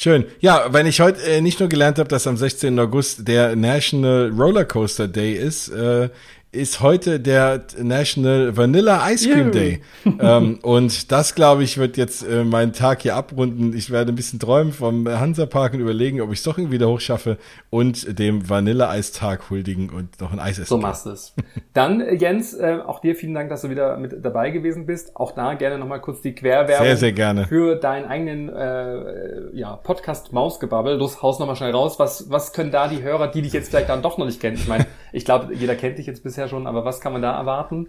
[0.00, 0.26] Schön.
[0.38, 2.78] Ja, wenn ich heute äh, nicht nur gelernt habe, dass am 16.
[2.78, 6.08] August der National Rollercoaster Day ist, äh,
[6.50, 9.82] ist heute der National Vanilla Ice Cream Day.
[10.18, 13.76] ähm, und das, glaube ich, wird jetzt äh, meinen Tag hier abrunden.
[13.76, 16.88] Ich werde ein bisschen träumen vom Hansapark und überlegen, ob ich es doch irgendwie wieder
[16.88, 17.36] hochschaffe
[17.68, 20.68] und dem Vanille-Eistag huldigen und noch ein Eis essen.
[20.68, 21.34] So machst du es.
[21.74, 25.16] Dann, äh, Jens, äh, auch dir vielen Dank, dass du wieder mit dabei gewesen bist.
[25.16, 26.86] Auch da gerne nochmal kurz die Querwerbung.
[26.86, 27.46] Sehr, sehr gerne.
[27.46, 30.96] Für deinen eigenen äh, ja, Podcast Mausgebabbel.
[30.96, 31.98] Los, haus nochmal schnell raus.
[31.98, 34.56] Was, was können da die Hörer, die dich jetzt vielleicht dann doch noch nicht kennen?
[34.56, 37.36] Ich meine, ich glaube, jeder kennt dich jetzt bisher schon, aber was kann man da
[37.36, 37.88] erwarten?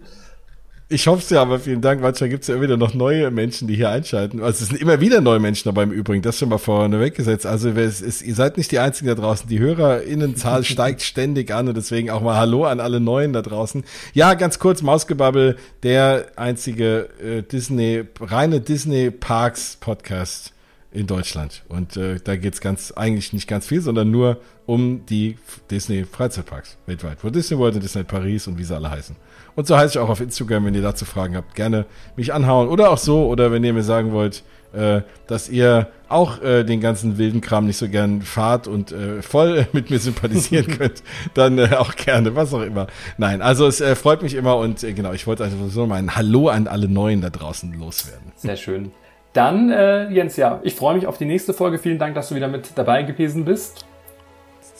[0.92, 2.02] Ich hoffe es ja, aber vielen Dank.
[2.02, 4.42] Manchmal gibt es ja immer wieder noch neue Menschen, die hier einschalten.
[4.42, 7.46] Also es sind immer wieder neue Menschen dabei im Übrigen, das schon mal vorne weggesetzt.
[7.46, 9.48] Also es ist, ihr seid nicht die Einzigen da draußen.
[9.48, 13.84] Die HörerInnenzahl steigt ständig an und deswegen auch mal Hallo an alle Neuen da draußen.
[14.14, 20.52] Ja, ganz kurz, Mausgebabbel, der einzige äh, Disney, reine Disney Parks Podcast
[20.92, 21.62] in Deutschland.
[21.68, 25.36] Und äh, da geht's ganz, eigentlich nicht ganz viel, sondern nur um die
[25.70, 27.18] Disney Freizeitparks weltweit.
[27.22, 29.16] Wo Disney World und Disney Paris und wie sie alle heißen.
[29.54, 31.86] Und so heiße ich auch auf Instagram, wenn ihr dazu Fragen habt, gerne
[32.16, 34.42] mich anhauen oder auch so, oder wenn ihr mir sagen wollt,
[34.72, 39.22] äh, dass ihr auch äh, den ganzen wilden Kram nicht so gern fahrt und äh,
[39.22, 41.02] voll mit mir sympathisieren könnt,
[41.34, 42.86] dann äh, auch gerne, was auch immer.
[43.18, 45.96] Nein, also es äh, freut mich immer und äh, genau, ich wollte also so mal
[45.96, 48.32] ein Hallo an alle Neuen da draußen loswerden.
[48.36, 48.92] Sehr schön.
[49.32, 51.78] Dann, äh, Jens, ja, ich freue mich auf die nächste Folge.
[51.78, 53.86] Vielen Dank, dass du wieder mit dabei gewesen bist.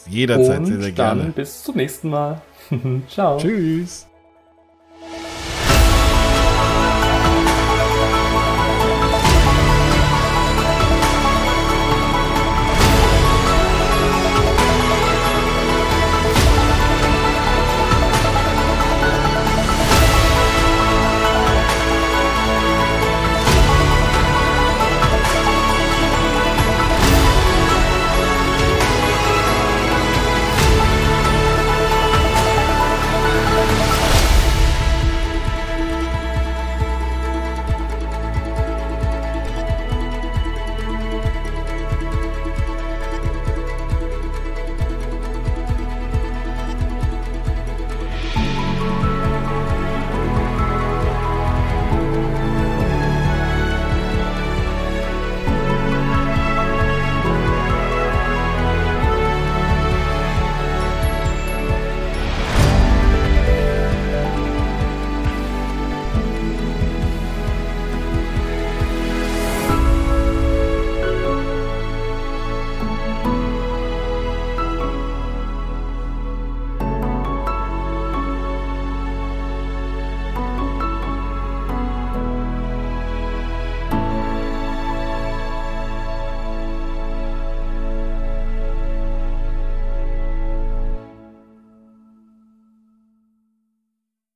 [0.08, 1.22] Jederzeit Und sehr, sehr gerne.
[1.22, 2.40] Dann bis zum nächsten Mal.
[3.08, 3.38] Ciao.
[3.38, 4.06] Tschüss.